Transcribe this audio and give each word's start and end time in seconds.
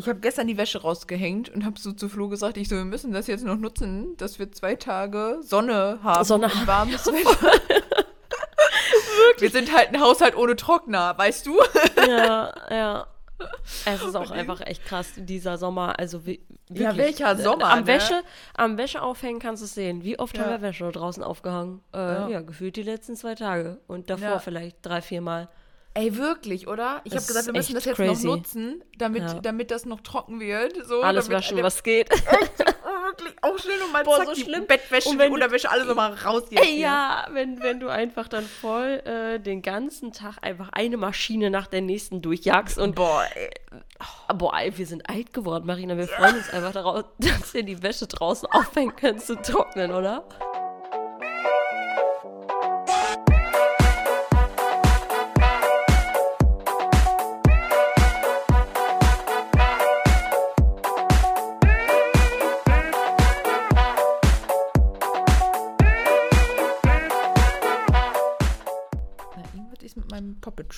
ich 0.00 0.08
habe 0.08 0.20
gestern 0.20 0.46
die 0.46 0.56
Wäsche 0.56 0.80
rausgehängt 0.82 1.48
und 1.50 1.64
habe 1.64 1.78
so 1.78 1.92
zu 1.92 2.08
Flo 2.08 2.28
gesagt, 2.28 2.56
ich 2.56 2.68
so, 2.68 2.76
wir 2.76 2.84
müssen 2.84 3.12
das 3.12 3.26
jetzt 3.26 3.44
noch 3.44 3.56
nutzen, 3.56 4.16
dass 4.16 4.38
wir 4.38 4.50
zwei 4.52 4.74
Tage 4.76 5.38
Sonne 5.42 5.98
haben. 6.02 6.24
Sonne 6.24 6.46
und 6.46 6.66
warmes 6.66 7.06
Wetter. 7.12 7.60
wir 9.38 9.50
sind 9.50 9.74
halt 9.76 9.88
ein 9.94 10.00
Haushalt 10.00 10.36
ohne 10.36 10.56
Trockner, 10.56 11.16
weißt 11.16 11.46
du? 11.46 11.58
Ja, 12.06 12.52
ja. 12.70 13.06
Es 13.86 14.02
ist 14.02 14.14
auch 14.16 14.30
einfach 14.30 14.60
echt 14.60 14.84
krass, 14.84 15.12
dieser 15.16 15.56
Sommer. 15.56 15.98
Also 15.98 16.26
wie, 16.26 16.44
wirklich, 16.68 16.78
Ja, 16.86 16.96
welcher 16.98 17.36
Sommer, 17.36 17.70
Am 17.70 17.80
ne? 17.80 17.86
Wäsche, 17.86 18.20
am 18.54 18.76
Wäscheaufhängen 18.76 19.40
kannst 19.40 19.62
du 19.62 19.64
es 19.64 19.72
sehen. 19.72 20.04
Wie 20.04 20.18
oft 20.18 20.36
Ja. 20.36 20.42
haben 20.44 20.50
wir 20.50 20.60
Wäsche 20.60 20.90
draußen 20.92 21.22
aufgehangen? 21.22 21.80
Äh, 21.94 21.98
Ja. 21.98 22.28
ja. 22.28 22.40
gefühlt 22.42 22.76
die 22.76 22.82
letzten 22.82 23.16
zwei 23.16 23.34
Tage. 23.34 23.80
Und 23.86 24.10
davor 24.10 24.28
Ja. 24.28 24.38
vielleicht 24.40 24.76
drei, 24.82 25.00
vier 25.00 25.22
Mal. 25.22 25.48
Ey, 25.94 26.16
wirklich, 26.16 26.68
oder? 26.68 27.00
Ich 27.04 27.12
habe 27.16 27.24
gesagt, 27.26 27.46
wir 27.46 27.52
müssen 27.52 27.74
das 27.74 27.84
echt 27.86 27.98
jetzt 27.98 28.08
crazy. 28.08 28.26
noch 28.26 28.36
nutzen, 28.36 28.84
damit, 28.96 29.22
Ja. 29.24 29.34
damit 29.40 29.70
das 29.72 29.86
noch 29.86 30.00
trocken 30.02 30.38
wird. 30.38 30.86
So, 30.86 31.02
Alles 31.02 31.26
damit 31.26 31.38
waschen, 31.44 31.62
was 31.62 31.82
geht. 31.82 32.08
Oh, 32.82 33.02
wirklich, 33.06 33.34
auch 33.42 33.58
schlimm 33.58 33.80
und 33.86 33.92
mal 33.92 34.04
Boah, 34.04 34.16
zack, 34.18 34.26
so 34.28 34.34
die 34.34 34.42
schlimm. 34.42 34.66
Bettwäsche, 34.66 35.08
Und 35.08 35.14
die 35.16 35.18
wenn 35.20 35.28
du- 35.30 35.34
Unterwäsche, 35.34 35.70
alles 35.70 35.86
nochmal 35.86 36.12
raus 36.14 36.44
jetzt 36.50 36.62
Ey, 36.64 36.80
ja, 36.80 37.26
wenn, 37.32 37.60
wenn 37.62 37.78
du 37.80 37.88
einfach 37.88 38.26
dann 38.28 38.44
voll 38.44 39.02
äh, 39.04 39.38
den 39.38 39.62
ganzen 39.62 40.12
Tag 40.12 40.38
einfach 40.42 40.70
eine 40.72 40.96
Maschine 40.96 41.50
nach 41.50 41.66
der 41.66 41.80
nächsten 41.82 42.22
durchjagst 42.22 42.78
und 42.78 42.94
Boah, 42.94 43.24
ey. 43.34 43.50
Ah, 44.28 44.32
Boah, 44.32 44.58
ey, 44.58 44.76
wir 44.76 44.86
sind 44.86 45.08
alt 45.10 45.32
geworden, 45.32 45.66
Marina. 45.66 45.96
Wir 45.96 46.08
freuen 46.08 46.36
uns 46.36 46.50
einfach 46.50 46.72
darauf, 46.72 47.04
dass 47.18 47.52
wir 47.54 47.62
die 47.64 47.82
Wäsche 47.82 48.06
draußen 48.06 48.48
aufhängen 48.50 48.94
können 48.96 49.18
zu 49.18 49.36
trocknen, 49.40 49.92
oder? 49.92 50.24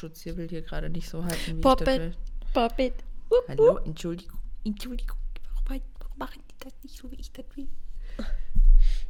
Meinem 0.03 0.13
Poppet-Schutz 0.13 0.23
hier, 0.23 0.37
will 0.37 0.49
hier 0.49 0.63
gerade 0.63 0.91
nicht 0.91 1.09
so 1.09 1.25
halten, 1.25 1.37
wie 1.47 1.51
ich 1.51 1.61
das 1.61 1.63
Poppet, 1.63 2.01
will. 2.01 2.15
Poppet. 2.53 2.95
Wupp, 3.29 3.45
Hallo. 3.49 3.79
Entschuldigung, 3.79 4.39
Entschuldigung. 4.65 5.17
Warum, 5.67 5.83
warum 6.01 6.19
machen 6.19 6.43
die 6.51 6.65
das 6.65 6.73
nicht 6.83 6.99
so, 6.99 7.11
wie 7.11 7.17
ich 7.17 7.33
das 7.33 7.45
will? 7.55 7.69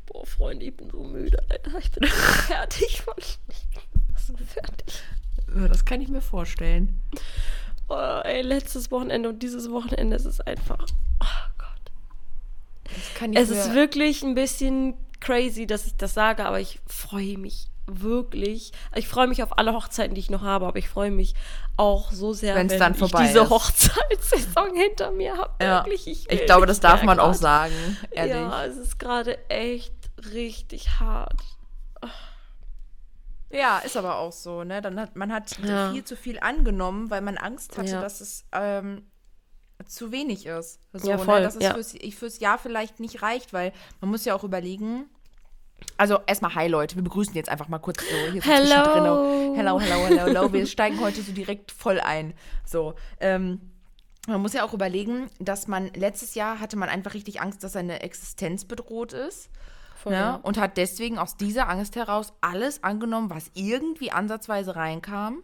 Boah, 0.07 0.27
Freunde, 0.27 0.67
ich 0.67 0.77
bin 0.77 0.91
so 0.91 1.03
müde, 1.03 1.39
Alter. 1.49 1.79
Ich 1.79 1.91
bin 1.91 2.09
fertig. 2.09 3.03
Mann. 3.07 3.17
Ich 3.19 3.39
bin 3.47 3.83
so 4.17 4.37
fertig. 4.45 5.03
Ja, 5.55 5.69
Das 5.69 5.85
kann 5.85 6.01
ich 6.01 6.09
mir 6.09 6.21
vorstellen. 6.21 7.01
Oh, 7.89 8.21
ey, 8.25 8.43
letztes 8.43 8.91
Wochenende 8.91 9.29
und 9.29 9.43
dieses 9.43 9.71
Wochenende, 9.71 10.17
es 10.17 10.25
ist 10.25 10.47
einfach. 10.47 10.87
Oh 11.21 11.51
Gott. 11.59 11.93
Das 12.85 13.15
kann 13.15 13.33
ich 13.33 13.39
Es 13.39 13.51
ist 13.51 13.75
wirklich 13.75 14.23
ein 14.23 14.35
bisschen 14.35 14.95
crazy, 15.21 15.67
dass 15.67 15.87
ich 15.87 15.97
das 15.97 16.15
sage, 16.15 16.45
aber 16.45 16.61
ich 16.61 16.81
freue 16.87 17.39
mich 17.39 17.69
wirklich. 17.87 18.73
Ich 18.95 19.09
freue 19.09 19.27
mich 19.27 19.43
auf 19.43 19.59
alle 19.59 19.73
Hochzeiten, 19.75 20.15
die 20.15 20.21
ich 20.21 20.31
noch 20.31 20.43
habe, 20.43 20.67
aber 20.67 20.79
ich 20.79 20.89
freue 20.89 21.11
mich 21.11 21.35
auch 21.77 22.13
so 22.13 22.33
sehr, 22.33 22.55
Wenn's 22.55 22.73
wenn 22.73 22.79
dann 22.81 22.93
ich 22.93 22.99
vorbei 22.99 23.27
diese 23.27 23.41
ist. 23.41 23.51
Hochzeitssaison 23.51 24.75
hinter 24.77 25.11
mir 25.11 25.37
habe. 25.37 25.53
Ja. 25.65 25.85
Wirklich, 25.85 26.07
ich, 26.07 26.31
ich 26.31 26.47
glaube, 26.47 26.67
das 26.67 26.81
darf 26.81 27.03
man 27.03 27.19
auch 27.19 27.29
grad. 27.33 27.37
sagen, 27.39 27.97
ehrlich. 28.11 28.35
Ja, 28.35 28.65
es 28.67 28.77
ist 28.77 28.99
gerade 28.99 29.39
echt 29.51 29.95
richtig 30.33 31.01
hart. 31.01 31.41
Ja, 33.51 33.79
ist 33.81 33.97
aber 33.99 34.17
auch 34.17 34.33
so, 34.33 34.65
ne? 34.65 34.81
Dann 34.81 34.99
hat 34.99 35.15
man 35.15 35.31
hat 35.33 35.59
Ja. 35.63 35.93
viel 35.93 36.05
zu 36.05 36.17
viel 36.17 36.39
angenommen, 36.41 37.11
weil 37.11 37.21
man 37.21 37.37
Angst 37.37 37.77
hatte, 37.77 37.91
Ja. 37.91 38.01
dass 38.01 38.21
es 38.23 38.47
ähm, 38.53 39.03
zu 39.87 40.11
wenig 40.11 40.47
ist. 40.47 40.81
So, 40.95 41.11
Ja, 41.11 41.19
voll, 41.19 41.41
Ne? 41.41 41.47
Dass 41.47 41.57
es 41.57 41.63
ja. 41.63 41.75
fürs, 41.75 41.95
fürs 42.17 42.39
Jahr 42.41 42.57
vielleicht 42.59 42.99
nicht 43.01 43.21
reicht, 43.23 43.53
weil 43.53 43.73
man 44.01 44.11
muss 44.11 44.25
ja 44.25 44.35
auch 44.35 44.45
überlegen. 44.45 45.11
Also 45.97 46.19
erstmal 46.27 46.55
hi 46.55 46.69
Leute, 46.69 46.97
wir 46.97 47.03
begrüßen 47.03 47.35
jetzt 47.35 47.49
einfach 47.49 47.69
mal 47.69 47.79
kurz 47.79 48.01
so 48.01 48.33
hier 48.33 48.43
so 48.43 48.51
Hello. 48.51 49.55
Hello, 49.55 49.81
hello, 49.81 49.81
hello, 49.81 50.27
hello. 50.27 50.53
Wir 50.53 50.67
steigen 50.67 51.01
heute 51.01 51.23
so 51.23 51.33
direkt 51.33 51.73
voll 51.73 52.01
ein. 52.01 52.35
So, 52.65 52.95
ähm, 53.21 53.61
man 54.29 54.41
muss 54.41 54.53
ja 54.53 54.65
auch 54.65 54.73
überlegen, 54.73 55.29
dass 55.41 55.67
man 55.67 55.89
letztes 55.95 56.35
Jahr 56.35 56.61
hatte 56.61 56.77
man 56.77 56.89
einfach 56.89 57.15
richtig 57.15 57.41
Angst, 57.41 57.65
dass 57.65 57.73
seine 57.73 58.03
Existenz 58.03 58.65
bedroht 58.65 59.13
ist. 59.13 59.51
Voll. 59.97 60.13
Ne? 60.13 60.39
Und 60.43 60.59
hat 60.59 60.77
deswegen 60.77 61.19
aus 61.19 61.37
dieser 61.37 61.69
Angst 61.69 61.97
heraus 61.97 62.33
alles 62.41 62.83
angenommen, 62.83 63.31
was 63.31 63.51
irgendwie 63.55 64.11
ansatzweise 64.11 64.75
reinkam. 64.75 65.43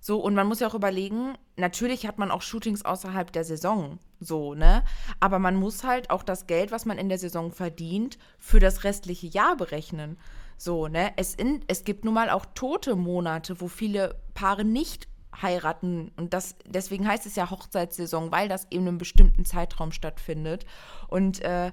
So, 0.00 0.20
und 0.20 0.34
man 0.34 0.46
muss 0.46 0.60
ja 0.60 0.68
auch 0.68 0.74
überlegen, 0.74 1.34
natürlich 1.56 2.06
hat 2.06 2.18
man 2.18 2.30
auch 2.30 2.42
Shootings 2.42 2.84
außerhalb 2.84 3.32
der 3.32 3.44
Saison, 3.44 3.98
so, 4.20 4.54
ne? 4.54 4.82
Aber 5.20 5.38
man 5.38 5.56
muss 5.56 5.84
halt 5.84 6.10
auch 6.10 6.22
das 6.22 6.46
Geld, 6.46 6.70
was 6.70 6.84
man 6.84 6.98
in 6.98 7.08
der 7.08 7.18
Saison 7.18 7.52
verdient, 7.52 8.18
für 8.38 8.60
das 8.60 8.84
restliche 8.84 9.26
Jahr 9.26 9.56
berechnen. 9.56 10.18
So, 10.56 10.88
ne? 10.88 11.12
Es, 11.16 11.34
in, 11.34 11.62
es 11.66 11.84
gibt 11.84 12.04
nun 12.04 12.14
mal 12.14 12.30
auch 12.30 12.46
tote 12.54 12.96
Monate, 12.96 13.60
wo 13.60 13.68
viele 13.68 14.16
Paare 14.34 14.64
nicht 14.64 15.08
heiraten. 15.42 16.12
Und 16.16 16.32
das, 16.32 16.56
deswegen 16.66 17.06
heißt 17.06 17.26
es 17.26 17.36
ja 17.36 17.50
Hochzeitssaison, 17.50 18.30
weil 18.30 18.48
das 18.48 18.66
eben 18.70 18.84
in 18.84 18.88
einem 18.88 18.98
bestimmten 18.98 19.44
Zeitraum 19.44 19.92
stattfindet. 19.92 20.64
Und 21.08 21.40
äh, 21.42 21.72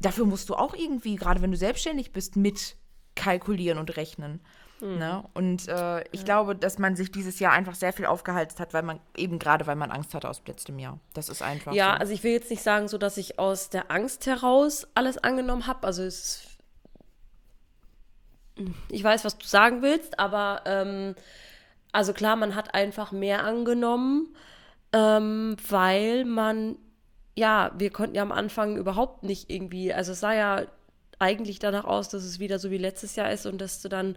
dafür 0.00 0.26
musst 0.26 0.48
du 0.50 0.54
auch 0.54 0.74
irgendwie, 0.74 1.16
gerade 1.16 1.40
wenn 1.40 1.50
du 1.50 1.56
selbstständig 1.56 2.12
bist, 2.12 2.36
mit 2.36 2.76
kalkulieren 3.14 3.78
und 3.78 3.96
rechnen. 3.96 4.40
Ne? 4.80 5.24
Und 5.34 5.66
äh, 5.68 6.04
ich 6.12 6.24
glaube, 6.24 6.54
dass 6.54 6.78
man 6.78 6.94
sich 6.94 7.10
dieses 7.10 7.40
Jahr 7.40 7.52
einfach 7.52 7.74
sehr 7.74 7.92
viel 7.92 8.06
aufgehalten 8.06 8.58
hat, 8.58 8.72
weil 8.74 8.82
man 8.82 9.00
eben 9.16 9.38
gerade, 9.38 9.66
weil 9.66 9.76
man 9.76 9.90
Angst 9.90 10.14
hatte 10.14 10.28
aus 10.28 10.42
letztem 10.46 10.78
Jahr. 10.78 10.98
Das 11.14 11.28
ist 11.28 11.42
einfach 11.42 11.72
Ja, 11.72 11.94
so. 11.94 12.00
also 12.00 12.12
ich 12.12 12.22
will 12.22 12.32
jetzt 12.32 12.50
nicht 12.50 12.62
sagen, 12.62 12.86
so 12.88 12.96
dass 12.98 13.16
ich 13.16 13.38
aus 13.38 13.70
der 13.70 13.90
Angst 13.90 14.26
heraus 14.26 14.86
alles 14.94 15.18
angenommen 15.18 15.66
habe. 15.66 15.86
Also 15.86 16.02
es 16.02 16.18
ist 16.18 16.44
ich 18.88 19.04
weiß, 19.04 19.24
was 19.24 19.38
du 19.38 19.46
sagen 19.46 19.82
willst, 19.82 20.18
aber 20.18 20.62
ähm, 20.66 21.14
also 21.92 22.12
klar, 22.12 22.36
man 22.36 22.54
hat 22.54 22.74
einfach 22.74 23.12
mehr 23.12 23.44
angenommen, 23.44 24.34
ähm, 24.92 25.56
weil 25.68 26.24
man 26.24 26.76
ja, 27.36 27.70
wir 27.78 27.90
konnten 27.90 28.16
ja 28.16 28.22
am 28.22 28.32
Anfang 28.32 28.76
überhaupt 28.76 29.22
nicht 29.22 29.48
irgendwie, 29.48 29.94
also 29.94 30.10
es 30.10 30.18
sah 30.20 30.32
ja 30.34 30.62
eigentlich 31.18 31.58
danach 31.58 31.84
aus, 31.84 32.08
dass 32.08 32.22
es 32.24 32.38
wieder 32.38 32.58
so 32.58 32.70
wie 32.70 32.78
letztes 32.78 33.16
Jahr 33.16 33.30
ist 33.32 33.46
und 33.46 33.60
dass 33.60 33.80
du 33.82 33.88
dann 33.88 34.16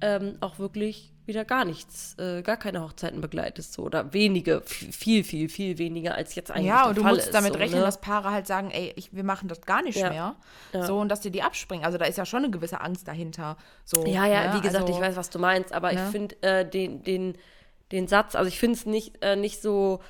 ähm, 0.00 0.36
auch 0.40 0.58
wirklich 0.58 1.12
wieder 1.26 1.44
gar 1.44 1.64
nichts, 1.64 2.16
äh, 2.18 2.42
gar 2.42 2.56
keine 2.56 2.82
Hochzeiten 2.82 3.20
begleitest 3.20 3.74
so 3.74 3.82
oder 3.82 4.12
wenige, 4.12 4.62
viel, 4.64 5.22
viel, 5.22 5.48
viel 5.48 5.78
weniger 5.78 6.14
als 6.16 6.34
jetzt 6.34 6.50
eigentlich 6.50 6.66
Ja, 6.66 6.88
und 6.88 6.96
du 6.98 7.02
Fall 7.02 7.12
musst 7.14 7.26
ist, 7.26 7.34
damit 7.34 7.52
so, 7.52 7.58
rechnen, 7.58 7.80
ne? 7.80 7.84
dass 7.84 8.00
Paare 8.00 8.30
halt 8.32 8.46
sagen, 8.48 8.70
ey, 8.72 8.92
ich, 8.96 9.14
wir 9.14 9.22
machen 9.22 9.46
das 9.48 9.60
gar 9.60 9.82
nicht 9.82 9.96
Ja. 9.98 10.10
mehr. 10.10 10.36
Ja. 10.72 10.82
So, 10.82 10.98
und 10.98 11.08
dass 11.08 11.20
dir 11.20 11.30
die 11.30 11.42
abspringen. 11.42 11.84
Also 11.84 11.98
da 11.98 12.06
ist 12.06 12.18
ja 12.18 12.26
schon 12.26 12.42
eine 12.44 12.50
gewisse 12.50 12.80
Angst 12.80 13.06
dahinter. 13.06 13.56
So, 13.84 14.04
Ja, 14.06 14.26
ja, 14.26 14.48
ne? 14.48 14.54
wie 14.56 14.60
gesagt, 14.62 14.88
also, 14.88 14.94
ich 14.98 15.00
weiß, 15.00 15.14
was 15.16 15.30
du 15.30 15.38
meinst, 15.38 15.72
aber 15.72 15.92
ne? 15.92 16.02
ich 16.02 16.10
finde 16.10 16.42
äh, 16.42 16.68
den, 16.68 17.04
den, 17.04 17.36
den 17.92 18.08
Satz, 18.08 18.34
also 18.34 18.48
ich 18.48 18.58
finde 18.58 18.76
es 18.78 18.86
nicht, 18.86 19.22
äh, 19.22 19.36
nicht 19.36 19.62
so 19.62 20.00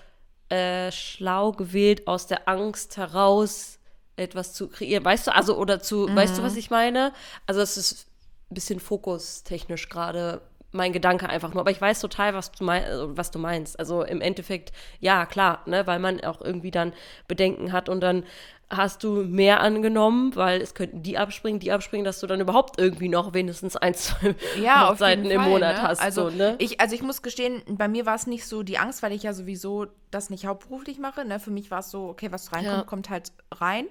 äh, 0.49 0.91
schlau 0.91 1.53
gewählt, 1.53 2.07
aus 2.07 2.29
der 2.29 2.49
Angst 2.49 2.97
heraus 2.97 3.80
etwas 4.21 4.53
zu 4.53 4.69
kreieren. 4.69 5.05
Weißt 5.05 5.27
du, 5.27 5.35
also, 5.35 5.57
oder 5.57 5.81
zu, 5.81 6.15
weißt 6.15 6.39
du, 6.39 6.43
was 6.43 6.55
Mhm. 6.55 6.59
ich 6.59 6.71
meine? 6.71 7.13
Also, 7.47 7.61
es 7.61 7.77
ist 7.77 8.07
ein 8.51 8.55
bisschen 8.55 8.81
fokustechnisch 8.81 9.89
gerade 9.89 10.43
mein 10.73 10.93
Gedanke 10.93 11.29
einfach 11.29 11.53
nur. 11.53 11.61
Aber 11.63 11.71
ich 11.73 11.81
weiß 11.81 12.01
total, 12.01 12.35
was 12.35 12.53
du, 12.53 12.65
mein, 12.65 12.85
äh, 12.85 13.17
was 13.17 13.31
du 13.33 13.39
meinst. 13.41 13.79
Also 13.79 14.03
im 14.05 14.21
Endeffekt, 14.21 14.73
ja, 15.01 15.27
klar, 15.27 15.63
ne, 15.67 15.87
weil 15.87 15.99
man 15.99 16.21
auch 16.23 16.41
irgendwie 16.41 16.71
dann 16.71 16.93
Bedenken 17.27 17.73
hat 17.73 17.89
und 17.89 18.01
dann 18.01 18.25
hast 18.73 19.03
du 19.03 19.25
mehr 19.25 19.61
angenommen, 19.61 20.37
weil 20.37 20.61
es 20.61 20.75
könnten 20.75 21.03
die 21.03 21.19
abspringen, 21.19 21.59
die 21.59 21.73
abspringen, 21.73 22.05
dass 22.05 22.21
du 22.21 22.29
dann 22.29 22.41
überhaupt 22.41 22.79
irgendwie 22.81 23.09
noch 23.09 23.35
wenigstens 23.35 23.77
ein, 23.77 23.95
zwei 23.95 24.37
ja, 24.61 24.89
Hochzeiten 24.89 25.25
im 25.29 25.41
Fall, 25.41 25.51
Monat 25.51 25.77
ne? 25.79 25.83
hast. 25.83 26.01
Also, 26.01 26.31
so, 26.31 26.37
ne? 26.37 26.55
ich, 26.59 26.81
also 26.81 26.95
ich 26.95 27.03
muss 27.03 27.23
gestehen, 27.23 27.63
bei 27.69 27.89
mir 27.89 28.07
war 28.07 28.15
es 28.15 28.29
nicht 28.29 28.47
so 28.47 28.63
die 28.63 28.79
Angst, 28.79 29.03
weil 29.03 29.13
ich 29.13 29.25
ja 29.25 29.33
sowieso 29.33 29.89
das 30.13 30.31
nicht 30.31 30.47
hauptberuflich 30.47 30.99
mache. 31.01 31.25
Ne? 31.25 31.41
Für 31.41 31.51
mich 31.51 31.71
war 31.73 31.81
es 31.81 31.91
so, 31.91 32.09
okay, 32.09 32.31
was 32.31 32.53
reinkommt, 32.53 32.77
Ja. 32.77 32.83
kommt 32.85 33.11
halt 33.11 33.33
rein. 33.53 33.87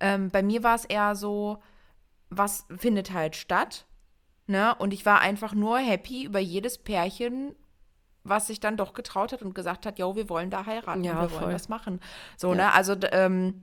Ähm, 0.00 0.30
bei 0.30 0.42
mir 0.42 0.64
war 0.64 0.74
es 0.74 0.84
eher 0.84 1.14
so, 1.14 1.62
was 2.28 2.66
findet 2.76 3.12
halt 3.12 3.36
statt. 3.36 3.86
Ne? 4.48 4.74
Und 4.76 4.92
ich 4.92 5.06
war 5.06 5.20
einfach 5.20 5.54
nur 5.54 5.78
happy 5.78 6.24
über 6.24 6.40
jedes 6.40 6.78
Pärchen, 6.78 7.54
was 8.24 8.48
sich 8.48 8.58
dann 8.58 8.76
doch 8.76 8.92
getraut 8.92 9.32
hat 9.32 9.42
und 9.42 9.54
gesagt 9.54 9.86
hat, 9.86 10.00
jo, 10.00 10.16
wir 10.16 10.28
wollen 10.28 10.50
da 10.50 10.66
heiraten, 10.66 11.04
Ja, 11.04 11.22
wir 11.22 11.30
wollen 11.30 11.42
voll. 11.44 11.52
das 11.52 11.68
machen. 11.68 12.00
So, 12.36 12.50
Ja. 12.50 12.54
ne? 12.56 12.72
Also, 12.72 12.96
ähm, 13.12 13.62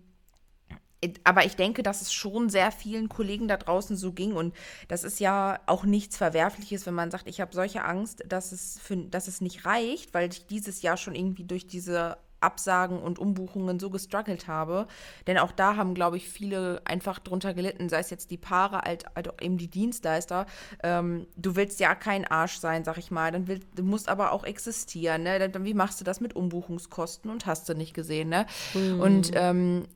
aber 1.24 1.46
ich 1.46 1.56
denke, 1.56 1.84
dass 1.84 2.02
es 2.02 2.14
schon 2.14 2.50
sehr 2.50 2.72
vielen 2.72 3.10
Kollegen 3.10 3.48
da 3.48 3.58
draußen 3.58 3.96
so 3.96 4.12
ging 4.12 4.34
und 4.34 4.54
das 4.88 5.04
ist 5.04 5.20
ja 5.20 5.60
auch 5.66 5.86
nichts 5.86 6.18
Verwerfliches, 6.18 6.86
wenn 6.86 6.94
man 6.94 7.12
sagt, 7.12 7.28
ich 7.28 7.42
habe 7.42 7.54
solche 7.54 7.84
Angst, 7.84 8.24
dass 8.28 8.52
es, 8.52 8.80
für, 8.82 8.98
dass 8.98 9.28
es 9.28 9.42
nicht 9.42 9.66
reicht, 9.66 10.14
weil 10.14 10.30
ich 10.30 10.48
dieses 10.48 10.82
Jahr 10.82 10.98
schon 10.98 11.16
irgendwie 11.16 11.44
durch 11.44 11.68
diese 11.68 12.18
Absagen 12.44 13.00
und 13.02 13.18
Umbuchungen 13.18 13.80
so 13.80 13.90
gestruggelt 13.90 14.48
habe. 14.48 14.88
Denn 15.26 15.38
auch 15.38 15.52
da 15.52 15.76
haben, 15.76 15.96
glaube 15.96 16.18
ich, 16.18 16.30
viele 16.30 16.82
einfach 16.86 17.20
drunter 17.20 17.54
gelitten, 17.54 17.90
sei 17.90 18.00
es 18.00 18.10
jetzt 18.10 18.30
die 18.30 18.38
Paare, 18.38 18.86
als, 18.86 19.06
als 19.16 19.30
auch 19.30 19.42
eben 19.42 19.58
die 19.58 19.70
Dienstleister. 19.70 20.46
Ähm, 20.84 21.26
du 21.38 21.56
willst 21.56 21.80
ja 21.80 21.96
kein 21.96 22.26
Arsch 22.26 22.58
sein, 22.58 22.84
sag 22.84 22.98
ich 22.98 23.10
mal. 23.10 23.32
Dann 23.32 23.48
will, 23.48 23.62
du 23.76 23.84
musst 23.84 24.10
aber 24.10 24.34
auch 24.34 24.44
existieren. 24.44 25.24
Ne? 25.24 25.50
Dann, 25.50 25.64
wie 25.64 25.74
machst 25.74 26.00
du 26.02 26.04
das 26.04 26.20
mit 26.20 26.36
Umbuchungskosten 26.36 27.32
und 27.32 27.46
hast 27.46 27.68
du 27.70 27.74
nicht 27.74 27.94
gesehen, 27.94 28.30
ne? 28.30 28.46
Mhm. 28.74 29.00
Und 29.00 29.32
ähm, 29.34 29.88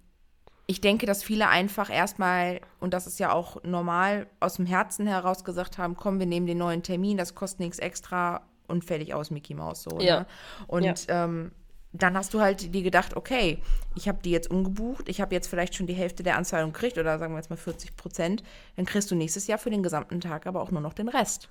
ich 0.70 0.82
denke, 0.82 1.06
dass 1.06 1.24
viele 1.24 1.48
einfach 1.48 1.90
erstmal, 1.90 2.60
und 2.82 2.94
das 2.94 3.08
ist 3.08 3.20
ja 3.20 3.32
auch 3.32 3.64
normal, 3.64 4.28
aus 4.42 4.56
dem 4.56 4.66
Herzen 4.66 5.08
heraus 5.08 5.46
gesagt 5.46 5.78
haben, 5.78 5.96
komm, 5.96 6.20
wir 6.20 6.26
nehmen 6.26 6.46
den 6.46 6.58
neuen 6.58 6.84
Termin, 6.84 7.18
das 7.18 7.36
kostet 7.36 7.62
nichts 7.62 7.80
extra 7.80 8.42
und 8.68 8.84
fertig 8.84 9.14
aus 9.14 9.32
Mickey 9.32 9.54
Mouse 9.54 9.84
so. 9.84 10.00
Ja. 10.02 10.20
Ne? 10.20 10.26
Und 10.68 10.84
ja. 11.08 11.24
Ähm, 11.24 11.52
dann 11.94 12.18
hast 12.18 12.34
du 12.34 12.42
halt 12.42 12.74
dir 12.76 12.84
gedacht, 12.84 13.16
okay, 13.16 13.60
ich 13.96 14.08
habe 14.08 14.20
die 14.22 14.32
jetzt 14.32 14.52
umgebucht, 14.52 15.08
ich 15.08 15.22
habe 15.22 15.34
jetzt 15.34 15.48
vielleicht 15.48 15.74
schon 15.74 15.88
die 15.88 15.94
Hälfte 15.94 16.22
der 16.22 16.38
Anzahlung 16.38 16.74
gekriegt 16.74 16.98
oder 16.98 17.18
sagen 17.18 17.34
wir 17.34 17.38
jetzt 17.38 17.50
mal 17.50 17.56
40 17.56 17.96
Prozent, 17.96 18.44
dann 18.76 18.86
kriegst 18.86 19.10
du 19.10 19.16
nächstes 19.16 19.48
Jahr 19.48 19.58
für 19.58 19.70
den 19.70 19.84
gesamten 19.84 20.20
Tag 20.20 20.48
aber 20.48 20.62
auch 20.62 20.70
nur 20.70 20.82
noch 20.82 20.94
den 20.94 21.08
Rest. 21.08 21.50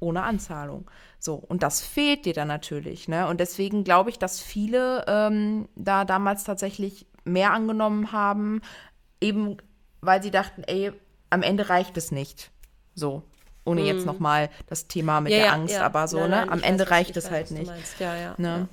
Ohne 0.00 0.22
Anzahlung. 0.22 0.88
So, 1.18 1.34
und 1.34 1.64
das 1.64 1.80
fehlt 1.80 2.24
dir 2.24 2.32
dann 2.32 2.46
natürlich. 2.46 3.08
Ne? 3.08 3.26
Und 3.26 3.40
deswegen 3.40 3.82
glaube 3.82 4.10
ich, 4.10 4.18
dass 4.20 4.40
viele 4.40 5.04
ähm, 5.08 5.68
da 5.74 6.04
damals 6.04 6.44
tatsächlich 6.44 7.08
mehr 7.28 7.52
angenommen 7.52 8.12
haben, 8.12 8.62
eben 9.20 9.58
weil 10.00 10.22
sie 10.22 10.30
dachten, 10.30 10.62
ey, 10.66 10.92
am 11.30 11.42
Ende 11.42 11.68
reicht 11.68 11.96
es 11.96 12.10
nicht. 12.10 12.50
So. 12.94 13.22
Ohne 13.64 13.82
mm. 13.82 13.86
jetzt 13.86 14.00
mhm. 14.00 14.06
nochmal 14.06 14.50
das 14.66 14.86
Thema 14.86 15.20
mit 15.20 15.32
ja, 15.32 15.38
der 15.38 15.46
ja, 15.46 15.52
Angst, 15.52 15.74
ja. 15.74 15.84
aber 15.84 16.08
so, 16.08 16.18
nein, 16.18 16.30
nein, 16.30 16.46
ne? 16.46 16.52
Am 16.52 16.62
Ende 16.62 16.84
weiß, 16.84 16.90
reicht 16.90 17.16
es 17.16 17.26
weiß, 17.26 17.32
halt 17.32 17.50
nicht. 17.50 17.70
Ne? 18.38 18.68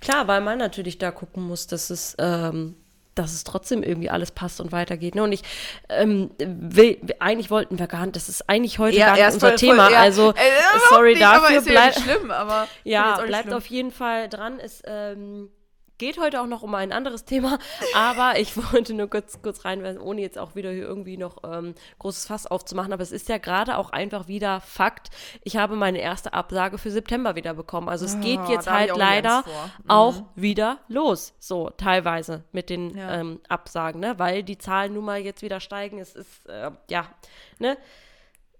Klar, 0.00 0.26
weil 0.26 0.40
man 0.40 0.58
natürlich 0.58 0.98
da 0.98 1.10
gucken 1.10 1.46
muss, 1.46 1.66
dass 1.66 1.90
es, 1.90 2.16
ähm, 2.18 2.76
dass 3.14 3.32
es 3.32 3.44
trotzdem 3.44 3.82
irgendwie 3.82 4.10
alles 4.10 4.30
passt 4.30 4.60
und 4.60 4.72
weitergeht. 4.72 5.14
Ne? 5.14 5.22
Und 5.22 5.32
ich 5.32 5.42
ähm, 5.88 6.30
will, 6.38 6.98
eigentlich 7.18 7.50
wollten 7.50 7.78
wir 7.78 7.86
gar 7.86 8.06
nicht, 8.06 8.16
das 8.16 8.28
ist 8.28 8.48
eigentlich 8.48 8.78
heute 8.78 8.96
gar 8.96 9.16
nicht 9.16 9.34
unser 9.34 9.48
voll, 9.48 9.56
Thema. 9.56 9.86
Voll, 9.86 9.96
also, 9.96 10.30
äh, 10.30 10.78
sorry 10.88 11.10
nicht, 11.10 11.22
dafür. 11.22 11.58
Aber 11.58 11.60
bleib, 11.62 11.94
schlimm, 11.94 12.30
aber 12.30 12.68
ja, 12.84 13.20
bleibt 13.20 13.52
auf 13.52 13.66
jeden 13.66 13.90
Fall 13.90 14.28
dran. 14.28 14.58
Ist, 14.58 14.82
ähm, 14.86 15.50
Geht 15.98 16.18
heute 16.18 16.42
auch 16.42 16.46
noch 16.46 16.62
um 16.62 16.74
ein 16.74 16.92
anderes 16.92 17.24
Thema, 17.24 17.58
aber 17.94 18.38
ich 18.38 18.56
wollte 18.72 18.92
nur 18.92 19.08
kurz, 19.08 19.40
kurz 19.40 19.64
reinwerfen, 19.64 20.00
ohne 20.00 20.20
jetzt 20.20 20.38
auch 20.38 20.54
wieder 20.54 20.70
hier 20.70 20.84
irgendwie 20.84 21.16
noch 21.16 21.38
ähm, 21.44 21.74
großes 21.98 22.26
Fass 22.26 22.46
aufzumachen. 22.46 22.92
Aber 22.92 23.02
es 23.02 23.12
ist 23.12 23.28
ja 23.28 23.38
gerade 23.38 23.78
auch 23.78 23.90
einfach 23.90 24.28
wieder 24.28 24.60
Fakt. 24.60 25.10
Ich 25.42 25.56
habe 25.56 25.74
meine 25.76 25.98
erste 25.98 26.34
Absage 26.34 26.78
für 26.78 26.90
September 26.90 27.34
wieder 27.34 27.54
bekommen. 27.54 27.88
Also 27.88 28.04
es 28.04 28.16
oh, 28.16 28.20
geht 28.20 28.46
jetzt 28.48 28.70
halt 28.70 28.92
auch 28.92 28.98
leider 28.98 29.38
mhm. 29.38 29.90
auch 29.90 30.22
wieder 30.34 30.80
los. 30.88 31.34
So, 31.38 31.70
teilweise 31.70 32.44
mit 32.52 32.68
den 32.68 32.96
ja. 32.96 33.20
ähm, 33.20 33.40
Absagen, 33.48 34.00
ne? 34.00 34.18
Weil 34.18 34.42
die 34.42 34.58
Zahlen 34.58 34.94
nun 34.94 35.04
mal 35.04 35.20
jetzt 35.20 35.42
wieder 35.42 35.60
steigen. 35.60 35.98
Es 35.98 36.14
ist, 36.14 36.46
äh, 36.46 36.70
ja, 36.90 37.06
ne? 37.58 37.78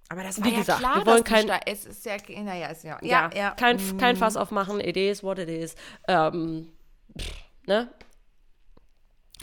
Aber 0.09 0.23
das 0.23 0.38
war 0.38 0.47
Wie 0.47 0.53
ja 0.53 0.59
gesagt, 0.59 0.79
klar, 0.79 0.97
wir 0.97 1.06
wollen 1.06 1.25
kein, 1.25 1.50
es 1.67 1.85
ist 1.85 2.06
ja, 2.06 2.17
naja, 2.43 2.69
ist 2.69 2.85
ja, 2.85 2.99
ja, 3.03 3.29
ja, 3.35 3.50
Kein, 3.50 3.79
kein 3.99 4.15
mhm. 4.15 4.21
Fass 4.21 4.37
aufmachen, 4.37 4.81
it 4.81 4.97
is 4.97 5.23
what 5.25 5.38
it 5.38 5.49
is. 5.49 5.75
Ähm, 6.06 6.69
ne? 7.67 7.89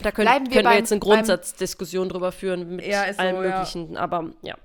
Da 0.02 0.10
können, 0.10 0.28
wir, 0.28 0.50
können 0.50 0.68
wir 0.68 0.76
jetzt 0.76 0.90
eine 0.90 1.00
Grundsatzdiskussion 1.00 2.08
drüber 2.08 2.32
führen 2.32 2.76
mit 2.76 2.86
ja, 2.86 3.12
so, 3.12 3.18
allen 3.20 3.40
möglichen, 3.40 3.94
ja. 3.94 4.00
aber 4.00 4.30
ja. 4.42 4.56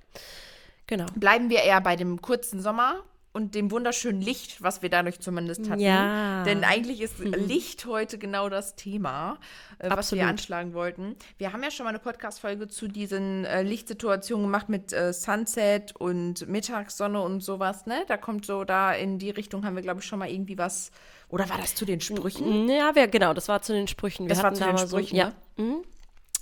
Genau. 0.87 1.05
Bleiben 1.15 1.51
wir 1.51 1.61
eher 1.61 1.81
bei 1.81 1.95
dem 1.95 2.19
kurzen 2.19 2.61
Sommer 2.61 3.03
und 3.31 3.55
dem 3.55 3.71
wunderschönen 3.71 4.21
Licht, 4.21 4.61
was 4.61 4.81
wir 4.81 4.89
dadurch 4.89 5.19
zumindest 5.19 5.69
hatten. 5.69 5.79
Ja. 5.79 6.43
Denn 6.43 6.63
eigentlich 6.63 7.01
ist 7.01 7.19
mhm. 7.19 7.33
Licht 7.33 7.85
heute 7.85 8.17
genau 8.17 8.49
das 8.49 8.75
Thema, 8.75 9.37
äh, 9.77 9.89
was 9.89 10.11
wir 10.11 10.25
anschlagen 10.27 10.73
wollten. 10.73 11.15
Wir 11.37 11.53
haben 11.53 11.61
ja 11.61 11.69
schon 11.69 11.83
mal 11.83 11.91
eine 11.91 11.99
Podcast-Folge 11.99 12.67
zu 12.67 12.87
diesen 12.87 13.45
äh, 13.45 13.61
Lichtsituationen 13.61 14.47
gemacht 14.47 14.69
mit 14.69 14.93
äh, 14.93 15.13
Sunset 15.13 15.95
und 15.95 16.47
Mittagssonne 16.47 17.21
und 17.21 17.41
sowas, 17.41 17.85
ne? 17.85 18.03
Da 18.07 18.17
kommt 18.17 18.45
so, 18.45 18.63
da 18.63 18.93
in 18.93 19.19
die 19.19 19.29
Richtung 19.29 19.65
haben 19.65 19.75
wir, 19.75 19.83
glaube 19.83 19.99
ich, 19.99 20.05
schon 20.05 20.19
mal 20.19 20.29
irgendwie 20.29 20.57
was 20.57 20.91
oder 21.29 21.47
war 21.49 21.57
das 21.57 21.75
zu 21.75 21.85
den 21.85 22.01
Sprüchen? 22.01 22.67
Ja, 22.67 22.95
wir, 22.95 23.07
genau, 23.07 23.33
das 23.33 23.47
war 23.47 23.61
zu 23.61 23.73
den 23.73 23.87
Sprüchen. 23.87 24.25
Wir 24.25 24.29
das 24.29 24.43
war 24.43 24.53
zu 24.53 24.63
den 24.63 24.77
Sprüchen, 24.77 25.09
so, 25.09 25.15
ja. 25.15 25.33
Ne? 25.57 25.63
Mhm. 25.63 25.83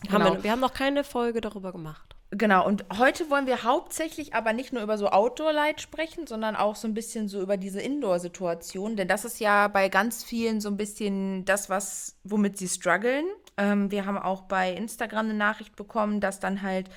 Genau. 0.03 0.13
Haben 0.13 0.35
wir, 0.37 0.43
wir 0.43 0.51
haben 0.51 0.59
noch 0.61 0.73
keine 0.73 1.03
Folge 1.03 1.41
darüber 1.41 1.71
gemacht. 1.71 2.15
Genau, 2.31 2.65
und 2.67 2.83
heute 2.97 3.29
wollen 3.29 3.47
wir 3.47 3.63
hauptsächlich 3.63 4.33
aber 4.33 4.51
nicht 4.51 4.73
nur 4.73 4.83
über 4.83 4.97
so 4.97 5.07
Outdoor-Light 5.07 5.79
sprechen, 5.79 6.27
sondern 6.27 6.57
auch 6.57 6.75
so 6.75 6.85
ein 6.85 6.93
bisschen 6.93 7.29
so 7.29 7.41
über 7.41 7.55
diese 7.55 7.79
Indoor-Situation. 7.79 8.97
Denn 8.97 9.07
das 9.07 9.23
ist 9.23 9.39
ja 9.39 9.69
bei 9.69 9.87
ganz 9.87 10.25
vielen 10.25 10.59
so 10.59 10.67
ein 10.67 10.75
bisschen 10.75 11.45
das, 11.45 11.69
was, 11.69 12.17
womit 12.25 12.57
sie 12.57 12.67
strugglen. 12.67 13.25
Ähm, 13.55 13.91
wir 13.91 14.05
haben 14.05 14.17
auch 14.17 14.41
bei 14.41 14.73
Instagram 14.73 15.27
eine 15.27 15.35
Nachricht 15.35 15.77
bekommen, 15.77 16.19
dass 16.19 16.41
dann 16.41 16.61
halt 16.63 16.89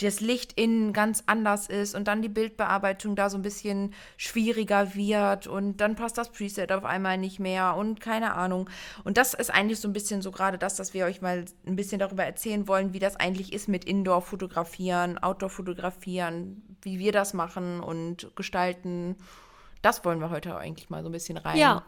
das 0.00 0.20
Licht 0.20 0.52
innen 0.52 0.92
ganz 0.92 1.24
anders 1.26 1.66
ist 1.66 1.94
und 1.94 2.06
dann 2.06 2.22
die 2.22 2.28
Bildbearbeitung 2.28 3.16
da 3.16 3.28
so 3.28 3.36
ein 3.36 3.42
bisschen 3.42 3.92
schwieriger 4.16 4.94
wird 4.94 5.48
und 5.48 5.78
dann 5.78 5.96
passt 5.96 6.16
das 6.16 6.30
Preset 6.30 6.70
auf 6.70 6.84
einmal 6.84 7.18
nicht 7.18 7.40
mehr 7.40 7.74
und 7.74 8.00
keine 8.00 8.34
Ahnung. 8.34 8.70
Und 9.02 9.16
das 9.16 9.34
ist 9.34 9.50
eigentlich 9.52 9.80
so 9.80 9.88
ein 9.88 9.92
bisschen 9.92 10.22
so 10.22 10.30
gerade 10.30 10.56
das, 10.56 10.76
dass 10.76 10.94
wir 10.94 11.04
euch 11.04 11.20
mal 11.20 11.44
ein 11.66 11.76
bisschen 11.76 11.98
darüber 11.98 12.24
erzählen 12.24 12.68
wollen, 12.68 12.92
wie 12.92 13.00
das 13.00 13.16
eigentlich 13.16 13.52
ist 13.52 13.68
mit 13.68 13.84
Indoor-Fotografieren, 13.84 15.18
Outdoor-Fotografieren, 15.18 16.62
wie 16.82 17.00
wir 17.00 17.10
das 17.10 17.34
machen 17.34 17.80
und 17.80 18.30
gestalten. 18.36 19.16
Das 19.82 20.04
wollen 20.04 20.20
wir 20.20 20.30
heute 20.30 20.56
eigentlich 20.56 20.90
mal 20.90 21.02
so 21.02 21.08
ein 21.08 21.12
bisschen 21.12 21.38
rein. 21.38 21.56
Ja, 21.56 21.82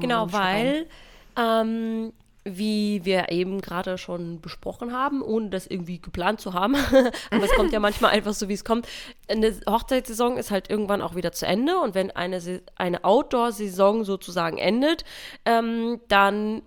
genau, 0.00 0.32
weil 0.32 0.88
ähm, 1.36 2.12
wie 2.46 3.04
wir 3.04 3.30
eben 3.32 3.60
gerade 3.60 3.98
schon 3.98 4.40
besprochen 4.40 4.92
haben, 4.92 5.20
ohne 5.20 5.50
das 5.50 5.66
irgendwie 5.66 6.00
geplant 6.00 6.40
zu 6.40 6.54
haben. 6.54 6.76
Aber 7.30 7.44
es 7.44 7.52
kommt 7.54 7.72
ja 7.72 7.80
manchmal 7.80 8.12
einfach 8.12 8.34
so, 8.34 8.48
wie 8.48 8.54
es 8.54 8.64
kommt. 8.64 8.86
Eine 9.28 9.52
Hochzeitssaison 9.68 10.36
ist 10.36 10.52
halt 10.52 10.70
irgendwann 10.70 11.02
auch 11.02 11.16
wieder 11.16 11.32
zu 11.32 11.44
Ende 11.44 11.76
und 11.78 11.94
wenn 11.94 12.12
eine, 12.12 12.40
eine 12.76 13.04
Outdoor-Saison 13.04 14.04
sozusagen 14.04 14.58
endet, 14.58 15.04
ähm, 15.44 16.00
dann 16.08 16.62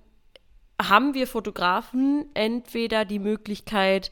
haben 0.82 1.14
wir 1.14 1.28
Fotografen 1.28 2.26
entweder 2.34 3.06
die 3.06 3.20
Möglichkeit, 3.20 4.12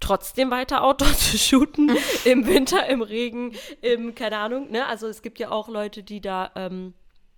trotzdem 0.00 0.50
weiter 0.50 0.82
Outdoor 0.84 1.12
zu 1.16 1.38
shooten, 1.38 1.90
im 2.24 2.46
Winter, 2.46 2.86
im 2.88 3.00
Regen, 3.00 3.52
im, 3.80 4.14
keine 4.14 4.38
Ahnung, 4.38 4.70
ne? 4.70 4.86
Also 4.86 5.06
es 5.06 5.22
gibt 5.22 5.38
ja 5.38 5.50
auch 5.50 5.68
Leute, 5.68 6.02
die 6.02 6.20
da, 6.20 6.50
ähm, 6.54 6.92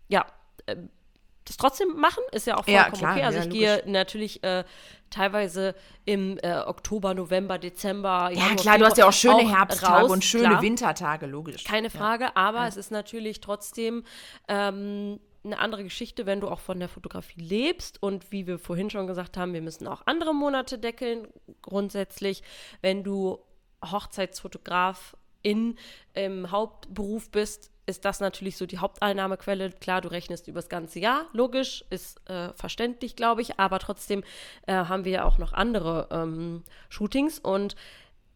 ja, 0.09 0.27
äh, 0.67 0.77
das 1.49 1.57
trotzdem 1.57 1.97
machen, 1.97 2.23
ist 2.33 2.47
ja 2.47 2.55
auch 2.55 2.65
vollkommen 2.65 2.75
ja, 2.75 2.91
klar, 2.91 3.13
okay. 3.17 3.25
Also 3.25 3.39
ja, 3.39 3.45
ich 3.45 3.51
gehe 3.51 3.83
natürlich 3.87 4.43
äh, 4.45 4.65
teilweise 5.11 5.75
im 6.05 6.39
äh, 6.43 6.61
Oktober, 6.61 7.15
November, 7.15 7.59
Dezember. 7.59 8.31
Ja, 8.33 8.55
klar, 8.55 8.79
du 8.79 8.85
hast 8.85 8.99
ja 8.99 9.09
auch 9.09 9.13
schöne 9.13 9.37
auch 9.37 9.51
Herbsttage 9.51 10.03
raus, 10.03 10.11
und 10.11 10.25
schöne 10.25 10.49
klar. 10.49 10.63
Wintertage, 10.63 11.27
logisch. 11.27 11.65
Keine 11.65 11.91
Frage, 11.91 12.25
ja. 12.25 12.33
aber 12.35 12.67
es 12.67 12.77
ist 12.77 12.91
natürlich 12.91 13.41
trotzdem 13.41 14.05
ähm, 14.49 15.21
eine 15.45 15.59
andere 15.59 15.85
Geschichte, 15.85 16.27
wenn 16.27 16.41
du 16.41 16.49
auch 16.49 16.61
von 16.61 16.79
der 16.79 16.89
Fotografie 16.89 17.41
lebst 17.41 18.03
und 18.03 18.31
wie 18.33 18.47
wir 18.47 18.59
vorhin 18.59 18.91
schon 18.91 19.07
gesagt 19.07 19.37
haben, 19.37 19.55
wir 19.55 19.63
müssen 19.63 19.87
auch 19.87 20.03
andere 20.07 20.35
Monate 20.35 20.79
deckeln. 20.79 21.29
Grundsätzlich, 21.63 22.43
wenn 22.83 23.05
du 23.05 23.39
Hochzeitsfotograf 23.85 25.17
in 25.43 25.77
im 26.15 26.51
Hauptberuf 26.51 27.31
bist, 27.31 27.71
ist 27.89 28.05
das 28.05 28.21
natürlich 28.21 28.57
so 28.57 28.67
die 28.67 28.79
Haupteinnahmequelle. 28.79 29.71
Klar, 29.71 30.03
du 30.03 30.09
rechnest 30.09 30.47
über 30.47 30.61
das 30.61 30.69
ganze 30.69 31.01
Jahr, 31.01 31.27
logisch, 31.33 31.85
ist 31.91 32.21
äh, 32.29 32.53
verständlich, 32.53 33.17
glaube 33.17 33.41
ich, 33.41 33.59
aber 33.59 33.79
trotzdem 33.79 34.23
äh, 34.67 34.75
haben 34.75 35.05
wir 35.05 35.13
ja 35.13 35.25
auch 35.25 35.39
noch 35.39 35.55
andere 35.55 36.09
ähm, 36.11 36.63
Shootings 36.91 37.39
und 37.39 37.77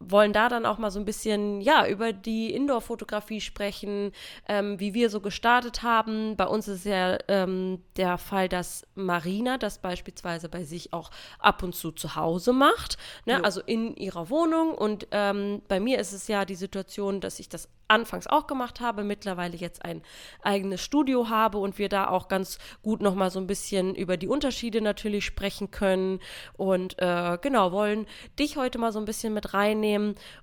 wollen 0.09 0.33
da 0.33 0.49
dann 0.49 0.67
auch 0.67 0.79
mal 0.79 0.91
so 0.91 0.99
ein 0.99 1.05
bisschen, 1.05 1.61
ja, 1.61 1.87
über 1.87 2.13
die 2.13 2.53
Indoor-Fotografie 2.55 3.41
sprechen, 3.41 4.13
ähm, 4.49 4.79
wie 4.81 4.95
wir 4.95 5.11
so 5.11 5.21
gestartet 5.21 5.83
haben. 5.83 6.37
Bei 6.37 6.47
uns 6.47 6.69
ist 6.69 6.85
ja 6.85 7.19
ähm, 7.29 7.83
der 7.97 8.19
Fall, 8.19 8.49
dass 8.49 8.87
Marina 8.95 9.59
das 9.59 9.79
beispielsweise 9.79 10.49
bei 10.49 10.65
sich 10.65 10.93
auch 10.93 11.11
ab 11.39 11.63
und 11.63 11.75
zu 11.75 11.93
zu 11.93 12.17
Hause 12.17 12.53
macht, 12.53 12.97
ne? 13.27 13.43
also 13.45 13.61
in 13.61 13.97
ihrer 13.97 14.31
Wohnung. 14.31 14.75
Und 14.75 15.07
ähm, 15.11 15.63
bei 15.69 15.81
mir 15.81 15.99
ist 15.99 16.13
es 16.13 16.29
ja 16.29 16.45
die 16.45 16.55
Situation, 16.55 17.21
dass 17.21 17.39
ich 17.39 17.49
das 17.49 17.69
anfangs 17.93 18.27
auch 18.27 18.47
gemacht 18.47 18.81
habe, 18.81 19.05
mittlerweile 19.05 19.57
jetzt 19.57 19.85
ein 19.85 20.03
eigenes 20.41 20.81
Studio 20.81 21.29
habe 21.29 21.59
und 21.59 21.79
wir 21.79 21.89
da 21.89 22.09
auch 22.09 22.29
ganz 22.29 22.59
gut 22.83 23.03
nochmal 23.03 23.31
so 23.31 23.39
ein 23.39 23.47
bisschen 23.47 23.95
über 23.95 24.17
die 24.17 24.29
Unterschiede 24.29 24.81
natürlich 24.81 25.25
sprechen 25.27 25.71
können 25.71 26.21
und 26.55 26.99
äh, 26.99 27.39
genau, 27.41 27.71
wollen 27.71 28.07
dich 28.39 28.57
heute 28.57 28.79
mal 28.79 28.93
so 28.93 28.99
ein 28.99 29.05
bisschen 29.05 29.35
mit 29.35 29.53
reinnehmen 29.53 29.92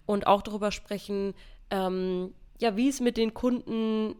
und 0.06 0.28
auch 0.28 0.42
darüber 0.42 0.72
sprechen, 0.72 1.34
ähm, 1.70 2.34
ja, 2.60 2.76
wie 2.76 2.90
es 2.90 3.00
mit 3.00 3.18
den 3.18 3.34
Kunden 3.34 4.16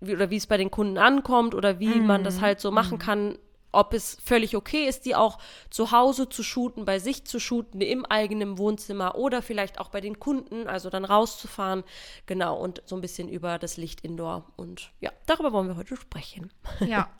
wie, 0.00 0.14
oder 0.14 0.30
wie 0.30 0.36
es 0.36 0.46
bei 0.46 0.56
den 0.56 0.70
Kunden 0.70 0.98
ankommt 0.98 1.54
oder 1.54 1.78
wie 1.78 1.88
mm. 1.88 2.06
man 2.06 2.24
das 2.24 2.40
halt 2.40 2.60
so 2.60 2.70
machen 2.70 2.96
mm. 2.96 3.00
kann, 3.00 3.38
ob 3.72 3.94
es 3.94 4.16
völlig 4.22 4.56
okay 4.56 4.88
ist, 4.88 5.04
die 5.04 5.14
auch 5.14 5.38
zu 5.70 5.92
Hause 5.92 6.28
zu 6.28 6.42
shooten, 6.42 6.84
bei 6.84 6.98
sich 6.98 7.24
zu 7.24 7.38
shooten, 7.38 7.80
im 7.80 8.04
eigenen 8.04 8.58
Wohnzimmer 8.58 9.14
oder 9.14 9.42
vielleicht 9.42 9.78
auch 9.78 9.90
bei 9.90 10.00
den 10.00 10.18
Kunden, 10.18 10.66
also 10.66 10.90
dann 10.90 11.04
rauszufahren. 11.04 11.84
Genau, 12.26 12.58
und 12.58 12.82
so 12.86 12.96
ein 12.96 13.00
bisschen 13.00 13.28
über 13.28 13.58
das 13.58 13.76
Licht 13.76 14.00
indoor. 14.00 14.50
Und 14.56 14.92
ja, 15.00 15.12
darüber 15.26 15.52
wollen 15.52 15.68
wir 15.68 15.76
heute 15.76 15.96
sprechen. 15.96 16.52
Ja. 16.80 17.08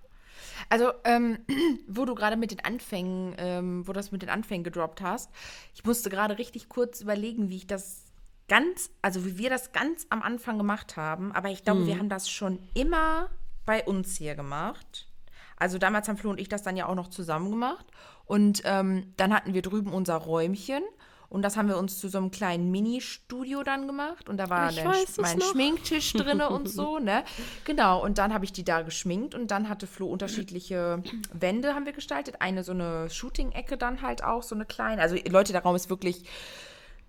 Also, 0.70 0.92
ähm, 1.04 1.38
wo 1.88 2.06
du 2.06 2.14
gerade 2.14 2.36
mit 2.36 2.52
den 2.52 2.60
Anfängen, 2.60 3.34
ähm, 3.36 3.86
wo 3.86 3.92
das 3.92 4.12
mit 4.12 4.22
den 4.22 4.30
Anfängen 4.30 4.64
gedroppt 4.64 5.02
hast, 5.02 5.30
ich 5.74 5.84
musste 5.84 6.08
gerade 6.08 6.38
richtig 6.38 6.70
kurz 6.70 7.02
überlegen, 7.02 7.50
wie 7.50 7.56
ich 7.56 7.66
das 7.66 8.04
ganz, 8.48 8.90
also 9.02 9.26
wie 9.26 9.36
wir 9.36 9.50
das 9.50 9.72
ganz 9.72 10.06
am 10.10 10.22
Anfang 10.22 10.56
gemacht 10.56 10.96
haben. 10.96 11.32
Aber 11.32 11.50
ich 11.50 11.64
glaube, 11.64 11.80
mhm. 11.80 11.86
wir 11.86 11.98
haben 11.98 12.08
das 12.08 12.30
schon 12.30 12.58
immer 12.74 13.28
bei 13.66 13.84
uns 13.84 14.16
hier 14.16 14.34
gemacht. 14.36 15.08
Also 15.56 15.76
damals 15.76 16.08
haben 16.08 16.16
Flo 16.16 16.30
und 16.30 16.40
ich 16.40 16.48
das 16.48 16.62
dann 16.62 16.76
ja 16.76 16.86
auch 16.86 16.94
noch 16.94 17.08
zusammen 17.08 17.50
gemacht. 17.50 17.86
Und 18.24 18.62
ähm, 18.64 19.12
dann 19.16 19.34
hatten 19.34 19.54
wir 19.54 19.62
drüben 19.62 19.92
unser 19.92 20.16
Räumchen. 20.16 20.82
Und 21.30 21.42
das 21.42 21.56
haben 21.56 21.68
wir 21.68 21.78
uns 21.78 21.98
zu 21.98 22.08
so 22.08 22.18
einem 22.18 22.32
kleinen 22.32 22.72
Mini-Studio 22.72 23.62
dann 23.62 23.86
gemacht. 23.86 24.28
Und 24.28 24.36
da 24.36 24.50
war 24.50 24.72
dann 24.72 24.92
mein 25.18 25.40
Schminktisch 25.40 26.12
drin 26.12 26.40
und 26.40 26.68
so, 26.68 26.98
ne? 27.00 27.22
Genau. 27.64 28.04
Und 28.04 28.18
dann 28.18 28.34
habe 28.34 28.44
ich 28.44 28.52
die 28.52 28.64
da 28.64 28.82
geschminkt. 28.82 29.36
Und 29.36 29.52
dann 29.52 29.68
hatte 29.68 29.86
Flo 29.86 30.08
unterschiedliche 30.08 31.02
Wände 31.32 31.74
haben 31.74 31.86
wir 31.86 31.92
gestaltet. 31.92 32.36
Eine 32.40 32.64
so 32.64 32.72
eine 32.72 33.08
Shooting-Ecke 33.08 33.76
dann 33.76 34.02
halt 34.02 34.24
auch, 34.24 34.42
so 34.42 34.56
eine 34.56 34.66
kleine. 34.66 35.00
Also 35.00 35.16
Leute, 35.28 35.52
der 35.52 35.62
Raum 35.62 35.76
ist 35.76 35.88
wirklich 35.88 36.24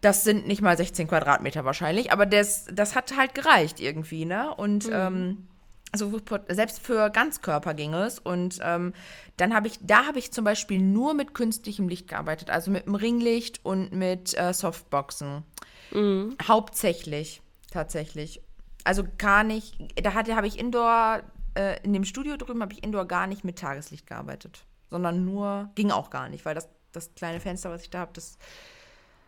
das 0.02 0.24
sind 0.24 0.48
nicht 0.48 0.64
mal 0.64 0.76
16 0.76 1.08
Quadratmeter 1.08 1.64
wahrscheinlich, 1.64 2.12
aber 2.12 2.26
das, 2.26 2.66
das 2.74 2.96
hat 2.96 3.16
halt 3.16 3.36
gereicht 3.36 3.80
irgendwie, 3.80 4.26
ne? 4.26 4.54
Und 4.56 4.88
mhm. 4.88 4.94
ähm, 4.94 5.48
also 5.92 6.20
selbst 6.50 6.80
für 6.80 7.10
Ganzkörper 7.10 7.74
ging 7.74 7.94
es. 7.94 8.20
Und 8.20 8.60
ähm, 8.62 8.94
dann 9.38 9.54
habe 9.54 9.68
ich, 9.68 9.80
da 9.82 10.06
habe 10.06 10.20
ich 10.20 10.32
zum 10.32 10.46
Beispiel 10.46 10.80
nur 10.80 11.14
mit 11.14 11.34
künstlichem 11.34 11.90
Licht 11.90 12.08
gearbeitet, 12.08 12.50
also 12.50 12.72
mit 12.72 12.86
dem 12.86 12.96
Ringlicht 12.96 13.64
und 13.64 13.92
mit 13.92 14.38
äh, 14.38 14.54
Softboxen. 14.54 15.44
Mhm. 15.92 16.38
Hauptsächlich, 16.42 17.42
tatsächlich. 17.72 18.42
Also 18.84 19.04
gar 19.18 19.44
nicht, 19.44 19.78
da 20.02 20.14
hatte, 20.14 20.36
habe 20.36 20.48
ich 20.48 20.58
Indoor, 20.58 21.22
äh, 21.56 21.82
in 21.84 21.94
dem 21.94 22.06
Studio 22.06 22.38
drüben 22.38 22.62
habe 22.62 22.74
ich 22.74 22.84
Indoor 22.84 23.06
gar 23.06 23.28
nicht 23.28 23.44
mit 23.44 23.60
Tageslicht 23.60 24.08
gearbeitet, 24.08 24.64
sondern 24.90 25.26
nur, 25.26 25.70
ging 25.76 25.92
auch 25.92 26.10
gar 26.10 26.30
nicht, 26.30 26.46
weil 26.46 26.56
das, 26.56 26.70
das 26.92 27.14
kleine 27.16 27.40
Fenster, 27.40 27.70
was 27.70 27.84
ich 27.84 27.90
da 27.90 28.00
habe, 28.00 28.12
das 28.14 28.38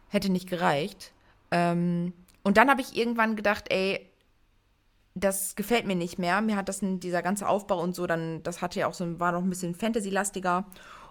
hätte 0.09 0.31
nicht 0.31 0.49
gereicht. 0.49 1.11
Ähm, 1.51 2.13
und 2.43 2.57
dann 2.57 2.69
habe 2.69 2.81
ich 2.81 2.95
irgendwann 2.95 3.35
gedacht, 3.35 3.65
ey, 3.69 4.09
das 5.15 5.55
gefällt 5.55 5.85
mir 5.85 5.95
nicht 5.95 6.17
mehr. 6.17 6.41
Mir 6.41 6.55
hat 6.55 6.69
das 6.69 6.79
dieser 6.81 7.21
ganze 7.21 7.47
Aufbau 7.47 7.81
und 7.81 7.95
so, 7.95 8.07
dann, 8.07 8.41
das 8.43 8.61
hatte 8.61 8.79
ja 8.79 8.87
auch 8.87 8.93
so, 8.93 9.19
war 9.19 9.31
noch 9.31 9.41
ein 9.43 9.49
bisschen 9.49 9.75
Fantasy-lastiger. 9.75 10.65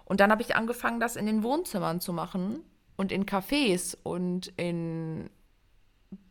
Und 0.05 0.19
dann 0.19 0.31
habe 0.31 0.41
ich 0.41 0.55
angefangen, 0.55 0.99
das 0.99 1.15
in 1.15 1.25
den 1.25 1.43
Wohnzimmern 1.43 2.01
zu 2.01 2.11
machen 2.11 2.61
und 2.97 3.11
in 3.11 3.25
Cafés 3.25 3.95
und 4.03 4.47
in 4.57 5.29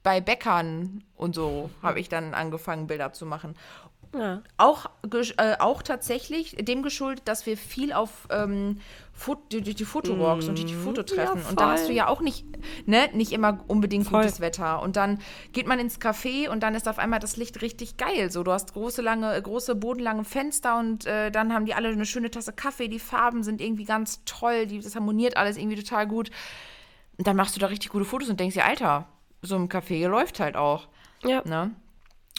bei 0.03 0.21
Bäckern 0.21 1.05
und 1.17 1.35
so 1.35 1.71
habe 1.83 2.01
ich 2.01 2.09
dann 2.09 2.35
angefangen, 2.35 2.87
Bilder 2.87 3.13
zu 3.13 3.27
machen. 3.27 3.55
Ja. 4.15 4.43
Auch, 4.59 4.87
äh, 5.11 5.57
auch 5.59 5.83
tatsächlich 5.83 6.57
dem 6.61 6.83
geschuldet, 6.83 7.23
dass 7.27 7.47
wir 7.47 7.57
viel 7.57 7.93
auf 7.93 8.29
ähm, 8.31 8.79
die, 9.51 9.63
die, 9.63 9.75
die 9.75 9.85
Fotowalks 9.85 10.47
mm. 10.47 10.49
und 10.51 10.59
die, 10.59 10.65
die 10.65 10.75
mhm. 10.75 10.83
Fototreffen. 10.83 11.41
Ja, 11.41 11.49
und 11.49 11.61
da 11.61 11.73
hast 11.73 11.89
du 11.89 11.93
ja 11.93 12.09
auch 12.09 12.21
nicht, 12.21 12.45
ne, 12.87 13.09
nicht 13.15 13.33
immer 13.33 13.61
unbedingt 13.69 14.07
voll. 14.07 14.23
gutes 14.23 14.41
Wetter. 14.41 14.83
Und 14.83 14.97
dann 14.97 15.19
geht 15.53 15.67
man 15.67 15.79
ins 15.79 15.99
Café 15.99 16.49
und 16.51 16.63
dann 16.63 16.75
ist 16.75 16.89
auf 16.89 16.99
einmal 16.99 17.21
das 17.21 17.37
Licht 17.37 17.63
richtig 17.63 17.97
geil. 17.97 18.31
So, 18.31 18.43
du 18.43 18.53
hast 18.53 18.75
große, 18.75 19.01
lange, 19.01 19.41
große, 19.41 19.75
bodenlange 19.75 20.25
Fenster 20.25 20.79
und 20.79 21.07
äh, 21.07 21.31
dann 21.31 21.55
haben 21.55 21.65
die 21.65 21.75
alle 21.75 21.89
eine 21.89 22.07
schöne 22.07 22.31
Tasse 22.31 22.53
Kaffee. 22.53 22.89
Die 22.89 22.99
Farben 22.99 23.43
sind 23.43 23.61
irgendwie 23.61 23.85
ganz 23.85 24.23
toll, 24.27 24.67
die, 24.67 24.81
das 24.81 24.95
harmoniert 24.95 25.37
alles 25.37 25.57
irgendwie 25.57 25.83
total 25.83 26.07
gut. 26.07 26.31
Und 27.17 27.27
dann 27.27 27.37
machst 27.37 27.57
du 27.57 27.61
da 27.61 27.67
richtig 27.67 27.91
gute 27.91 28.05
Fotos 28.05 28.29
und 28.29 28.41
denkst 28.41 28.55
dir, 28.55 28.65
Alter, 28.65 29.07
so 29.41 29.57
ein 29.57 29.69
Café 29.69 30.07
läuft 30.07 30.41
halt 30.41 30.57
auch. 30.57 30.89
Ja. 31.25 31.43
Ne? 31.47 31.71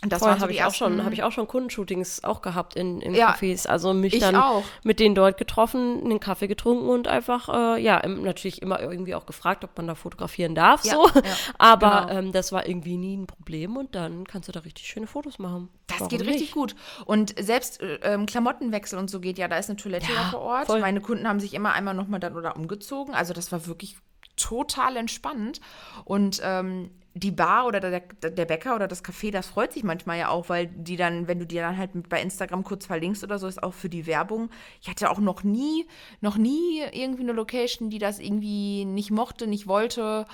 Das 0.06 0.20
Voll, 0.20 0.40
habe 0.40 0.52
ich 0.52 0.64
auch 0.64 0.74
schon, 0.74 1.04
habe 1.04 1.14
ich 1.14 1.24
auch 1.24 1.32
schon 1.32 1.48
Kundenshootings 1.48 2.24
auch 2.24 2.42
gehabt 2.42 2.76
in, 2.76 3.02
in 3.02 3.14
ja, 3.16 3.32
Cafés. 3.32 3.68
Also 3.68 3.94
mich 3.94 4.20
dann 4.20 4.36
auch. 4.36 4.64
mit 4.84 5.00
denen 5.00 5.16
dort 5.16 5.38
getroffen, 5.38 6.02
einen 6.04 6.20
Kaffee 6.20 6.48
getrunken 6.48 6.90
und 6.90 7.08
einfach, 7.08 7.50
äh, 7.50 7.82
ja, 7.82 8.06
natürlich 8.08 8.62
immer 8.62 8.82
irgendwie 8.82 9.16
auch 9.16 9.26
gefragt, 9.26 9.64
ob 9.64 9.76
man 9.78 9.88
da 9.88 9.96
fotografieren 9.96 10.56
darf. 10.56 10.84
Ja, 10.84 10.94
so. 10.94 11.08
Ja, 11.08 11.22
Aber 11.58 12.08
genau. 12.08 12.20
ähm, 12.20 12.32
das 12.32 12.52
war 12.52 12.68
irgendwie 12.68 12.98
nie 12.98 13.18
ein 13.18 13.28
Problem 13.28 13.78
und 13.78 13.96
dann 13.96 14.26
kannst 14.26 14.48
du 14.50 14.52
da 14.52 14.62
richtig 14.62 14.88
schöne 14.88 15.08
Fotos 15.08 15.40
machen. 15.40 15.70
Das 15.88 16.00
Warum 16.00 16.10
geht 16.10 16.22
richtig 16.22 16.42
nicht? 16.42 16.54
gut. 16.54 16.76
Und 17.06 17.36
selbst 17.40 17.82
äh, 17.82 18.00
ähm, 18.04 18.26
Klamottenwechsel 18.26 19.00
und 19.00 19.10
so 19.10 19.20
geht 19.20 19.38
ja, 19.38 19.48
da 19.48 19.58
ist 19.58 19.70
eine 19.70 19.78
Toilette 19.78 20.08
vor 20.32 20.42
Ort. 20.42 20.66
Voll. 20.68 20.82
Meine 20.82 21.02
Kunden 21.02 21.28
haben 21.28 21.40
sich 21.40 21.54
immer 21.54 21.74
einmal 21.74 21.94
nochmal 21.94 22.20
dann 22.20 22.36
oder 22.36 22.56
umgezogen. 22.56 23.14
Also 23.14 23.34
das 23.34 23.52
war 23.52 23.68
wirklich 23.68 23.98
total 24.36 24.98
entspannt. 24.98 25.62
Und 26.06 26.42
ähm, 26.44 26.92
die 27.16 27.32
Bar 27.32 27.68
oder 27.68 27.80
der, 27.80 28.00
der 28.00 28.46
Bäcker 28.46 28.76
oder 28.76 28.88
das 28.88 29.04
Café, 29.04 29.32
das 29.32 29.48
freut 29.48 29.72
sich 29.72 29.84
manchmal 29.84 30.18
ja 30.18 30.30
auch, 30.30 30.50
weil 30.50 30.68
die 30.68 30.98
dann, 30.98 31.28
wenn 31.28 31.40
du 31.40 31.46
dir 31.46 31.62
dann 31.62 31.78
halt 31.78 32.10
bei 32.10 32.22
Instagram 32.22 32.64
kurz 32.64 32.88
verlinkst 32.88 33.24
oder 33.24 33.38
so, 33.38 33.48
ist 33.48 33.62
auch 33.62 33.74
für 33.74 33.90
die 33.90 34.08
Werbung. 34.08 34.50
Ich 34.82 34.90
hatte 34.90 35.12
auch 35.12 35.20
noch 35.20 35.44
nie, 35.44 35.86
noch 36.22 36.38
nie 36.38 36.82
irgendwie 36.92 37.24
eine 37.24 37.34
Location, 37.34 37.92
die 37.92 38.00
das 38.00 38.20
irgendwie 38.20 38.86
nicht 38.86 39.12
mochte, 39.12 39.46
nicht 39.46 39.68
wollte. 39.68 40.26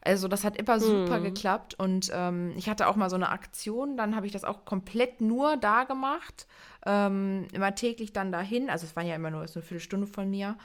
Also 0.00 0.28
das 0.28 0.44
hat 0.44 0.56
immer 0.56 0.80
super 0.80 1.16
hm. 1.16 1.24
geklappt 1.24 1.74
und 1.78 2.10
ähm, 2.14 2.52
ich 2.56 2.68
hatte 2.68 2.88
auch 2.88 2.96
mal 2.96 3.08
so 3.08 3.16
eine 3.16 3.30
Aktion, 3.30 3.96
dann 3.96 4.14
habe 4.14 4.26
ich 4.26 4.32
das 4.32 4.44
auch 4.44 4.66
komplett 4.66 5.22
nur 5.22 5.56
da 5.56 5.84
gemacht, 5.84 6.46
ähm, 6.84 7.46
immer 7.54 7.74
täglich 7.74 8.12
dann 8.12 8.30
dahin, 8.30 8.68
also 8.68 8.84
es 8.84 8.96
waren 8.96 9.06
ja 9.06 9.14
immer 9.14 9.30
nur 9.30 9.48
so 9.48 9.60
eine 9.60 9.66
Viertelstunde 9.66 10.06
von 10.06 10.28
mir 10.28 10.56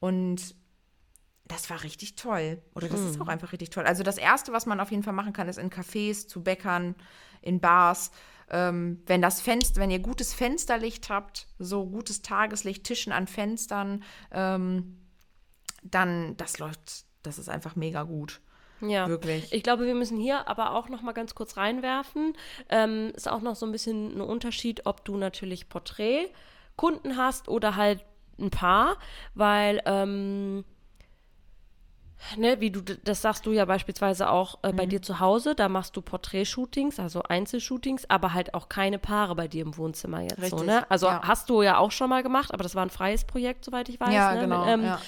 und 0.00 0.56
das 1.48 1.70
war 1.70 1.82
richtig 1.82 2.14
toll. 2.14 2.62
Oder 2.74 2.88
das 2.88 3.00
hm. 3.00 3.10
ist 3.10 3.20
auch 3.20 3.28
einfach 3.28 3.52
richtig 3.52 3.70
toll. 3.70 3.84
Also 3.84 4.02
das 4.02 4.18
Erste, 4.18 4.52
was 4.52 4.66
man 4.66 4.80
auf 4.80 4.90
jeden 4.90 5.02
Fall 5.02 5.14
machen 5.14 5.32
kann, 5.32 5.48
ist 5.48 5.58
in 5.58 5.70
Cafés, 5.70 6.28
zu 6.28 6.42
Bäckern, 6.42 6.94
in 7.42 7.60
Bars. 7.60 8.10
Ähm, 8.50 9.02
wenn 9.06 9.20
das 9.20 9.40
Fenster, 9.40 9.80
wenn 9.80 9.90
ihr 9.90 9.98
gutes 9.98 10.32
Fensterlicht 10.32 11.10
habt, 11.10 11.48
so 11.58 11.86
gutes 11.86 12.22
Tageslicht, 12.22 12.84
Tischen 12.84 13.12
an 13.12 13.26
Fenstern, 13.26 14.04
ähm, 14.30 14.98
dann 15.82 16.36
das 16.36 16.58
läuft, 16.58 17.04
das 17.22 17.38
ist 17.38 17.48
einfach 17.48 17.76
mega 17.76 18.02
gut. 18.04 18.40
Ja, 18.80 19.08
wirklich. 19.08 19.52
Ich 19.52 19.62
glaube, 19.62 19.86
wir 19.86 19.94
müssen 19.94 20.18
hier 20.18 20.48
aber 20.48 20.74
auch 20.74 20.88
noch 20.88 21.02
mal 21.02 21.12
ganz 21.12 21.34
kurz 21.34 21.56
reinwerfen. 21.56 22.34
Ähm, 22.68 23.10
ist 23.14 23.28
auch 23.28 23.40
noch 23.40 23.56
so 23.56 23.66
ein 23.66 23.72
bisschen 23.72 24.16
ein 24.16 24.20
Unterschied, 24.20 24.86
ob 24.86 25.04
du 25.04 25.16
natürlich 25.16 25.68
Porträtkunden 25.68 27.16
hast 27.16 27.48
oder 27.48 27.76
halt 27.76 28.04
ein 28.38 28.50
Paar, 28.50 28.98
weil 29.34 29.82
ähm, 29.84 30.64
ne, 32.36 32.60
wie 32.60 32.70
du, 32.70 32.82
das 32.82 33.22
sagst 33.22 33.46
du 33.46 33.52
ja 33.52 33.64
beispielsweise 33.64 34.30
auch 34.30 34.58
äh, 34.62 34.72
bei 34.72 34.86
mhm. 34.86 34.90
dir 34.90 35.02
zu 35.02 35.20
Hause, 35.20 35.54
da 35.54 35.68
machst 35.68 35.96
du 35.96 36.02
Porträtshootings, 36.02 36.98
also 36.98 37.22
Einzelshootings, 37.22 38.08
aber 38.08 38.34
halt 38.34 38.54
auch 38.54 38.68
keine 38.68 38.98
Paare 38.98 39.34
bei 39.34 39.48
dir 39.48 39.62
im 39.62 39.76
Wohnzimmer 39.76 40.22
jetzt 40.22 40.38
Richtig, 40.38 40.58
so, 40.58 40.64
ne? 40.64 40.90
Also 40.90 41.06
ja. 41.06 41.22
hast 41.22 41.50
du 41.50 41.62
ja 41.62 41.78
auch 41.78 41.90
schon 41.90 42.10
mal 42.10 42.22
gemacht, 42.22 42.52
aber 42.52 42.62
das 42.62 42.74
war 42.74 42.84
ein 42.84 42.90
freies 42.90 43.24
Projekt, 43.24 43.64
soweit 43.64 43.88
ich 43.88 44.00
weiß. 44.00 44.12
Ja, 44.12 44.34
ne? 44.34 44.40
genau. 44.40 44.66
Ähm, 44.66 44.84
ja. 44.84 45.00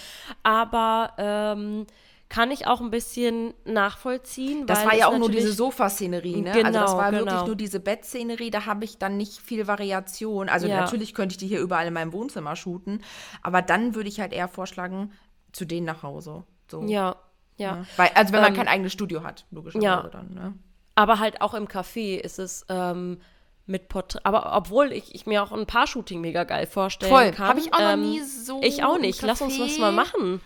Aber 0.42 1.12
ähm, 1.18 1.86
kann 2.30 2.52
ich 2.52 2.68
auch 2.68 2.80
ein 2.80 2.90
bisschen 2.90 3.54
nachvollziehen. 3.64 4.64
Das 4.66 4.84
war 4.86 4.94
ja 4.94 5.08
auch 5.08 5.18
nur 5.18 5.30
diese 5.30 5.52
Sofaszenerie, 5.52 6.42
ne? 6.42 6.52
Genau, 6.52 6.66
also 6.66 6.78
das 6.78 6.96
war 6.96 7.10
genau. 7.10 7.24
wirklich 7.24 7.46
nur 7.46 7.56
diese 7.56 7.80
Bettszenerie, 7.80 8.52
da 8.52 8.66
habe 8.66 8.84
ich 8.84 8.98
dann 8.98 9.16
nicht 9.16 9.40
viel 9.40 9.66
Variation. 9.66 10.48
Also 10.48 10.68
ja. 10.68 10.80
natürlich 10.80 11.12
könnte 11.12 11.32
ich 11.32 11.38
die 11.38 11.48
hier 11.48 11.60
überall 11.60 11.88
in 11.88 11.92
meinem 11.92 12.12
Wohnzimmer 12.12 12.54
shooten, 12.54 13.02
aber 13.42 13.62
dann 13.62 13.96
würde 13.96 14.08
ich 14.08 14.20
halt 14.20 14.32
eher 14.32 14.46
vorschlagen, 14.46 15.12
zu 15.52 15.64
denen 15.64 15.86
nach 15.86 16.04
Hause. 16.04 16.44
So. 16.70 16.82
Ja, 16.84 17.16
ja. 17.56 17.76
Ne? 17.76 17.86
Weil, 17.96 18.10
also 18.14 18.32
wenn 18.32 18.40
man 18.40 18.52
ähm, 18.52 18.56
kein 18.56 18.68
eigenes 18.68 18.92
Studio 18.92 19.22
hat, 19.22 19.44
logischerweise 19.50 19.84
ja. 19.84 20.08
dann. 20.08 20.34
Ne? 20.34 20.54
Aber 20.94 21.18
halt 21.18 21.40
auch 21.40 21.54
im 21.54 21.66
Café 21.66 22.18
ist 22.18 22.38
es 22.38 22.64
ähm, 22.68 23.20
mit 23.66 23.88
Porträt. 23.88 24.20
Aber 24.24 24.56
obwohl 24.56 24.92
ich, 24.92 25.14
ich, 25.14 25.26
mir 25.26 25.42
auch 25.42 25.52
ein 25.52 25.66
Paar-Shooting 25.66 26.20
mega 26.20 26.44
geil 26.44 26.66
vorstellen 26.66 27.12
Voll. 27.12 27.30
kann. 27.32 27.48
Habe 27.48 27.60
ich 27.60 27.72
auch 27.72 27.80
ähm, 27.80 28.00
noch 28.00 28.08
nie 28.08 28.20
so. 28.20 28.60
Ich 28.62 28.82
auch 28.82 28.98
nicht. 28.98 29.22
Lass 29.22 29.40
uns 29.40 29.58
das 29.58 29.78
mal 29.78 29.92
machen. 29.92 30.40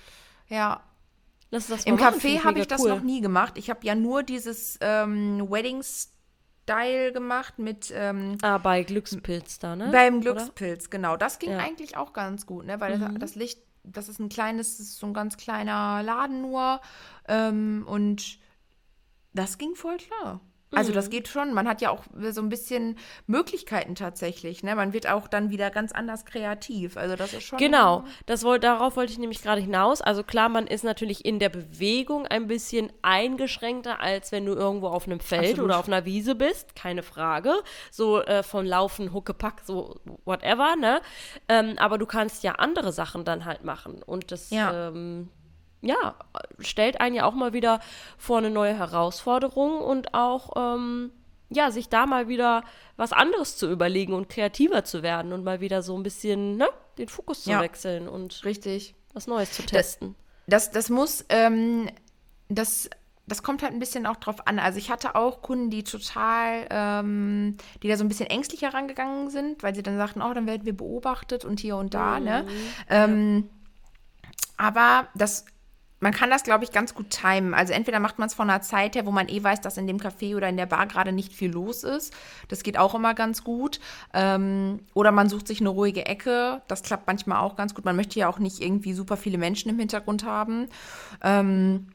Ja. 0.49 0.83
Lass 1.51 1.69
das 1.69 1.87
mal 1.87 1.93
Im 1.93 2.01
machen. 2.01 2.21
Café 2.21 2.45
habe 2.45 2.59
ich 2.59 2.67
das 2.67 2.83
cool. 2.83 2.91
noch 2.91 3.01
nie 3.01 3.21
gemacht. 3.21 3.55
Ich 3.57 3.71
habe 3.71 3.81
ja 3.83 3.95
nur 3.95 4.23
dieses 4.23 4.79
ähm, 4.81 5.49
Weddings 5.51 6.13
Style 6.65 7.13
gemacht 7.13 7.59
mit. 7.59 7.93
Ähm, 7.95 8.39
ah, 8.43 8.59
bei 8.59 8.83
Glückspilz 8.83 9.59
da, 9.59 9.77
ne? 9.77 9.91
Beim 9.93 10.21
Glückspilz, 10.21 10.85
Oder? 10.85 10.91
genau. 10.91 11.17
Das 11.17 11.39
ging 11.39 11.53
ja. 11.53 11.59
eigentlich 11.59 11.97
auch 11.97 12.13
ganz 12.13 12.47
gut, 12.47 12.67
ne? 12.67 12.81
Weil 12.81 12.99
mhm. 12.99 13.19
das 13.19 13.35
Licht 13.35 13.61
das 13.85 14.09
ist 14.09 14.19
ein 14.19 14.29
kleines, 14.29 14.79
das 14.79 14.87
ist 14.89 14.99
so 14.99 15.07
ein 15.07 15.15
ganz 15.15 15.37
kleiner 15.37 16.03
Laden 16.03 16.41
nur. 16.41 16.81
Ähm, 17.29 17.85
und 17.87 18.39
das 19.33 19.59
ging 19.59 19.75
voll 19.75 19.99
klar. 19.99 20.41
Also 20.73 20.93
das 20.93 21.07
mhm. 21.07 21.11
geht 21.11 21.29
schon. 21.29 21.55
Man 21.55 21.69
hat 21.69 21.81
ja 21.81 21.91
auch 21.91 22.05
so 22.31 22.41
ein 22.41 22.49
bisschen 22.49 22.99
Möglichkeiten 23.27 23.95
tatsächlich. 23.95 24.63
Ne? 24.63 24.75
Man 24.75 24.93
wird 24.93 25.09
auch 25.09 25.29
dann 25.29 25.51
wieder 25.51 25.71
ganz 25.71 25.93
anders 25.93 26.25
kreativ. 26.25 26.97
Also 26.97 27.17
das 27.17 27.33
ist 27.33 27.45
schon. 27.45 27.59
Genau, 27.59 28.05
das 28.27 28.45
woll, 28.45 28.59
darauf 28.59 28.97
wollte 28.97 29.13
ich 29.13 29.19
nämlich 29.19 29.43
gerade 29.43 29.61
hinaus. 29.61 30.01
Also 30.01 30.23
klar, 30.23 30.49
man 30.49 30.67
ist 30.67 30.85
natürlich 30.85 31.25
in 31.25 31.39
der 31.39 31.49
Bewegung 31.49 32.27
ein 32.27 32.47
bisschen 32.47 32.93
eingeschränkter, 33.03 34.01
als 34.01 34.33
wenn 34.33 34.47
du 34.47 34.55
irgendwo 34.55 34.89
auf 34.89 35.07
einem 35.07 35.21
Feld 35.21 35.51
Absolut. 35.53 35.65
oder 35.65 35.79
auf 35.79 35.87
einer 35.87 36.05
Wiese 36.05 36.35
bist. 36.35 36.75
Keine 36.75 37.03
Frage. 37.03 37.55
So 37.91 38.23
äh, 38.23 38.43
von 38.43 38.67
Laufen, 38.67 39.13
Huckepack, 39.13 39.63
so 39.65 40.01
whatever. 40.25 40.77
Ne? 40.77 41.01
Ähm, 41.49 41.75
aber 41.79 41.99
du 41.99 42.07
kannst 42.07 42.43
ja 42.43 42.53
andere 42.53 42.93
Sachen 42.93 43.25
dann 43.25 43.45
halt 43.45 43.65
machen. 43.65 44.03
Und 44.03 44.33
das. 44.33 44.51
Ja. 44.51 44.89
Ähm, 44.89 45.29
ja, 45.85 46.15
stellt 46.59 47.01
einen 47.01 47.15
ja 47.15 47.25
auch 47.27 47.35
mal 47.35 47.53
wieder 47.53 47.81
vor 48.19 48.39
eine 48.39 48.51
neue 48.51 48.77
Herausforderung 48.77 49.79
und 49.81 50.15
auch, 50.15 50.51
ähm, 50.57 51.13
ja, 51.51 51.71
sich 51.71 51.89
da 51.89 52.07
mal 52.07 52.27
wieder 52.29 52.65
was 52.97 53.13
anderes 53.13 53.57
zu 53.57 53.71
überlegen 53.71 54.15
und 54.15 54.29
kreativer 54.29 54.85
zu 54.85 55.03
werden 55.03 55.33
und 55.33 55.45
mal 55.45 55.61
wieder 55.61 55.83
so 55.83 55.97
ein 55.97 56.03
bisschen, 56.03 56.57
ne, 56.57 56.69
den 56.99 57.09
Fokus 57.09 57.45
zu 57.45 57.51
Ja. 57.51 57.61
wechseln 57.61 58.09
und 58.09 58.45
Richtig. 58.45 58.95
was 59.13 59.27
Neues 59.27 59.53
zu 59.53 59.63
testen. 59.65 60.15
Das, 60.47 60.71
das 60.71 60.89
muss, 60.91 61.25
ähm, 61.29 61.89
das, 62.49 62.89
das 63.27 63.43
kommt 63.43 63.63
halt 63.63 63.73
ein 63.73 63.79
bisschen 63.79 64.07
auch 64.07 64.17
drauf 64.17 64.47
an. 64.47 64.59
Also 64.59 64.79
ich 64.79 64.91
hatte 64.91 65.15
auch 65.15 65.43
Kunden, 65.43 65.71
die 65.71 65.85
total, 65.85 66.67
ähm, 66.71 67.57
die 67.83 67.89
da 67.89 67.97
so 67.97 68.05
ein 68.05 68.09
bisschen 68.09 68.27
ängstlicher 68.27 68.75
rangegangen 68.75 69.31
sind, 69.31 69.63
weil 69.63 69.75
sie 69.75 69.83
dann 69.83 69.97
sagten, 69.97 70.23
oh, 70.23 70.33
dann 70.35 70.47
werden 70.47 70.65
wir 70.65 70.77
beobachtet 70.77 71.45
und 71.45 71.61
hier 71.61 71.77
und 71.77 71.95
da, 71.95 72.21
ne? 72.21 72.47
Ähm, 72.91 73.49
aber 74.57 75.09
das, 75.15 75.45
man 76.05 76.13
kann 76.13 76.29
das, 76.29 76.43
glaube 76.43 76.65
ich, 76.65 76.71
ganz 76.71 76.95
gut 76.95 77.09
timen. 77.09 77.55
Also 77.55 77.73
entweder 77.73 77.99
macht 77.99 78.19
man 78.19 78.27
es 78.27 78.35
von 78.35 78.51
einer 78.51 78.61
Zeit 78.61 78.95
her, 78.95 79.07
wo 79.07 79.11
man 79.11 79.27
eh 79.31 79.43
weiß, 79.43 79.63
dass 79.63 79.79
in 79.79 79.87
dem 79.87 79.97
Café 79.97 80.37
oder 80.37 80.51
in 80.51 80.59
der 80.59 80.67
Bar 80.67 80.87
gerade 80.87 81.13
nicht 81.13 81.33
viel 81.33 81.51
los 81.51 81.83
ist. 81.83 82.13
Das 82.49 82.63
geht 82.63 82.79
auch 82.79 82.95
immer 82.95 83.15
ganz 83.15 83.43
gut. 83.43 83.81
Ähm, 84.13 84.81
oder 84.93 85.13
man 85.13 85.31
sucht 85.31 85.49
sich 85.49 85.61
eine 85.61 85.71
ruhige 85.71 86.05
Ecke. 86.05 86.61
Das 86.69 86.83
klappt 86.83 87.07
manchmal 87.07 87.39
auch 87.39 87.57
ganz 87.57 87.75
gut. 87.75 87.87
Man 87.87 87.97
möchte 87.97 88.19
ja 88.19 88.29
auch 88.29 88.39
nicht 88.39 88.61
irgendwie 88.61 88.93
super 88.93 89.17
viele 89.17 89.39
Menschen 89.39 89.71
im 89.71 89.79
Hintergrund 89.79 90.25
haben. 90.25 90.69
Ähm, 91.23 91.87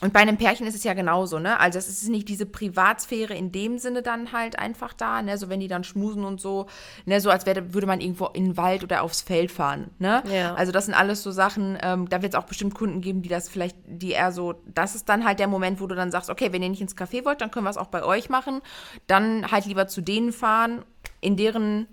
und 0.00 0.12
bei 0.12 0.20
einem 0.20 0.36
Pärchen 0.36 0.66
ist 0.66 0.76
es 0.76 0.84
ja 0.84 0.94
genauso, 0.94 1.40
ne? 1.40 1.58
Also 1.58 1.78
es 1.78 1.88
ist 1.88 2.08
nicht 2.08 2.28
diese 2.28 2.46
Privatsphäre 2.46 3.34
in 3.34 3.50
dem 3.50 3.78
Sinne 3.78 4.02
dann 4.02 4.32
halt 4.32 4.58
einfach 4.58 4.92
da, 4.92 5.22
ne? 5.22 5.36
So 5.38 5.48
wenn 5.48 5.58
die 5.58 5.66
dann 5.66 5.82
schmusen 5.82 6.24
und 6.24 6.40
so, 6.40 6.66
ne? 7.04 7.20
So 7.20 7.30
als 7.30 7.46
wäre, 7.46 7.74
würde 7.74 7.88
man 7.88 8.00
irgendwo 8.00 8.26
in 8.26 8.44
den 8.44 8.56
Wald 8.56 8.84
oder 8.84 9.02
aufs 9.02 9.22
Feld 9.22 9.50
fahren, 9.50 9.90
ne? 9.98 10.22
Ja. 10.32 10.54
Also 10.54 10.70
das 10.70 10.84
sind 10.84 10.94
alles 10.94 11.22
so 11.24 11.32
Sachen, 11.32 11.76
ähm, 11.82 12.08
da 12.08 12.22
wird 12.22 12.34
es 12.34 12.38
auch 12.38 12.44
bestimmt 12.44 12.74
Kunden 12.74 13.00
geben, 13.00 13.22
die 13.22 13.28
das 13.28 13.48
vielleicht, 13.48 13.76
die 13.86 14.12
eher 14.12 14.30
so, 14.30 14.54
das 14.72 14.94
ist 14.94 15.08
dann 15.08 15.24
halt 15.24 15.40
der 15.40 15.48
Moment, 15.48 15.80
wo 15.80 15.88
du 15.88 15.96
dann 15.96 16.12
sagst, 16.12 16.30
okay, 16.30 16.52
wenn 16.52 16.62
ihr 16.62 16.68
nicht 16.68 16.80
ins 16.80 16.96
Café 16.96 17.24
wollt, 17.24 17.40
dann 17.40 17.50
können 17.50 17.64
wir 17.64 17.70
es 17.70 17.76
auch 17.76 17.88
bei 17.88 18.04
euch 18.04 18.28
machen. 18.28 18.60
Dann 19.08 19.50
halt 19.50 19.66
lieber 19.66 19.88
zu 19.88 20.00
denen 20.00 20.32
fahren, 20.32 20.84
in 21.20 21.36
deren 21.36 21.88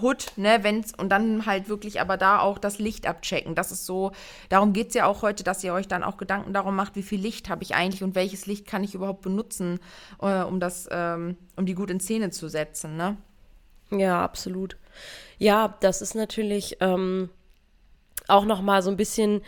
Hood, 0.00 0.32
ne, 0.36 0.58
wenn's, 0.62 0.92
und 0.96 1.10
dann 1.10 1.46
halt 1.46 1.68
wirklich 1.68 2.00
aber 2.00 2.16
da 2.16 2.40
auch 2.40 2.58
das 2.58 2.78
Licht 2.78 3.06
abchecken. 3.06 3.54
Das 3.54 3.70
ist 3.70 3.86
so, 3.86 4.12
darum 4.48 4.72
geht 4.72 4.88
es 4.88 4.94
ja 4.94 5.06
auch 5.06 5.22
heute, 5.22 5.44
dass 5.44 5.62
ihr 5.62 5.72
euch 5.72 5.86
dann 5.86 6.02
auch 6.02 6.16
Gedanken 6.16 6.52
darum 6.52 6.74
macht, 6.74 6.96
wie 6.96 7.02
viel 7.02 7.20
Licht 7.20 7.48
habe 7.48 7.62
ich 7.62 7.74
eigentlich 7.74 8.02
und 8.02 8.14
welches 8.14 8.46
Licht 8.46 8.66
kann 8.66 8.82
ich 8.82 8.94
überhaupt 8.94 9.22
benutzen, 9.22 9.78
äh, 10.20 10.42
um 10.42 10.58
das, 10.58 10.88
ähm, 10.90 11.36
um 11.56 11.66
die 11.66 11.74
gut 11.74 11.90
in 11.90 12.00
Szene 12.00 12.30
zu 12.30 12.48
setzen, 12.48 12.96
ne? 12.96 13.16
Ja, 13.90 14.24
absolut. 14.24 14.76
Ja, 15.38 15.76
das 15.80 16.02
ist 16.02 16.14
natürlich 16.14 16.78
ähm, 16.80 17.30
auch 18.26 18.44
noch 18.44 18.62
mal 18.62 18.82
so 18.82 18.90
ein 18.90 18.96
bisschen 18.96 19.42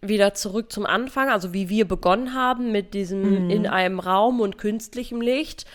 wieder 0.00 0.34
zurück 0.34 0.70
zum 0.70 0.86
Anfang, 0.86 1.28
also 1.28 1.52
wie 1.52 1.68
wir 1.68 1.86
begonnen 1.86 2.34
haben 2.34 2.70
mit 2.70 2.94
diesem 2.94 3.50
in 3.50 3.66
einem 3.66 3.98
Raum 3.98 4.40
und 4.40 4.56
künstlichem 4.56 5.20
Licht. 5.20 5.66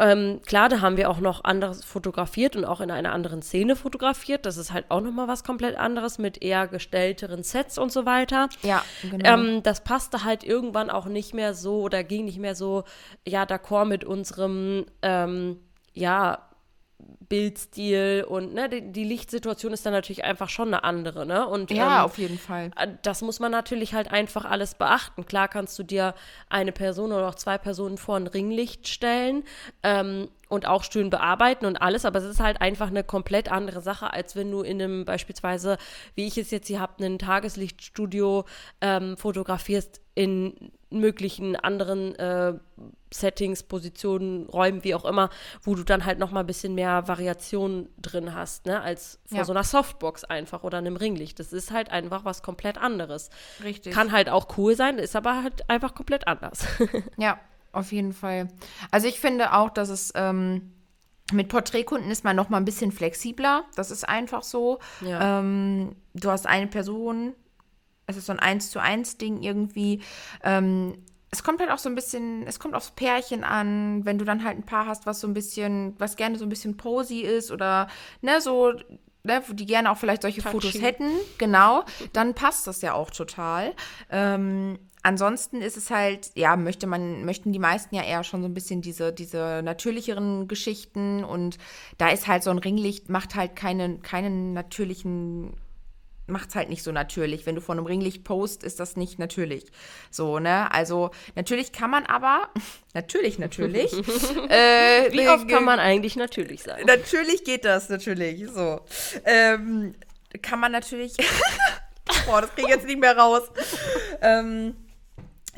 Ähm, 0.00 0.40
klar, 0.46 0.68
da 0.68 0.80
haben 0.80 0.96
wir 0.96 1.10
auch 1.10 1.20
noch 1.20 1.44
anderes 1.44 1.84
fotografiert 1.84 2.56
und 2.56 2.64
auch 2.64 2.80
in 2.80 2.90
einer 2.90 3.12
anderen 3.12 3.42
Szene 3.42 3.76
fotografiert. 3.76 4.46
Das 4.46 4.56
ist 4.56 4.72
halt 4.72 4.86
auch 4.88 5.00
noch 5.00 5.12
mal 5.12 5.28
was 5.28 5.44
komplett 5.44 5.76
anderes 5.76 6.18
mit 6.18 6.42
eher 6.42 6.66
gestellteren 6.68 7.42
Sets 7.42 7.76
und 7.76 7.92
so 7.92 8.06
weiter. 8.06 8.48
Ja, 8.62 8.82
genau. 9.02 9.34
Ähm, 9.34 9.62
das 9.62 9.84
passte 9.84 10.24
halt 10.24 10.42
irgendwann 10.42 10.90
auch 10.90 11.06
nicht 11.06 11.34
mehr 11.34 11.54
so 11.54 11.80
oder 11.82 12.02
ging 12.02 12.24
nicht 12.24 12.38
mehr 12.38 12.54
so, 12.54 12.84
ja, 13.26 13.44
d'accord 13.44 13.84
mit 13.84 14.04
unserem, 14.04 14.86
ähm, 15.02 15.58
ja, 15.92 16.49
Bildstil 17.28 18.24
und 18.28 18.54
ne, 18.54 18.68
die, 18.68 18.92
die 18.92 19.04
Lichtsituation 19.04 19.72
ist 19.72 19.86
dann 19.86 19.92
natürlich 19.92 20.24
einfach 20.24 20.48
schon 20.48 20.68
eine 20.68 20.84
andere, 20.84 21.24
ne? 21.24 21.46
Und 21.46 21.70
ja, 21.70 21.98
ähm, 21.98 22.04
auf 22.04 22.18
jeden 22.18 22.38
Fall. 22.38 22.72
äh, 22.76 22.88
das 23.02 23.22
muss 23.22 23.38
man 23.38 23.52
natürlich 23.52 23.94
halt 23.94 24.10
einfach 24.10 24.44
alles 24.44 24.74
beachten. 24.74 25.24
Klar 25.24 25.48
kannst 25.48 25.78
du 25.78 25.82
dir 25.82 26.14
eine 26.48 26.72
Person 26.72 27.12
oder 27.12 27.28
auch 27.28 27.36
zwei 27.36 27.56
Personen 27.56 27.98
vor 27.98 28.16
ein 28.16 28.26
Ringlicht 28.26 28.88
stellen 28.88 29.44
ähm, 29.82 30.28
und 30.50 30.66
auch 30.66 30.84
schön 30.84 31.08
bearbeiten 31.08 31.64
und 31.64 31.76
alles, 31.80 32.04
aber 32.04 32.18
es 32.18 32.24
ist 32.26 32.40
halt 32.40 32.60
einfach 32.60 32.88
eine 32.88 33.02
komplett 33.04 33.50
andere 33.50 33.80
Sache, 33.80 34.12
als 34.12 34.36
wenn 34.36 34.50
du 34.50 34.60
in 34.60 34.82
einem 34.82 35.04
beispielsweise, 35.06 35.78
wie 36.14 36.26
ich 36.26 36.36
es 36.36 36.50
jetzt 36.50 36.66
hier 36.66 36.80
habe, 36.80 37.02
ein 37.04 37.18
Tageslichtstudio 37.18 38.44
ähm, 38.80 39.16
fotografierst 39.16 40.00
in 40.14 40.72
möglichen 40.90 41.54
anderen 41.56 42.14
äh, 42.16 42.54
Settings, 43.12 43.62
Positionen, 43.62 44.46
Räumen, 44.48 44.82
wie 44.84 44.94
auch 44.94 45.04
immer, 45.04 45.30
wo 45.62 45.74
du 45.76 45.84
dann 45.84 46.04
halt 46.04 46.18
noch 46.18 46.30
mal 46.32 46.40
ein 46.40 46.46
bisschen 46.46 46.74
mehr 46.74 47.06
Variation 47.08 47.88
drin 47.96 48.34
hast, 48.34 48.66
ne, 48.66 48.80
als 48.82 49.20
vor 49.26 49.38
Ja. 49.38 49.44
so 49.44 49.52
einer 49.52 49.64
Softbox 49.64 50.24
einfach 50.24 50.64
oder 50.64 50.78
einem 50.78 50.96
Ringlicht. 50.96 51.38
Das 51.38 51.52
ist 51.52 51.70
halt 51.70 51.90
einfach 51.90 52.24
was 52.24 52.42
komplett 52.42 52.76
anderes. 52.76 53.30
Richtig. 53.62 53.94
Kann 53.94 54.10
halt 54.12 54.28
auch 54.28 54.56
cool 54.58 54.74
sein, 54.76 54.98
ist 54.98 55.14
aber 55.16 55.42
halt 55.44 55.68
einfach 55.70 55.94
komplett 55.94 56.26
anders. 56.26 56.66
Ja, 57.18 57.38
auf 57.72 57.92
jeden 57.92 58.12
Fall. 58.12 58.48
Also 58.90 59.06
ich 59.06 59.20
finde 59.20 59.52
auch, 59.54 59.70
dass 59.70 59.88
es 59.88 60.12
ähm, 60.14 60.72
mit 61.32 61.48
Porträtkunden 61.48 62.10
ist 62.10 62.24
man 62.24 62.36
noch 62.36 62.48
mal 62.48 62.56
ein 62.56 62.64
bisschen 62.64 62.92
flexibler. 62.92 63.64
Das 63.76 63.90
ist 63.90 64.08
einfach 64.08 64.42
so. 64.42 64.78
Ja. 65.00 65.40
Ähm, 65.40 65.96
du 66.14 66.30
hast 66.30 66.46
eine 66.46 66.66
Person, 66.66 67.34
es 68.06 68.16
ist 68.16 68.26
so 68.26 68.32
ein 68.32 68.40
eins 68.40 68.70
zu 68.70 68.80
eins 68.80 69.18
Ding 69.18 69.42
irgendwie. 69.42 70.02
Ähm, 70.42 70.94
es 71.30 71.44
kommt 71.44 71.60
halt 71.60 71.70
auch 71.70 71.78
so 71.78 71.88
ein 71.88 71.94
bisschen, 71.94 72.46
es 72.46 72.58
kommt 72.58 72.74
aufs 72.74 72.90
Pärchen 72.90 73.44
an, 73.44 74.04
wenn 74.04 74.18
du 74.18 74.24
dann 74.24 74.44
halt 74.44 74.58
ein 74.58 74.66
Paar 74.66 74.86
hast, 74.86 75.06
was 75.06 75.20
so 75.20 75.28
ein 75.28 75.34
bisschen, 75.34 75.94
was 75.98 76.16
gerne 76.16 76.36
so 76.36 76.44
ein 76.44 76.48
bisschen 76.48 76.76
posy 76.76 77.20
ist 77.20 77.52
oder 77.52 77.86
ne, 78.20 78.40
so, 78.40 78.72
ne, 79.22 79.42
wo 79.46 79.52
die 79.52 79.66
gerne 79.66 79.92
auch 79.92 79.96
vielleicht 79.96 80.22
solche 80.22 80.42
Touchy. 80.42 80.60
Fotos 80.60 80.82
hätten, 80.82 81.08
genau, 81.38 81.84
dann 82.12 82.34
passt 82.34 82.66
das 82.66 82.82
ja 82.82 82.94
auch 82.94 83.10
total. 83.10 83.74
Ähm, 84.10 84.78
ansonsten 85.02 85.62
ist 85.62 85.76
es 85.76 85.90
halt, 85.90 86.30
ja, 86.34 86.56
möchte 86.56 86.86
man, 86.86 87.24
möchten 87.24 87.52
die 87.52 87.58
meisten 87.58 87.94
ja 87.94 88.02
eher 88.02 88.24
schon 88.24 88.42
so 88.42 88.48
ein 88.48 88.54
bisschen 88.54 88.82
diese, 88.82 89.12
diese 89.12 89.62
natürlicheren 89.62 90.48
Geschichten 90.48 91.24
und 91.24 91.58
da 91.98 92.10
ist 92.10 92.26
halt 92.26 92.42
so 92.42 92.50
ein 92.50 92.58
Ringlicht, 92.58 93.08
macht 93.08 93.34
halt 93.34 93.56
keine, 93.56 93.98
keinen 93.98 94.52
natürlichen 94.52 95.54
macht's 96.30 96.54
halt 96.54 96.68
nicht 96.68 96.82
so 96.82 96.92
natürlich. 96.92 97.44
Wenn 97.44 97.56
du 97.56 97.60
von 97.60 97.76
einem 97.76 97.86
Ringlicht 97.86 98.24
post, 98.24 98.64
ist 98.64 98.80
das 98.80 98.96
nicht 98.96 99.18
natürlich. 99.18 99.66
So, 100.10 100.38
ne? 100.38 100.72
Also, 100.72 101.10
natürlich 101.34 101.72
kann 101.72 101.90
man 101.90 102.06
aber, 102.06 102.48
natürlich, 102.94 103.38
natürlich. 103.38 103.92
äh, 104.48 105.12
Wie 105.12 105.28
oft 105.28 105.48
kann 105.48 105.64
man 105.64 105.78
eigentlich 105.78 106.16
natürlich 106.16 106.62
sein? 106.62 106.84
Natürlich 106.86 107.44
geht 107.44 107.64
das, 107.64 107.88
natürlich. 107.88 108.48
So. 108.48 108.80
Ähm, 109.24 109.94
kann 110.40 110.60
man 110.60 110.72
natürlich. 110.72 111.14
Boah, 112.26 112.40
das 112.40 112.54
kriege 112.54 112.68
ich 112.68 112.74
jetzt 112.74 112.86
nicht 112.86 113.00
mehr 113.00 113.16
raus. 113.16 113.42
ähm, 114.22 114.76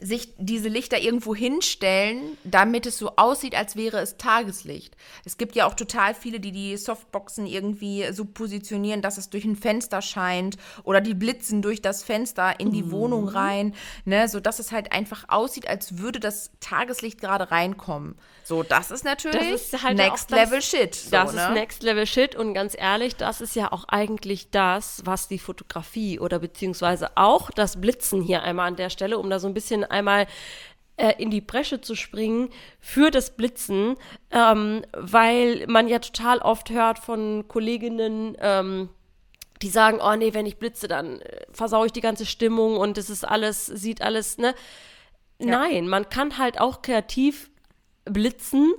sich 0.03 0.35
diese 0.37 0.69
Lichter 0.69 0.99
irgendwo 1.01 1.35
hinstellen, 1.35 2.37
damit 2.45 2.87
es 2.87 2.99
so 2.99 3.13
aussieht, 3.17 3.55
als 3.55 3.77
wäre 3.77 3.99
es 4.01 4.17
Tageslicht. 4.17 4.97
Es 5.25 5.37
gibt 5.39 5.55
ja 5.57 5.67
auch 5.67 5.75
total 5.75 6.15
viele, 6.15 6.41
die 6.41 6.53
die 6.53 6.77
Softboxen 6.77 7.47
irgendwie 7.47 8.07
so 8.13 8.25
positionieren, 8.25 9.01
dass 9.03 9.17
es 9.19 9.31
durch 9.31 9.45
ein 9.45 9.57
Fenster 9.57 10.03
scheint 10.03 10.57
oder 10.85 11.01
die 11.01 11.15
blitzen 11.15 11.63
durch 11.63 11.81
das 11.83 12.03
Fenster 12.03 12.59
in 12.61 12.73
die 12.73 12.91
Wohnung 12.91 13.29
rein, 13.29 13.75
ne, 14.05 14.29
so 14.29 14.41
dass 14.41 14.59
es 14.59 14.73
halt 14.73 14.93
einfach 14.93 15.25
aussieht, 15.29 15.69
als 15.69 15.99
würde 15.99 16.21
das 16.21 16.51
Tageslicht 16.61 17.21
gerade 17.21 17.51
reinkommen. 17.51 18.17
So, 18.45 18.65
das 18.65 18.91
ist 18.91 19.05
natürlich 19.05 19.39
Das 19.39 19.73
ist 19.73 19.83
halt 19.85 19.97
Next 19.97 20.31
das- 20.33 20.39
Level 20.51 20.63
Shit. 20.63 20.95
So, 20.97 21.11
Das 21.13 21.33
ne? 21.33 21.43
ist 21.43 21.51
Next 21.53 21.83
Level 21.85 22.07
Shit 22.07 22.35
und 22.35 22.55
ganz 22.55 22.75
ehrlich, 22.77 23.15
das 23.15 23.41
ist 23.41 23.55
ja 23.55 23.71
auch 23.71 23.85
eigentlich 23.85 24.51
das, 24.51 25.03
was 25.05 25.29
die 25.29 25.39
Fotografie 25.39 26.19
oder 26.19 26.41
beziehungsweise 26.41 27.11
auch 27.17 27.51
das 27.53 27.81
Blitzen 27.81 28.21
hier 28.21 28.43
einmal 28.43 28.67
an 28.69 28.77
der 28.77 28.91
Stelle, 28.91 29.19
um 29.19 29.31
da 29.31 29.39
so 29.39 29.47
ein 29.47 29.55
bisschen 29.55 29.85
einmal 29.93 30.27
äh, 30.97 31.15
in 31.19 31.31
die 31.31 31.41
Bresche 31.41 31.81
zu 31.81 31.95
springen 31.95 32.51
für 32.81 33.11
das 33.11 33.37
Blitzen, 33.37 33.97
ähm, 34.31 34.85
weil 34.93 35.67
man 35.67 35.89
ja 35.89 35.99
total 35.99 36.39
oft 36.39 36.71
hört 36.71 36.99
von 36.99 37.47
Kolleginnen, 37.49 38.37
ähm, 38.41 38.89
die 39.63 39.69
sagen, 39.69 40.01
oh 40.03 40.15
nee, 40.17 40.35
wenn 40.35 40.47
ich 40.47 40.59
blitze, 40.59 40.89
dann 40.89 41.21
äh, 41.21 41.47
versaue 41.53 41.87
ich 41.87 41.93
die 41.93 42.01
ganze 42.01 42.27
Stimmung 42.27 42.77
und 42.77 42.99
es 42.99 43.11
ist 43.11 43.25
alles, 43.25 43.67
sieht 43.67 44.03
alles, 44.03 44.39
ne? 44.39 44.55
Nein, 45.39 45.89
man 45.89 46.09
kann 46.09 46.39
halt 46.39 46.61
auch 46.61 46.83
kreativ 46.83 47.51
blitzen, 48.05 48.73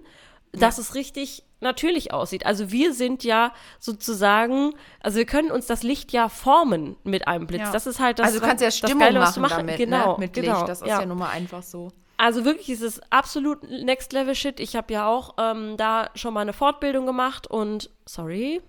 dass 0.54 0.78
es 0.78 0.96
richtig 0.96 1.44
natürlich 1.60 2.14
aussieht. 2.14 2.46
Also 2.46 2.72
wir 2.72 2.94
sind 2.94 3.24
ja 3.24 3.54
sozusagen, 3.80 4.74
also 5.02 5.18
wir 5.18 5.26
können 5.26 5.50
uns 5.50 5.66
das 5.66 5.82
Licht 5.82 6.12
ja 6.12 6.30
formen 6.30 6.96
mit 7.04 7.28
einem 7.28 7.48
Blitz. 7.48 7.62
Ja. 7.62 7.72
Das 7.72 7.88
ist 7.88 8.00
halt 8.00 8.20
das 8.20 8.28
also 8.28 8.40
du 8.40 8.46
kannst 8.46 8.64
ja 8.64 8.70
Stimmung 8.70 9.00
Geile, 9.00 9.20
was 9.20 9.34
du 9.34 9.40
machen 9.40 9.52
machen- 9.52 9.68
damit, 9.68 9.78
genau, 9.78 10.14
ne? 10.14 10.20
mit 10.20 10.34
genau, 10.34 10.58
Licht. 10.58 10.70
Das 10.70 10.82
ist 10.82 10.88
ja, 10.88 11.06
nun 11.06 11.18
mal 11.18 11.30
einfach 11.30 11.64
so. 11.64 11.92
also 12.18 12.46
wirklich 12.46 12.70
ist 12.70 12.82
es 12.82 13.02
absolut 13.12 13.64
Next 13.64 14.14
Level 14.14 14.36
Shit. 14.36 14.60
Ich 14.60 14.76
habe 14.76 14.94
ja 14.94 15.08
auch 15.08 15.36
ähm, 15.40 15.76
da 15.78 16.10
schon 16.16 16.34
mal 16.34 16.42
eine 16.42 16.54
Fortbildung 16.54 17.06
gemacht 17.06 17.48
und 17.48 17.90
sorry, 18.06 18.62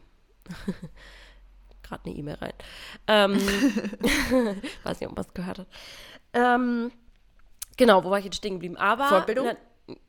gerade 1.83 2.05
eine 2.07 2.15
E-Mail 2.15 2.37
rein. 2.37 2.53
Ähm, 3.09 3.35
weiß 4.85 5.01
nicht, 5.01 5.11
ob 5.11 5.17
man 5.17 5.25
es 5.27 5.35
gehört 5.35 5.59
hat. 5.59 5.67
Ähm, 6.33 6.91
genau, 7.77 8.05
wo 8.05 8.11
war 8.11 8.19
ich 8.19 8.25
jetzt 8.25 8.37
stehen 8.37 8.55
geblieben? 8.55 8.77
Aber 8.77 9.09
Fortbildung? 9.09 9.47
Na, 9.47 9.57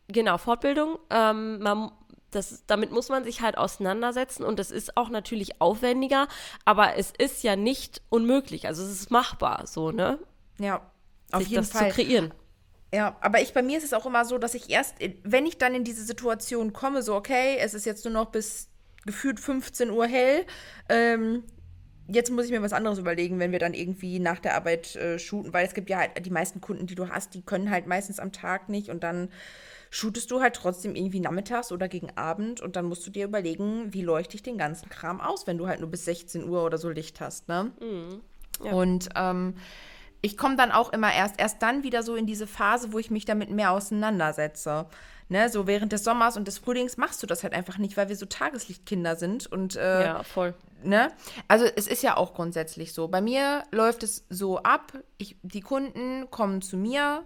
genau, 0.07 0.37
Fortbildung. 0.37 0.97
Ähm, 1.09 1.59
man, 1.59 1.91
das, 2.31 2.63
damit 2.67 2.91
muss 2.91 3.09
man 3.09 3.23
sich 3.23 3.41
halt 3.41 3.57
auseinandersetzen 3.57 4.43
und 4.43 4.59
das 4.59 4.71
ist 4.71 4.97
auch 4.97 5.09
natürlich 5.09 5.61
aufwendiger, 5.61 6.27
aber 6.65 6.97
es 6.97 7.11
ist 7.17 7.43
ja 7.43 7.55
nicht 7.55 8.01
unmöglich. 8.09 8.67
Also 8.67 8.83
es 8.83 8.91
ist 8.91 9.11
machbar, 9.11 9.67
so, 9.67 9.91
ne? 9.91 10.19
Ja, 10.59 10.81
auf 11.31 11.41
sich 11.41 11.51
jeden 11.51 11.63
das 11.63 11.71
Fall. 11.71 11.89
zu 11.89 11.95
kreieren. 11.95 12.33
Ja, 12.93 13.17
aber 13.19 13.41
ich 13.41 13.53
bei 13.53 13.61
mir 13.61 13.77
ist 13.77 13.83
es 13.83 13.93
auch 13.93 14.05
immer 14.05 14.25
so, 14.25 14.37
dass 14.37 14.53
ich 14.53 14.69
erst, 14.69 14.95
wenn 15.23 15.45
ich 15.45 15.57
dann 15.57 15.75
in 15.75 15.83
diese 15.83 16.03
Situation 16.03 16.71
komme, 16.71 17.01
so 17.01 17.15
okay, 17.15 17.57
es 17.59 17.73
ist 17.73 17.85
jetzt 17.85 18.05
nur 18.05 18.13
noch 18.13 18.27
bis 18.27 18.69
gefühlt 19.05 19.39
15 19.39 19.91
Uhr 19.91 20.07
hell, 20.07 20.45
ähm, 20.89 21.43
jetzt 22.07 22.31
muss 22.31 22.45
ich 22.45 22.51
mir 22.51 22.61
was 22.61 22.73
anderes 22.73 22.99
überlegen, 22.99 23.39
wenn 23.39 23.51
wir 23.51 23.59
dann 23.59 23.73
irgendwie 23.73 24.19
nach 24.19 24.39
der 24.39 24.55
Arbeit 24.55 24.95
äh, 24.95 25.19
shooten, 25.19 25.53
weil 25.53 25.65
es 25.65 25.73
gibt 25.73 25.89
ja 25.89 25.99
halt 25.99 26.25
die 26.25 26.31
meisten 26.31 26.61
Kunden, 26.61 26.87
die 26.87 26.95
du 26.95 27.09
hast, 27.09 27.33
die 27.33 27.41
können 27.41 27.69
halt 27.69 27.87
meistens 27.87 28.19
am 28.19 28.31
Tag 28.31 28.69
nicht 28.69 28.89
und 28.89 29.03
dann 29.03 29.29
shootest 29.89 30.29
du 30.29 30.41
halt 30.41 30.55
trotzdem 30.55 30.95
irgendwie 30.95 31.19
nachmittags 31.19 31.71
oder 31.71 31.87
gegen 31.87 32.09
Abend 32.17 32.61
und 32.61 32.75
dann 32.75 32.85
musst 32.85 33.05
du 33.07 33.11
dir 33.11 33.25
überlegen, 33.25 33.93
wie 33.93 34.01
leuchte 34.01 34.35
ich 34.35 34.43
den 34.43 34.57
ganzen 34.57 34.89
Kram 34.89 35.21
aus, 35.21 35.47
wenn 35.47 35.57
du 35.57 35.67
halt 35.67 35.79
nur 35.79 35.89
bis 35.89 36.05
16 36.05 36.47
Uhr 36.47 36.63
oder 36.63 36.77
so 36.77 36.89
Licht 36.89 37.21
hast, 37.21 37.47
ne? 37.47 37.71
Mhm. 37.79 38.21
Ja. 38.63 38.73
Und 38.73 39.09
ähm, 39.15 39.55
ich 40.21 40.37
komme 40.37 40.55
dann 40.55 40.71
auch 40.71 40.91
immer 40.91 41.13
erst, 41.13 41.39
erst 41.39 41.61
dann 41.61 41.83
wieder 41.83 42.03
so 42.03 42.15
in 42.15 42.25
diese 42.25 42.47
Phase, 42.47 42.93
wo 42.93 42.99
ich 42.99 43.11
mich 43.11 43.25
damit 43.25 43.51
mehr 43.51 43.71
auseinandersetze. 43.71 44.87
Ne, 45.27 45.49
so 45.49 45.65
während 45.65 45.91
des 45.91 46.03
Sommers 46.03 46.37
und 46.37 46.47
des 46.47 46.59
Frühlings 46.59 46.97
machst 46.97 47.23
du 47.23 47.27
das 47.27 47.41
halt 47.41 47.53
einfach 47.53 47.79
nicht, 47.79 47.97
weil 47.97 48.09
wir 48.09 48.15
so 48.15 48.27
Tageslichtkinder 48.27 49.15
sind 49.15 49.47
und 49.47 49.75
äh, 49.75 50.05
ja, 50.05 50.23
voll. 50.23 50.53
Ne? 50.83 51.11
Also 51.47 51.65
es 51.65 51.87
ist 51.87 52.03
ja 52.03 52.15
auch 52.15 52.35
grundsätzlich 52.35 52.93
so. 52.93 53.07
Bei 53.07 53.21
mir 53.21 53.63
läuft 53.71 54.03
es 54.03 54.25
so 54.29 54.59
ab, 54.59 54.93
ich, 55.17 55.37
die 55.41 55.61
Kunden 55.61 56.29
kommen 56.29 56.61
zu 56.61 56.77
mir, 56.77 57.23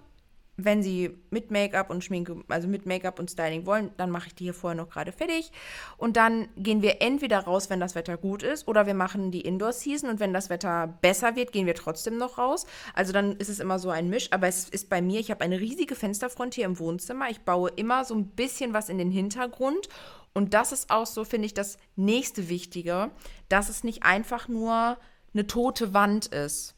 wenn 0.66 0.84
sie 0.84 1.18
mit 1.30 1.52
Make-up 1.52 1.90
und 1.90 2.04
Schminke, 2.04 2.44
also 2.48 2.68
mit 2.68 2.86
Make-up 2.86 3.20
und 3.20 3.30
Styling 3.30 3.66
wollen, 3.66 3.92
dann 3.98 4.10
mache 4.10 4.28
ich 4.28 4.36
die 4.36 4.46
hier 4.46 4.54
vorher 4.54 4.76
noch 4.76 4.90
gerade 4.90 5.12
fertig. 5.12 5.52
Und 5.98 6.18
dann 6.18 6.48
gehen 6.58 6.82
wir 6.82 7.02
entweder 7.02 7.40
raus, 7.40 7.70
wenn 7.70 7.80
das 7.80 7.96
Wetter 7.96 8.18
gut 8.18 8.44
ist, 8.44 8.68
oder 8.68 8.86
wir 8.86 8.94
machen 8.94 9.32
die 9.32 9.42
Indoor-Season 9.42 10.10
und 10.10 10.20
wenn 10.20 10.34
das 10.34 10.50
Wetter 10.50 10.88
besser 11.02 11.36
wird, 11.36 11.52
gehen 11.52 11.66
wir 11.66 11.76
trotzdem 11.76 12.18
noch 12.18 12.38
raus. 12.38 12.66
Also 12.94 13.14
dann 13.14 13.34
ist 13.38 13.50
es 13.50 13.60
immer 13.60 13.80
so 13.80 13.90
ein 13.90 14.10
Misch. 14.10 14.28
Aber 14.32 14.48
es 14.48 14.70
ist 14.70 14.90
bei 14.90 15.02
mir, 15.02 15.20
ich 15.20 15.32
habe 15.32 15.42
eine 15.42 15.60
riesige 15.60 15.96
Fensterfront 15.96 16.56
hier 16.56 16.66
im 16.66 16.80
Wohnzimmer. 16.80 17.30
Ich 17.30 17.42
baue 17.42 17.72
immer 17.76 18.06
so 18.06 18.16
ein 18.16 18.28
bisschen 18.28 18.74
was 18.74 18.90
in 18.90 18.98
den 18.98 19.12
Hintergrund. 19.12 19.90
Und 20.34 20.54
das 20.54 20.72
ist 20.72 20.92
auch 20.92 21.06
so, 21.06 21.26
finde 21.26 21.48
ich, 21.48 21.54
das 21.54 21.78
nächste 21.96 22.50
Wichtige, 22.50 23.12
dass 23.50 23.70
es 23.70 23.84
nicht 23.84 24.04
einfach 24.04 24.48
nur 24.48 24.98
eine 25.34 25.48
tote 25.48 25.94
Wand 25.94 26.28
ist 26.28 26.76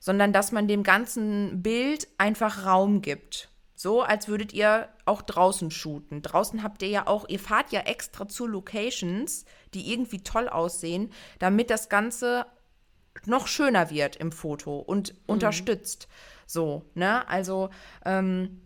sondern 0.00 0.32
dass 0.32 0.50
man 0.50 0.66
dem 0.66 0.82
ganzen 0.82 1.62
Bild 1.62 2.08
einfach 2.18 2.66
Raum 2.66 3.02
gibt. 3.02 3.48
So, 3.76 4.02
als 4.02 4.28
würdet 4.28 4.52
ihr 4.52 4.88
auch 5.06 5.22
draußen 5.22 5.70
shooten. 5.70 6.20
Draußen 6.20 6.62
habt 6.62 6.82
ihr 6.82 6.88
ja 6.88 7.06
auch, 7.06 7.28
ihr 7.28 7.38
fahrt 7.38 7.72
ja 7.72 7.80
extra 7.80 8.28
zu 8.28 8.46
Locations, 8.46 9.44
die 9.72 9.92
irgendwie 9.92 10.22
toll 10.22 10.48
aussehen, 10.48 11.12
damit 11.38 11.70
das 11.70 11.88
Ganze 11.88 12.44
noch 13.24 13.46
schöner 13.46 13.90
wird 13.90 14.16
im 14.16 14.32
Foto 14.32 14.78
und 14.78 15.12
mhm. 15.12 15.18
unterstützt. 15.26 16.08
So, 16.46 16.84
ne? 16.94 17.26
Also, 17.28 17.70
ähm, 18.04 18.60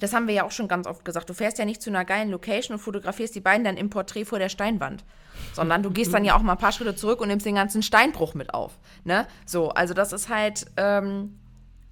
das 0.00 0.12
haben 0.12 0.26
wir 0.26 0.34
ja 0.34 0.44
auch 0.44 0.50
schon 0.50 0.68
ganz 0.68 0.86
oft 0.86 1.04
gesagt. 1.04 1.28
Du 1.30 1.34
fährst 1.34 1.58
ja 1.58 1.64
nicht 1.64 1.80
zu 1.80 1.90
einer 1.90 2.04
geilen 2.04 2.30
Location 2.30 2.76
und 2.76 2.80
fotografierst 2.80 3.34
die 3.34 3.40
beiden 3.40 3.64
dann 3.64 3.76
im 3.76 3.90
Porträt 3.90 4.24
vor 4.24 4.38
der 4.38 4.48
Steinwand, 4.48 5.04
sondern 5.52 5.82
du 5.82 5.90
gehst 5.90 6.12
dann 6.12 6.24
ja 6.24 6.36
auch 6.36 6.42
mal 6.42 6.52
ein 6.52 6.58
paar 6.58 6.72
Schritte 6.72 6.96
zurück 6.96 7.20
und 7.20 7.28
nimmst 7.28 7.46
den 7.46 7.54
ganzen 7.54 7.82
Steinbruch 7.82 8.34
mit 8.34 8.52
auf. 8.54 8.78
Ne? 9.04 9.26
So, 9.46 9.70
also 9.70 9.94
das 9.94 10.12
ist 10.12 10.28
halt, 10.28 10.66
ähm, 10.76 11.38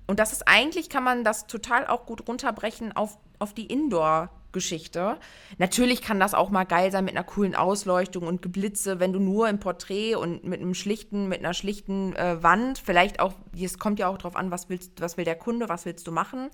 und 0.07 0.19
das 0.19 0.33
ist 0.33 0.49
eigentlich, 0.49 0.89
kann 0.91 1.05
man 1.05 1.25
das 1.25 1.47
total 1.47 1.87
auch 1.87 2.07
gut 2.07 2.27
runterbrechen 2.29 2.93
auf, 2.93 3.19
auf 3.39 3.55
die 3.55 3.67
Indoor- 3.67 4.31
Geschichte. 4.53 5.19
Natürlich 5.59 6.03
kann 6.03 6.21
das 6.21 6.35
auch 6.35 6.51
mal 6.51 6.65
geil 6.65 6.93
sein 6.93 7.05
mit 7.05 7.17
einer 7.17 7.25
coolen 7.25 7.55
Ausleuchtung 7.55 8.27
und 8.27 8.43
Geblitze, 8.43 9.01
wenn 9.01 9.13
du 9.13 9.19
nur 9.19 9.49
im 9.49 9.59
Porträt 9.59 10.15
und 10.15 10.45
mit 10.45 10.61
einem 10.61 10.75
schlichten, 10.75 11.29
mit 11.29 11.41
einer 11.41 11.55
schlichten 11.55 12.15
äh, 12.17 12.43
Wand, 12.43 12.79
vielleicht 12.79 13.21
auch, 13.21 13.35
es 13.59 13.79
kommt 13.79 13.99
ja 13.99 14.09
auch 14.09 14.19
drauf 14.19 14.37
an, 14.37 14.51
was 14.51 14.69
willst, 14.69 15.01
was 15.01 15.17
will 15.17 15.25
der 15.25 15.37
Kunde, 15.37 15.69
was 15.69 15.85
willst 15.85 16.07
du 16.07 16.13
machen. 16.13 16.51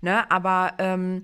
Ne? 0.00 0.30
Aber 0.30 0.74
ähm, 0.78 1.22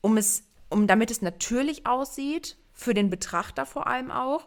um 0.00 0.16
es, 0.16 0.44
um 0.68 0.86
damit 0.86 1.10
es 1.10 1.22
natürlich 1.22 1.86
aussieht, 1.86 2.56
für 2.72 2.94
den 2.94 3.10
Betrachter 3.10 3.66
vor 3.66 3.88
allem 3.88 4.10
auch, 4.10 4.46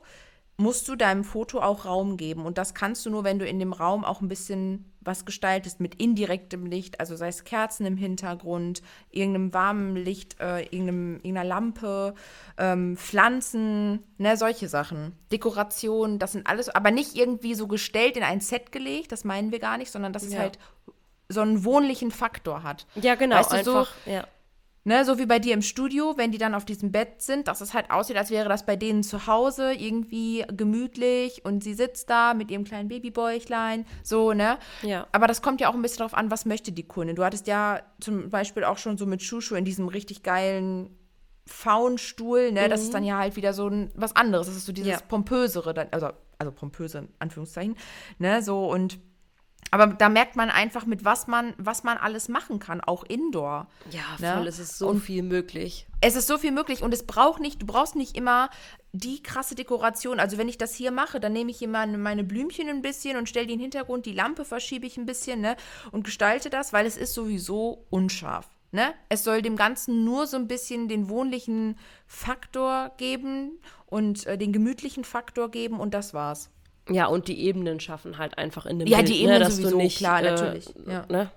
musst 0.62 0.88
du 0.88 0.96
deinem 0.96 1.24
Foto 1.24 1.60
auch 1.60 1.86
Raum 1.86 2.18
geben. 2.18 2.46
Und 2.46 2.58
das 2.58 2.74
kannst 2.74 3.06
du 3.06 3.10
nur, 3.10 3.24
wenn 3.24 3.40
du 3.40 3.46
in 3.48 3.60
dem 3.60 3.74
Raum 3.74 4.06
auch 4.06 4.22
ein 4.22 4.28
bisschen 4.28 4.86
was 5.02 5.26
gestaltest 5.26 5.80
mit 5.80 5.96
indirektem 5.96 6.68
Licht, 6.68 7.00
also 7.00 7.16
sei 7.16 7.30
es 7.30 7.44
Kerzen 7.44 7.88
im 7.88 7.98
Hintergrund, 7.98 8.84
irgendeinem 9.10 9.52
warmen 9.52 9.96
Licht, 9.96 10.40
äh, 10.40 10.62
irgendeinem, 10.66 11.16
irgendeiner 11.16 11.44
Lampe, 11.44 12.14
ähm, 12.60 12.96
Pflanzen, 12.96 14.04
ne, 14.20 14.38
solche 14.38 14.68
Sachen. 14.68 15.14
Dekoration, 15.32 16.20
das 16.20 16.34
sind 16.34 16.46
alles, 16.46 16.70
aber 16.70 16.92
nicht 16.92 17.16
irgendwie 17.16 17.56
so 17.56 17.68
gestellt 17.68 18.16
in 18.16 18.24
ein 18.24 18.42
Set 18.42 18.72
gelegt, 18.72 19.12
das 19.12 19.24
meinen 19.24 19.52
wir 19.52 19.60
gar 19.60 19.80
nicht, 19.80 19.92
sondern 19.92 20.14
dass 20.14 20.24
ja. 20.24 20.30
es 20.30 20.38
halt 20.38 20.60
so 21.30 21.42
einen 21.42 21.66
wohnlichen 21.66 22.12
Faktor 22.12 22.62
hat. 22.62 22.86
Ja, 22.94 23.16
genau. 23.16 23.38
Weißt 23.38 23.52
du, 23.52 23.56
einfach, 23.56 23.94
so, 24.06 24.12
ja. 24.12 24.28
Ne, 24.84 25.06
so 25.06 25.20
wie 25.20 25.28
bei 25.28 25.38
dir 25.38 25.54
im 25.54 25.62
Studio, 25.62 26.16
wenn 26.18 26.32
die 26.32 26.40
dann 26.40 26.56
auf 26.56 26.66
diesem 26.66 26.92
Bett 26.92 27.22
sind, 27.22 27.48
dass 27.48 27.62
es 27.62 27.76
halt 27.76 27.92
aussieht, 27.92 28.18
als 28.18 28.32
wäre 28.32 28.50
das 28.50 28.66
bei 28.66 28.76
denen 28.76 29.04
zu 29.04 29.28
Hause 29.28 29.74
irgendwie 29.74 30.44
gemütlich 30.52 31.46
und 31.46 31.64
sie 31.64 31.76
sitzt 31.76 32.10
da 32.10 32.34
mit 32.34 32.50
ihrem 32.50 32.64
kleinen 32.64 32.90
Babybäuchlein, 32.90 33.86
so, 34.02 34.34
ne? 34.34 34.58
Ja. 34.82 35.06
Aber 35.12 35.28
das 35.28 35.44
kommt 35.44 35.62
ja 35.62 35.70
auch 35.70 35.76
ein 35.76 35.84
bisschen 35.84 36.00
darauf 36.00 36.16
an, 36.16 36.32
was 36.32 36.46
möchte 36.46 36.72
die 36.72 36.82
Kundin. 36.82 37.16
Du 37.16 37.24
hattest 37.24 37.46
ja 37.46 37.82
zum 38.00 38.32
Beispiel 38.32 38.64
auch 38.64 38.80
schon 38.80 38.98
so 38.98 39.06
mit 39.06 39.22
Shushu 39.22 39.54
in 39.54 39.66
diesem 39.66 39.88
richtig 39.88 40.24
geilen 40.24 40.90
Faunstuhl, 41.46 42.52
ne? 42.52 42.66
Mhm. 42.66 42.70
Das 42.72 42.82
ist 42.82 42.96
dann 42.96 43.04
ja 43.04 43.20
halt 43.20 43.36
wieder 43.36 43.54
so 43.54 43.68
ein, 43.68 43.92
was 43.94 44.16
anderes. 44.16 44.48
Das 44.48 44.56
ist 44.56 44.66
so 44.66 44.72
dieses 44.72 44.94
ja. 44.94 45.00
pompösere, 45.08 45.76
dann, 45.76 45.90
also, 45.92 46.10
also 46.40 46.52
pompöse 46.52 47.00
in 47.00 47.10
Anführungszeichen, 47.20 47.76
ne? 48.18 48.42
So 48.42 48.68
und 48.68 48.98
aber 49.70 49.88
da 49.88 50.10
merkt 50.10 50.36
man 50.36 50.50
einfach, 50.50 50.86
mit 50.86 51.06
was 51.06 51.28
man, 51.28 51.54
was 51.58 51.84
man 51.84 51.98
alles 51.98 52.28
machen 52.28 52.60
kann, 52.60 52.82
auch 52.82 53.04
indoor. 53.04 53.68
Ja, 53.92 54.02
ne? 54.20 54.34
voll, 54.34 54.44
ne? 54.44 54.50
es 54.50 54.60
ist 54.60 54.78
so 54.78 54.90
und 54.90 55.02
viel 55.02 55.24
möglich. 55.24 55.88
Es 56.02 56.16
ist 56.16 56.28
so 56.28 56.38
viel 56.38 56.52
möglich 56.52 56.82
und 56.82 56.94
es 56.94 57.06
braucht 57.06 57.40
nicht, 57.40 57.62
du 57.62 57.66
brauchst 57.66 57.96
nicht 57.96 58.18
immer 58.18 58.50
die 58.92 59.24
krasse 59.24 59.56
Dekoration. 59.56 60.20
Also 60.20 60.38
wenn 60.38 60.50
ich 60.50 60.58
das 60.58 60.74
hier 60.74 60.92
mache, 60.92 61.20
dann 61.20 61.32
nehme 61.32 61.52
ich 61.52 61.62
immer 61.62 61.86
meine 61.88 62.24
Blümchen 62.24 62.68
ein 62.68 62.82
bisschen 62.82 63.18
und 63.18 63.30
stelle 63.30 63.48
die 63.48 63.54
in 63.54 63.60
den 63.60 63.64
Hintergrund, 63.64 64.06
die 64.06 64.14
Lampe 64.14 64.44
verschiebe 64.44 64.86
ich 64.86 64.98
ein 64.98 65.06
bisschen, 65.06 65.40
ne? 65.40 65.56
Und 65.92 66.04
gestalte 66.04 66.50
das, 66.50 66.74
weil 66.74 66.86
es 66.86 66.98
ist 66.98 67.14
sowieso 67.14 67.86
unscharf. 67.90 68.50
Ne? 68.74 68.94
Es 69.10 69.26
soll 69.26 69.42
dem 69.42 69.58
Ganzen 69.58 70.06
nur 70.06 70.28
so 70.28 70.38
ein 70.38 70.48
bisschen 70.48 70.88
den 70.88 71.10
wohnlichen 71.10 71.78
Faktor 72.08 72.92
geben 72.98 73.60
und 73.86 74.26
äh, 74.28 74.38
den 74.38 74.54
gemütlichen 74.54 75.04
Faktor 75.04 75.52
geben 75.52 75.80
und 75.80 75.94
das 75.94 76.14
war's. 76.14 76.50
Ja, 76.90 77.06
und 77.06 77.28
die 77.28 77.40
Ebenen 77.42 77.80
schaffen 77.80 78.18
halt 78.18 78.38
einfach 78.38 78.66
in 78.66 78.80
dem 78.80 78.88
ja, 78.88 78.98
Bild, 78.98 79.10
die 79.10 79.22
Ebenen 79.22 79.40
ne, 79.40 79.46
dass 79.46 79.58
sowieso, 79.58 79.72
du 79.72 79.78
nicht, 79.78 79.98
klar, 79.98 80.22
äh, 80.22 80.32
natürlich. 80.32 80.74
Ja. 80.88 81.06
Ne? 81.10 81.32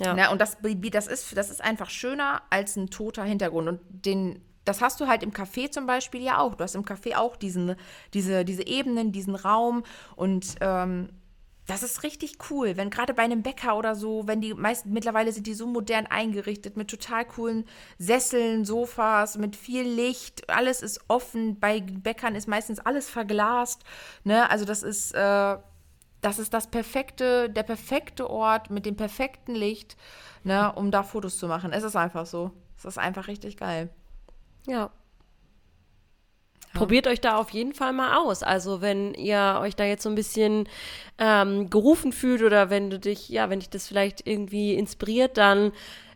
Ja. 0.00 0.14
Na, 0.14 0.30
und 0.30 0.40
das, 0.40 0.58
das, 0.60 1.06
ist, 1.06 1.36
das 1.36 1.50
ist 1.50 1.62
einfach 1.62 1.90
schöner 1.90 2.42
als 2.50 2.76
ein 2.76 2.90
toter 2.90 3.24
Hintergrund. 3.24 3.68
Und 3.68 3.80
den, 3.88 4.42
das 4.64 4.80
hast 4.80 5.00
du 5.00 5.06
halt 5.06 5.22
im 5.22 5.32
Café 5.32 5.70
zum 5.70 5.86
Beispiel 5.86 6.22
ja 6.22 6.38
auch. 6.38 6.54
Du 6.54 6.64
hast 6.64 6.74
im 6.74 6.84
Café 6.84 7.16
auch 7.16 7.36
diesen, 7.36 7.76
diese, 8.12 8.44
diese 8.44 8.66
Ebenen, 8.66 9.12
diesen 9.12 9.34
Raum. 9.34 9.84
Und 10.14 10.56
ähm, 10.60 11.08
das 11.66 11.82
ist 11.82 12.04
richtig 12.04 12.38
cool, 12.50 12.76
wenn 12.76 12.90
gerade 12.90 13.12
bei 13.12 13.22
einem 13.22 13.42
Bäcker 13.42 13.76
oder 13.76 13.96
so, 13.96 14.26
wenn 14.26 14.40
die 14.40 14.54
meisten 14.54 14.92
mittlerweile 14.92 15.32
sind 15.32 15.46
die 15.46 15.54
so 15.54 15.66
modern 15.66 16.06
eingerichtet 16.06 16.76
mit 16.76 16.88
total 16.88 17.24
coolen 17.24 17.64
Sesseln, 17.98 18.64
Sofas, 18.64 19.36
mit 19.36 19.56
viel 19.56 19.82
Licht, 19.82 20.48
alles 20.48 20.80
ist 20.80 21.00
offen. 21.08 21.58
Bei 21.58 21.80
Bäckern 21.80 22.36
ist 22.36 22.46
meistens 22.46 22.78
alles 22.78 23.10
verglast. 23.10 23.82
Ne? 24.22 24.48
Also 24.48 24.64
das 24.64 24.84
ist, 24.84 25.12
äh, 25.12 25.56
das 26.20 26.38
ist 26.38 26.54
das 26.54 26.68
perfekte, 26.68 27.50
der 27.50 27.64
perfekte 27.64 28.30
Ort 28.30 28.70
mit 28.70 28.86
dem 28.86 28.96
perfekten 28.96 29.54
Licht, 29.54 29.96
ne, 30.44 30.72
um 30.72 30.90
da 30.90 31.02
Fotos 31.02 31.38
zu 31.38 31.46
machen. 31.46 31.72
Es 31.72 31.84
ist 31.84 31.96
einfach 31.96 32.26
so. 32.26 32.52
Es 32.78 32.84
ist 32.84 32.98
einfach 32.98 33.28
richtig 33.28 33.56
geil. 33.56 33.90
Ja, 34.66 34.90
Probiert 36.76 37.06
euch 37.06 37.20
da 37.20 37.36
auf 37.36 37.50
jeden 37.50 37.74
Fall 37.74 37.92
mal 37.92 38.16
aus. 38.16 38.42
Also 38.42 38.80
wenn 38.80 39.14
ihr 39.14 39.58
euch 39.60 39.76
da 39.76 39.84
jetzt 39.84 40.02
so 40.02 40.08
ein 40.08 40.14
bisschen 40.14 40.68
ähm, 41.18 41.70
gerufen 41.70 42.12
fühlt 42.12 42.42
oder 42.42 42.70
wenn 42.70 42.90
du 42.90 42.98
dich, 42.98 43.28
ja, 43.28 43.50
wenn 43.50 43.60
dich 43.60 43.70
das 43.70 43.88
vielleicht 43.88 44.26
irgendwie 44.26 44.74
inspiriert, 44.74 45.36
dann 45.36 45.72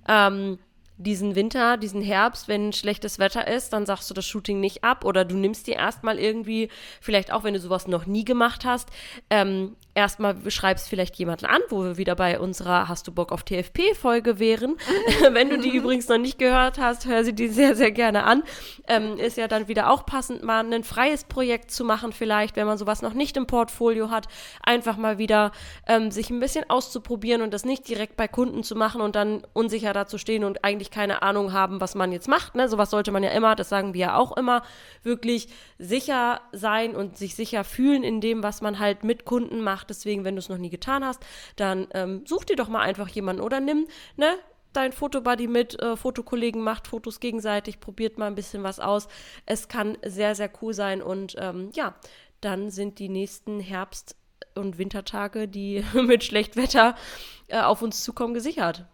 ähm, 0.08 0.58
diesen 1.00 1.34
Winter, 1.34 1.78
diesen 1.78 2.02
Herbst, 2.02 2.46
wenn 2.46 2.74
schlechtes 2.74 3.18
Wetter 3.18 3.48
ist, 3.48 3.72
dann 3.72 3.86
sagst 3.86 4.10
du 4.10 4.14
das 4.14 4.26
Shooting 4.26 4.60
nicht 4.60 4.84
ab 4.84 5.04
oder 5.04 5.24
du 5.24 5.34
nimmst 5.34 5.66
dir 5.66 5.76
erstmal 5.76 6.18
irgendwie, 6.18 6.68
vielleicht 7.00 7.32
auch 7.32 7.42
wenn 7.42 7.54
du 7.54 7.60
sowas 7.60 7.88
noch 7.88 8.04
nie 8.04 8.24
gemacht 8.24 8.66
hast, 8.66 8.90
ähm, 9.30 9.76
erstmal 9.94 10.36
schreibst 10.50 10.88
vielleicht 10.88 11.16
jemanden 11.16 11.46
an, 11.46 11.60
wo 11.68 11.82
wir 11.82 11.96
wieder 11.96 12.14
bei 12.14 12.38
unserer 12.38 12.88
Hast 12.88 13.06
du 13.08 13.12
Bock 13.12 13.32
auf 13.32 13.42
TFP-Folge 13.42 14.38
wären. 14.38 14.76
Wenn 15.32 15.50
du 15.50 15.58
die 15.58 15.76
übrigens 15.76 16.08
noch 16.08 16.18
nicht 16.18 16.38
gehört 16.38 16.78
hast, 16.78 17.06
hör 17.06 17.24
sie 17.24 17.34
die 17.34 17.48
sehr, 17.48 17.74
sehr 17.74 17.90
gerne 17.90 18.24
an. 18.24 18.42
Ähm, 18.86 19.18
ist 19.18 19.36
ja 19.36 19.48
dann 19.48 19.68
wieder 19.68 19.90
auch 19.90 20.06
passend, 20.06 20.42
mal 20.42 20.60
ein 20.72 20.84
freies 20.84 21.24
Projekt 21.24 21.70
zu 21.70 21.84
machen, 21.84 22.12
vielleicht, 22.12 22.56
wenn 22.56 22.66
man 22.66 22.78
sowas 22.78 23.02
noch 23.02 23.14
nicht 23.14 23.36
im 23.36 23.46
Portfolio 23.46 24.10
hat, 24.10 24.26
einfach 24.62 24.96
mal 24.96 25.18
wieder 25.18 25.52
ähm, 25.86 26.10
sich 26.10 26.30
ein 26.30 26.40
bisschen 26.40 26.68
auszuprobieren 26.68 27.42
und 27.42 27.52
das 27.52 27.64
nicht 27.64 27.88
direkt 27.88 28.16
bei 28.16 28.28
Kunden 28.28 28.62
zu 28.62 28.76
machen 28.76 29.00
und 29.00 29.16
dann 29.16 29.42
unsicher 29.52 29.92
da 29.92 30.06
stehen 30.10 30.44
und 30.44 30.64
eigentlich 30.64 30.90
keine 30.90 31.22
Ahnung 31.22 31.52
haben, 31.52 31.80
was 31.80 31.94
man 31.94 32.10
jetzt 32.10 32.26
macht. 32.26 32.54
Ne? 32.54 32.68
Sowas 32.68 32.90
sollte 32.90 33.12
man 33.12 33.22
ja 33.22 33.30
immer, 33.30 33.54
das 33.54 33.68
sagen 33.68 33.94
wir 33.94 34.00
ja 34.00 34.16
auch 34.16 34.36
immer, 34.36 34.62
wirklich 35.02 35.48
sicher 35.78 36.40
sein 36.52 36.96
und 36.96 37.16
sich 37.16 37.34
sicher 37.34 37.64
fühlen 37.64 38.02
in 38.02 38.20
dem, 38.20 38.42
was 38.42 38.60
man 38.60 38.78
halt 38.78 39.04
mit 39.04 39.24
Kunden 39.24 39.60
macht 39.60 39.79
Deswegen, 39.84 40.24
wenn 40.24 40.36
du 40.36 40.40
es 40.40 40.48
noch 40.48 40.58
nie 40.58 40.70
getan 40.70 41.04
hast, 41.04 41.20
dann 41.56 41.88
ähm, 41.94 42.24
such 42.26 42.44
dir 42.44 42.56
doch 42.56 42.68
mal 42.68 42.80
einfach 42.80 43.08
jemanden 43.08 43.42
oder 43.42 43.60
nimm, 43.60 43.86
ne, 44.16 44.36
dein 44.72 44.92
Fotobuddy 44.92 45.46
mit, 45.46 45.80
äh, 45.80 45.96
Fotokollegen 45.96 46.62
macht 46.62 46.86
Fotos 46.86 47.20
gegenseitig, 47.20 47.80
probiert 47.80 48.18
mal 48.18 48.26
ein 48.26 48.34
bisschen 48.34 48.62
was 48.62 48.80
aus. 48.80 49.08
Es 49.46 49.68
kann 49.68 49.98
sehr, 50.04 50.34
sehr 50.34 50.50
cool 50.62 50.74
sein 50.74 51.02
und 51.02 51.36
ähm, 51.38 51.70
ja, 51.74 51.94
dann 52.40 52.70
sind 52.70 52.98
die 52.98 53.08
nächsten 53.08 53.60
Herbst- 53.60 54.16
und 54.54 54.78
Wintertage, 54.78 55.48
die 55.48 55.84
mit 55.94 56.24
Schlechtwetter 56.24 56.94
äh, 57.48 57.60
auf 57.60 57.82
uns 57.82 58.02
zukommen, 58.04 58.34
gesichert. 58.34 58.86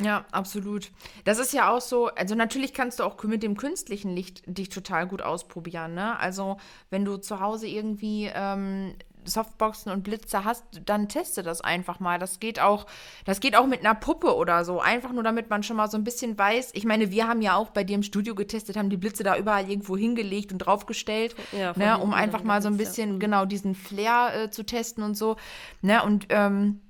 Ja, 0.00 0.24
absolut. 0.32 0.90
Das 1.24 1.38
ist 1.38 1.52
ja 1.52 1.70
auch 1.70 1.80
so, 1.80 2.06
also 2.06 2.34
natürlich 2.34 2.74
kannst 2.74 2.98
du 2.98 3.04
auch 3.04 3.22
mit 3.22 3.42
dem 3.42 3.56
künstlichen 3.56 4.14
Licht 4.14 4.42
dich 4.46 4.68
total 4.68 5.06
gut 5.06 5.22
ausprobieren, 5.22 5.94
ne? 5.94 6.18
Also 6.18 6.56
wenn 6.90 7.04
du 7.04 7.18
zu 7.18 7.40
Hause 7.40 7.68
irgendwie 7.68 8.30
ähm, 8.34 8.94
Softboxen 9.24 9.92
und 9.92 10.02
Blitze 10.02 10.44
hast, 10.44 10.64
dann 10.84 11.08
teste 11.08 11.42
das 11.42 11.60
einfach 11.60 12.00
mal. 12.00 12.18
Das 12.18 12.40
geht 12.40 12.60
auch, 12.60 12.86
das 13.24 13.40
geht 13.40 13.56
auch 13.56 13.66
mit 13.66 13.80
einer 13.80 13.94
Puppe 13.94 14.34
oder 14.36 14.64
so. 14.64 14.80
Einfach 14.80 15.12
nur, 15.12 15.22
damit 15.22 15.50
man 15.50 15.62
schon 15.62 15.76
mal 15.76 15.90
so 15.90 15.96
ein 15.96 16.04
bisschen 16.04 16.38
weiß. 16.38 16.70
Ich 16.74 16.84
meine, 16.84 17.10
wir 17.10 17.28
haben 17.28 17.42
ja 17.42 17.56
auch 17.56 17.70
bei 17.70 17.84
dir 17.84 17.94
im 17.94 18.02
Studio 18.02 18.34
getestet, 18.34 18.76
haben 18.76 18.90
die 18.90 18.96
Blitze 18.96 19.22
da 19.22 19.36
überall 19.36 19.68
irgendwo 19.68 19.96
hingelegt 19.96 20.52
und 20.52 20.58
draufgestellt, 20.58 21.34
ja, 21.52 21.72
ne, 21.76 21.98
um 21.98 22.12
einfach 22.12 22.42
mal 22.42 22.62
so 22.62 22.68
ein 22.68 22.76
bisschen. 22.76 23.14
Mhm. 23.14 23.20
genau, 23.20 23.44
diesen 23.44 23.74
Flair 23.74 24.32
äh, 24.34 24.50
zu 24.50 24.64
testen 24.64 25.02
und 25.02 25.14
so. 25.14 25.36
Ne, 25.80 26.02
und 26.02 26.26
ähm, 26.30 26.80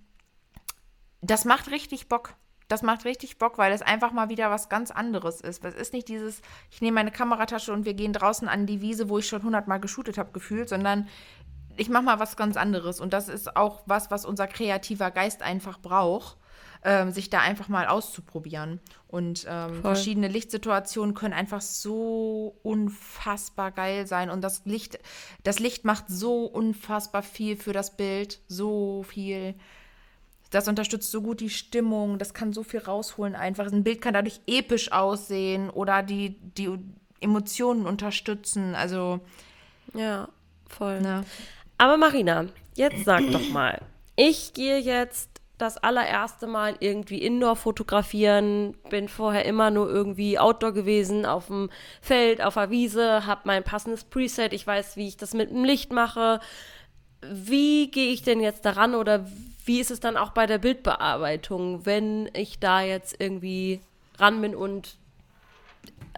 das 1.20 1.44
macht 1.44 1.70
richtig 1.70 2.08
Bock. 2.08 2.34
Das 2.68 2.82
macht 2.82 3.04
richtig 3.04 3.38
Bock, 3.38 3.58
weil 3.58 3.72
es 3.72 3.82
einfach 3.82 4.12
mal 4.12 4.30
wieder 4.30 4.50
was 4.50 4.70
ganz 4.70 4.90
anderes 4.90 5.42
ist. 5.42 5.62
Es 5.62 5.74
ist 5.74 5.92
nicht 5.92 6.08
dieses, 6.08 6.40
ich 6.70 6.80
nehme 6.80 6.94
meine 6.94 7.10
Kameratasche 7.10 7.70
und 7.70 7.84
wir 7.84 7.92
gehen 7.92 8.14
draußen 8.14 8.48
an 8.48 8.64
die 8.64 8.80
Wiese, 8.80 9.10
wo 9.10 9.18
ich 9.18 9.26
schon 9.26 9.42
hundertmal 9.42 9.78
geshootet 9.78 10.16
habe, 10.16 10.32
gefühlt, 10.32 10.70
sondern 10.70 11.06
ich 11.76 11.88
mache 11.88 12.02
mal 12.02 12.18
was 12.18 12.36
ganz 12.36 12.56
anderes. 12.56 13.00
Und 13.00 13.12
das 13.12 13.28
ist 13.28 13.56
auch 13.56 13.82
was, 13.86 14.10
was 14.10 14.24
unser 14.24 14.46
kreativer 14.46 15.10
Geist 15.10 15.42
einfach 15.42 15.80
braucht, 15.80 16.36
ähm, 16.84 17.12
sich 17.12 17.30
da 17.30 17.40
einfach 17.40 17.68
mal 17.68 17.86
auszuprobieren. 17.86 18.80
Und 19.08 19.46
ähm, 19.48 19.80
verschiedene 19.82 20.28
Lichtsituationen 20.28 21.14
können 21.14 21.34
einfach 21.34 21.60
so 21.60 22.56
unfassbar 22.62 23.70
geil 23.72 24.06
sein. 24.06 24.30
Und 24.30 24.42
das 24.42 24.64
Licht, 24.64 24.98
das 25.44 25.58
Licht 25.58 25.84
macht 25.84 26.04
so 26.08 26.44
unfassbar 26.44 27.22
viel 27.22 27.56
für 27.56 27.72
das 27.72 27.96
Bild. 27.96 28.40
So 28.48 29.04
viel. 29.04 29.54
Das 30.50 30.68
unterstützt 30.68 31.10
so 31.10 31.22
gut 31.22 31.40
die 31.40 31.48
Stimmung, 31.48 32.18
das 32.18 32.34
kann 32.34 32.52
so 32.52 32.62
viel 32.62 32.80
rausholen 32.80 33.34
einfach. 33.34 33.72
Ein 33.72 33.84
Bild 33.84 34.02
kann 34.02 34.12
dadurch 34.12 34.40
episch 34.46 34.92
aussehen 34.92 35.70
oder 35.70 36.02
die, 36.02 36.36
die 36.40 36.78
Emotionen 37.20 37.86
unterstützen. 37.86 38.74
Also. 38.74 39.20
Ja, 39.94 40.28
voll. 40.68 41.00
Ja. 41.02 41.24
Aber 41.82 41.96
Marina, 41.96 42.46
jetzt 42.76 43.04
sag 43.04 43.28
doch 43.32 43.48
mal, 43.48 43.80
ich 44.14 44.54
gehe 44.54 44.78
jetzt 44.78 45.28
das 45.58 45.78
allererste 45.78 46.46
Mal 46.46 46.76
irgendwie 46.78 47.18
Indoor 47.20 47.56
fotografieren, 47.56 48.76
bin 48.88 49.08
vorher 49.08 49.44
immer 49.46 49.72
nur 49.72 49.90
irgendwie 49.90 50.38
Outdoor 50.38 50.70
gewesen, 50.70 51.26
auf 51.26 51.48
dem 51.48 51.70
Feld, 52.00 52.40
auf 52.40 52.54
der 52.54 52.70
Wiese, 52.70 53.26
habe 53.26 53.40
mein 53.46 53.64
passendes 53.64 54.04
Preset, 54.04 54.52
ich 54.52 54.64
weiß, 54.64 54.96
wie 54.96 55.08
ich 55.08 55.16
das 55.16 55.34
mit 55.34 55.50
dem 55.50 55.64
Licht 55.64 55.92
mache. 55.92 56.38
Wie 57.28 57.90
gehe 57.90 58.12
ich 58.12 58.22
denn 58.22 58.38
jetzt 58.38 58.64
daran 58.64 58.94
oder 58.94 59.26
wie 59.64 59.80
ist 59.80 59.90
es 59.90 59.98
dann 59.98 60.16
auch 60.16 60.30
bei 60.30 60.46
der 60.46 60.58
Bildbearbeitung, 60.58 61.84
wenn 61.84 62.30
ich 62.32 62.60
da 62.60 62.82
jetzt 62.82 63.16
irgendwie 63.18 63.80
ran 64.20 64.40
bin 64.40 64.54
und 64.54 64.98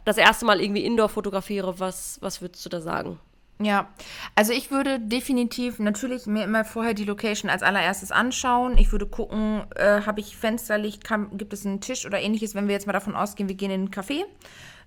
das 0.05 0.19
erste 0.19 0.45
Mal 0.45 0.61
irgendwie 0.61 0.85
Indoor 0.85 1.09
fotografiere? 1.09 1.81
Was, 1.81 2.19
was 2.21 2.43
würdest 2.43 2.67
du 2.67 2.69
da 2.69 2.83
sagen? 2.83 3.19
Ja, 3.65 3.89
also 4.35 4.53
ich 4.53 4.71
würde 4.71 5.01
definitiv 5.01 5.79
natürlich 5.79 6.27
mir 6.27 6.45
immer 6.45 6.67
vorher 6.67 6.93
die 6.93 7.07
Location 7.07 7.51
als 7.51 7.63
allererstes 7.63 8.13
anschauen. 8.13 8.77
Ich 8.77 8.93
würde 8.93 9.07
gucken, 9.07 9.63
äh, 9.75 10.03
habe 10.03 10.21
ich 10.21 10.37
Fensterlicht, 10.37 11.03
kann, 11.03 11.35
gibt 11.39 11.55
es 11.55 11.65
einen 11.65 11.81
Tisch 11.81 12.05
oder 12.05 12.21
ähnliches, 12.21 12.55
wenn 12.55 12.69
wir 12.69 12.75
jetzt 12.75 12.87
mal 12.87 12.93
davon 12.93 13.17
ausgehen, 13.17 13.49
wir 13.49 13.57
gehen 13.57 13.71
in 13.71 13.81
einen 13.81 13.91
Café, 13.91 14.25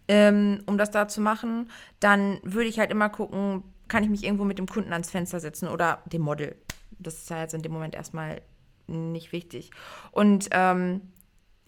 ähm, 0.08 0.60
um 0.68 0.78
das 0.78 0.92
da 0.92 1.08
zu 1.08 1.22
machen. 1.22 1.72
Dann 2.00 2.38
würde 2.44 2.70
ich 2.70 2.78
halt 2.78 2.92
immer 2.92 3.10
gucken, 3.10 3.64
kann 3.88 4.04
ich 4.04 4.12
mich 4.12 4.24
irgendwo 4.24 4.44
mit 4.44 4.60
dem 4.60 4.68
Kunden 4.68 4.94
ans 4.94 5.10
Fenster 5.10 5.40
setzen 5.40 5.70
oder 5.70 6.04
dem 6.06 6.22
Model. 6.22 6.56
Das 7.00 7.16
ist 7.16 7.32
ja 7.32 7.42
jetzt 7.42 7.56
in 7.56 7.64
dem 7.64 7.72
Moment 7.72 7.96
erstmal 7.96 8.44
nicht 8.86 9.32
wichtig. 9.32 9.72
Und 10.12 10.50
ähm, 10.52 11.02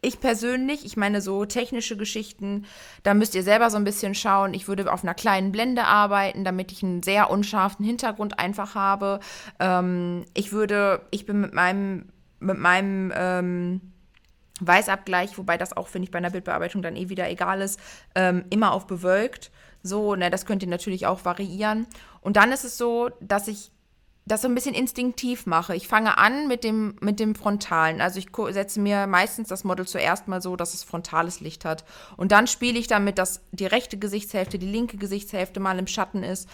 ich 0.02 0.20
persönlich, 0.20 0.86
ich 0.86 0.98
meine 0.98 1.22
so 1.22 1.46
technische 1.46 1.98
Geschichten, 1.98 2.66
da 3.04 3.14
müsst 3.14 3.36
ihr 3.36 3.44
selber 3.44 3.70
so 3.70 3.78
ein 3.78 3.84
bisschen 3.84 4.16
schauen. 4.16 4.54
Ich 4.54 4.68
würde 4.68 4.92
auf 4.92 5.04
einer 5.04 5.14
kleinen 5.14 5.52
Blende 5.52 5.84
arbeiten, 5.84 6.44
damit 6.44 6.72
ich 6.72 6.84
einen 6.84 7.04
sehr 7.04 7.30
unscharfen 7.30 7.86
Hintergrund 7.86 8.40
einfach 8.40 8.76
habe. 8.76 9.20
Ähm, 9.60 10.26
ich 10.34 10.52
würde, 10.52 11.02
ich 11.12 11.26
bin 11.26 11.42
mit 11.42 11.54
meinem, 11.54 12.10
mit 12.40 12.58
meinem 12.58 13.12
ähm, 13.16 13.82
Weißabgleich, 14.62 15.38
wobei 15.38 15.58
das 15.58 15.76
auch, 15.76 15.88
finde 15.88 16.06
ich, 16.06 16.12
bei 16.12 16.18
einer 16.18 16.32
Bildbearbeitung 16.32 16.82
dann 16.82 16.96
eh 16.96 17.10
wieder 17.10 17.30
egal 17.30 17.62
ist, 17.62 17.80
ähm, 18.16 18.46
immer 18.50 18.74
auf 18.74 18.88
bewölkt. 18.88 19.52
So, 19.84 20.16
ne, 20.16 20.30
das 20.30 20.46
könnt 20.46 20.62
ihr 20.62 20.70
natürlich 20.70 21.08
auch 21.08 21.24
variieren. 21.26 21.88
Und 22.22 22.36
dann 22.38 22.52
ist 22.52 22.66
es 22.66 22.78
so, 22.78 23.10
dass 23.22 23.48
ich 23.48 23.72
das 24.30 24.44
so 24.44 24.48
ein 24.48 24.56
bisschen 24.56 24.76
instinktiv 24.76 25.48
mache. 25.48 25.76
Ich 25.76 25.88
fange 25.88 26.18
an 26.18 26.48
mit 26.48 26.63
dem, 26.63 26.96
mit 27.02 27.20
dem 27.20 27.34
Frontalen. 27.36 28.00
Also 28.00 28.20
ich 28.20 28.28
setze 28.52 28.80
mir 28.80 29.08
meistens 29.08 29.48
das 29.48 29.63
Model 29.63 29.88
zuerst 29.88 30.28
mal 30.28 30.42
so, 30.42 30.56
dass 30.56 30.74
es 30.74 30.84
frontales 30.84 31.39
Licht 31.39 31.65
hat. 31.65 31.84
Und 32.15 32.32
dann 32.32 32.46
spiele 32.46 32.78
ich 32.78 32.88
damit, 32.88 33.18
dass 33.18 33.42
die 33.52 33.65
rechte 33.65 33.98
Gesichtshälfte, 33.98 34.60
die 34.60 34.68
linke 34.68 34.98
Gesichtshälfte 34.98 35.60
mal 35.60 35.80
im 35.80 35.88
Schatten 35.88 36.24
ist. 36.24 36.48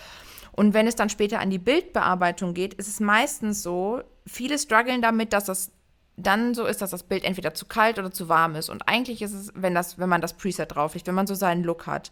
Und 0.54 0.74
wenn 0.74 0.88
es 0.88 0.96
dann 0.96 1.10
später 1.10 1.40
an 1.40 1.50
die 1.50 1.60
Bildbearbeitung 1.60 2.54
geht, 2.54 2.74
ist 2.76 2.88
es 2.88 3.02
meistens 3.02 3.62
so, 3.62 4.02
viele 4.26 4.58
strugglen 4.58 5.02
damit, 5.02 5.34
dass 5.34 5.44
das 5.44 5.72
dann 6.16 6.54
so 6.54 6.66
ist, 6.66 6.82
dass 6.82 6.92
das 6.92 7.04
Bild 7.04 7.26
entweder 7.26 7.54
zu 7.54 7.66
kalt 7.66 8.00
oder 8.00 8.10
zu 8.10 8.30
warm 8.30 8.56
ist. 8.56 8.70
Und 8.70 8.88
eigentlich 8.88 9.22
ist 9.22 9.34
es, 9.34 9.52
wenn, 9.54 9.76
das, 9.76 10.00
wenn 10.00 10.08
man 10.08 10.22
das 10.22 10.34
Preset 10.34 10.74
drauflegt, 10.74 11.08
wenn 11.08 11.16
man 11.16 11.28
so 11.28 11.36
seinen 11.36 11.64
Look 11.64 11.88
hat. 11.88 12.12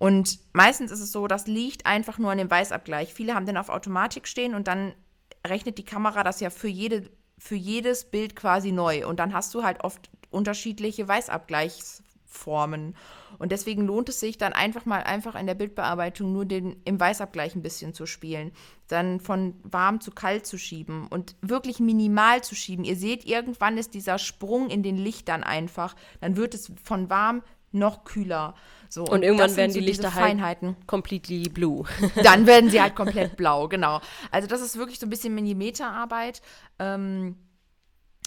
Und 0.00 0.38
meistens 0.54 0.90
ist 0.90 1.00
es 1.00 1.12
so, 1.12 1.26
das 1.26 1.46
liegt 1.46 1.84
einfach 1.84 2.16
nur 2.16 2.30
an 2.30 2.38
dem 2.38 2.50
Weißabgleich. 2.50 3.12
Viele 3.12 3.34
haben 3.34 3.44
den 3.44 3.58
auf 3.58 3.68
Automatik 3.68 4.26
stehen 4.26 4.54
und 4.54 4.66
dann 4.66 4.94
rechnet 5.46 5.76
die 5.76 5.84
Kamera 5.84 6.24
das 6.24 6.40
ja 6.40 6.48
für, 6.48 6.68
jede, 6.68 7.10
für 7.36 7.54
jedes 7.54 8.06
Bild 8.10 8.34
quasi 8.34 8.72
neu. 8.72 9.06
Und 9.06 9.20
dann 9.20 9.34
hast 9.34 9.52
du 9.52 9.62
halt 9.62 9.84
oft 9.84 10.08
unterschiedliche 10.30 11.06
Weißabgleichsformen. 11.06 12.96
Und 13.38 13.52
deswegen 13.52 13.84
lohnt 13.84 14.08
es 14.08 14.20
sich 14.20 14.38
dann 14.38 14.54
einfach 14.54 14.86
mal 14.86 15.02
einfach 15.02 15.34
in 15.34 15.46
der 15.46 15.54
Bildbearbeitung 15.54 16.32
nur 16.32 16.46
den 16.46 16.80
im 16.86 16.98
Weißabgleich 16.98 17.54
ein 17.54 17.62
bisschen 17.62 17.92
zu 17.92 18.06
spielen. 18.06 18.52
Dann 18.88 19.20
von 19.20 19.54
warm 19.64 20.00
zu 20.00 20.12
kalt 20.12 20.46
zu 20.46 20.56
schieben 20.56 21.08
und 21.08 21.36
wirklich 21.42 21.78
minimal 21.78 22.42
zu 22.42 22.54
schieben. 22.54 22.86
Ihr 22.86 22.96
seht, 22.96 23.26
irgendwann 23.26 23.76
ist 23.76 23.92
dieser 23.92 24.16
Sprung 24.16 24.70
in 24.70 24.82
den 24.82 24.96
Lichtern 24.96 25.42
einfach. 25.42 25.94
Dann 26.22 26.38
wird 26.38 26.54
es 26.54 26.72
von 26.82 27.10
warm 27.10 27.42
noch 27.72 28.04
kühler. 28.04 28.54
So, 28.90 29.04
und, 29.04 29.10
und 29.10 29.22
irgendwann 29.22 29.56
werden 29.56 29.72
die 29.72 29.80
Lichter 29.80 30.14
halt 30.14 30.58
completely 30.88 31.48
blue. 31.48 31.84
Dann 32.24 32.46
werden 32.46 32.70
sie 32.70 32.82
halt 32.82 32.96
komplett 32.96 33.36
blau, 33.36 33.68
genau. 33.68 34.00
Also 34.32 34.48
das 34.48 34.60
ist 34.60 34.76
wirklich 34.76 34.98
so 34.98 35.06
ein 35.06 35.10
bisschen 35.10 35.32
Millimeterarbeit. 35.32 36.42
Ähm, 36.80 37.36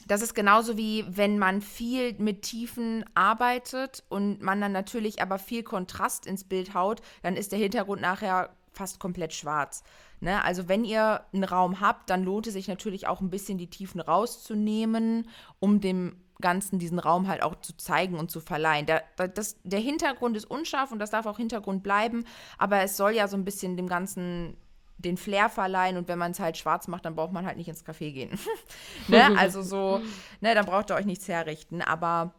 das 0.07 0.21
ist 0.21 0.33
genauso 0.33 0.77
wie 0.77 1.05
wenn 1.09 1.37
man 1.37 1.61
viel 1.61 2.13
mit 2.17 2.43
Tiefen 2.43 3.03
arbeitet 3.13 4.03
und 4.07 4.41
man 4.41 4.61
dann 4.61 4.71
natürlich 4.71 5.21
aber 5.21 5.37
viel 5.37 5.63
Kontrast 5.63 6.25
ins 6.25 6.45
Bild 6.45 6.73
haut, 6.73 7.01
dann 7.23 7.35
ist 7.35 7.51
der 7.51 7.59
Hintergrund 7.59 8.01
nachher 8.01 8.55
fast 8.71 8.99
komplett 8.99 9.33
schwarz. 9.33 9.83
Ne? 10.21 10.43
Also 10.45 10.69
wenn 10.69 10.85
ihr 10.85 11.25
einen 11.33 11.43
Raum 11.43 11.81
habt, 11.81 12.09
dann 12.09 12.23
lohnt 12.23 12.47
es 12.47 12.53
sich 12.53 12.69
natürlich 12.69 13.07
auch 13.07 13.19
ein 13.19 13.29
bisschen 13.29 13.57
die 13.57 13.69
Tiefen 13.69 13.99
rauszunehmen, 13.99 15.27
um 15.59 15.81
dem 15.81 16.22
Ganzen 16.43 16.77
diesen 16.77 16.99
Raum 16.99 17.27
halt 17.27 17.41
auch 17.41 17.55
zu 17.61 17.75
zeigen 17.75 18.19
und 18.19 18.29
zu 18.29 18.41
verleihen. 18.41 18.85
Der, 18.85 19.03
das, 19.33 19.57
der 19.63 19.79
Hintergrund 19.79 20.37
ist 20.37 20.45
unscharf 20.45 20.91
und 20.91 20.99
das 20.99 21.09
darf 21.09 21.25
auch 21.25 21.37
Hintergrund 21.37 21.81
bleiben, 21.81 22.25
aber 22.59 22.81
es 22.81 22.97
soll 22.97 23.13
ja 23.13 23.27
so 23.27 23.35
ein 23.35 23.45
bisschen 23.45 23.77
dem 23.77 23.87
Ganzen 23.87 24.57
den 24.97 25.17
Flair 25.17 25.49
verleihen 25.49 25.97
und 25.97 26.07
wenn 26.07 26.19
man 26.19 26.31
es 26.31 26.39
halt 26.39 26.57
schwarz 26.57 26.87
macht, 26.87 27.05
dann 27.05 27.15
braucht 27.15 27.33
man 27.33 27.45
halt 27.45 27.57
nicht 27.57 27.67
ins 27.67 27.85
Café 27.85 28.11
gehen. 28.13 28.37
ne? 29.07 29.37
Also 29.37 29.61
so, 29.61 30.01
ne, 30.41 30.53
dann 30.53 30.65
braucht 30.65 30.91
ihr 30.91 30.95
euch 30.95 31.05
nichts 31.05 31.27
herrichten, 31.27 31.81
aber 31.81 32.33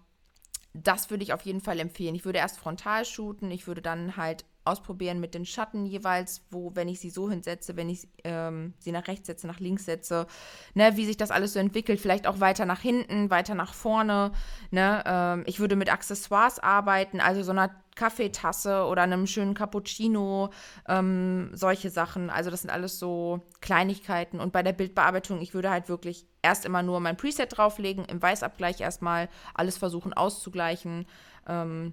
das 0.74 1.10
würde 1.10 1.24
ich 1.24 1.32
auf 1.32 1.42
jeden 1.42 1.60
Fall 1.60 1.80
empfehlen. 1.80 2.14
Ich 2.14 2.24
würde 2.24 2.38
erst 2.38 2.58
frontal 2.58 3.04
shooten, 3.04 3.50
ich 3.50 3.66
würde 3.66 3.82
dann 3.82 4.16
halt 4.16 4.44
ausprobieren 4.64 5.20
mit 5.20 5.34
den 5.34 5.44
Schatten 5.44 5.84
jeweils, 5.86 6.42
wo, 6.50 6.72
wenn 6.74 6.88
ich 6.88 7.00
sie 7.00 7.10
so 7.10 7.30
hinsetze, 7.30 7.76
wenn 7.76 7.88
ich 7.88 8.08
ähm, 8.24 8.74
sie 8.78 8.92
nach 8.92 9.06
rechts 9.08 9.26
setze, 9.26 9.46
nach 9.46 9.60
links 9.60 9.84
setze, 9.84 10.26
ne, 10.74 10.96
wie 10.96 11.04
sich 11.04 11.16
das 11.16 11.30
alles 11.30 11.52
so 11.52 11.58
entwickelt, 11.58 12.00
vielleicht 12.00 12.26
auch 12.26 12.40
weiter 12.40 12.64
nach 12.64 12.80
hinten, 12.80 13.30
weiter 13.30 13.54
nach 13.54 13.74
vorne, 13.74 14.32
ne, 14.70 15.02
ähm, 15.06 15.44
ich 15.46 15.60
würde 15.60 15.76
mit 15.76 15.92
Accessoires 15.92 16.58
arbeiten, 16.58 17.20
also 17.20 17.42
so 17.42 17.52
einer 17.52 17.70
Kaffeetasse 17.94 18.86
oder 18.86 19.02
einem 19.02 19.26
schönen 19.26 19.54
Cappuccino, 19.54 20.50
ähm, 20.88 21.50
solche 21.52 21.90
Sachen, 21.90 22.30
also 22.30 22.50
das 22.50 22.62
sind 22.62 22.70
alles 22.70 22.98
so 22.98 23.42
Kleinigkeiten. 23.60 24.40
Und 24.40 24.52
bei 24.52 24.62
der 24.62 24.72
Bildbearbeitung, 24.72 25.40
ich 25.40 25.54
würde 25.54 25.70
halt 25.70 25.88
wirklich 25.88 26.26
erst 26.42 26.64
immer 26.64 26.82
nur 26.82 27.00
mein 27.00 27.16
Preset 27.16 27.56
drauflegen, 27.56 28.04
im 28.06 28.20
Weißabgleich 28.20 28.80
erstmal 28.80 29.28
alles 29.54 29.78
versuchen 29.78 30.12
auszugleichen, 30.12 31.06
ähm, 31.46 31.92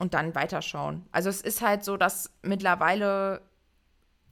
und 0.00 0.14
dann 0.14 0.34
weiterschauen. 0.34 1.06
Also 1.12 1.28
es 1.28 1.42
ist 1.42 1.60
halt 1.60 1.84
so, 1.84 1.98
dass 1.98 2.32
mittlerweile, 2.42 3.42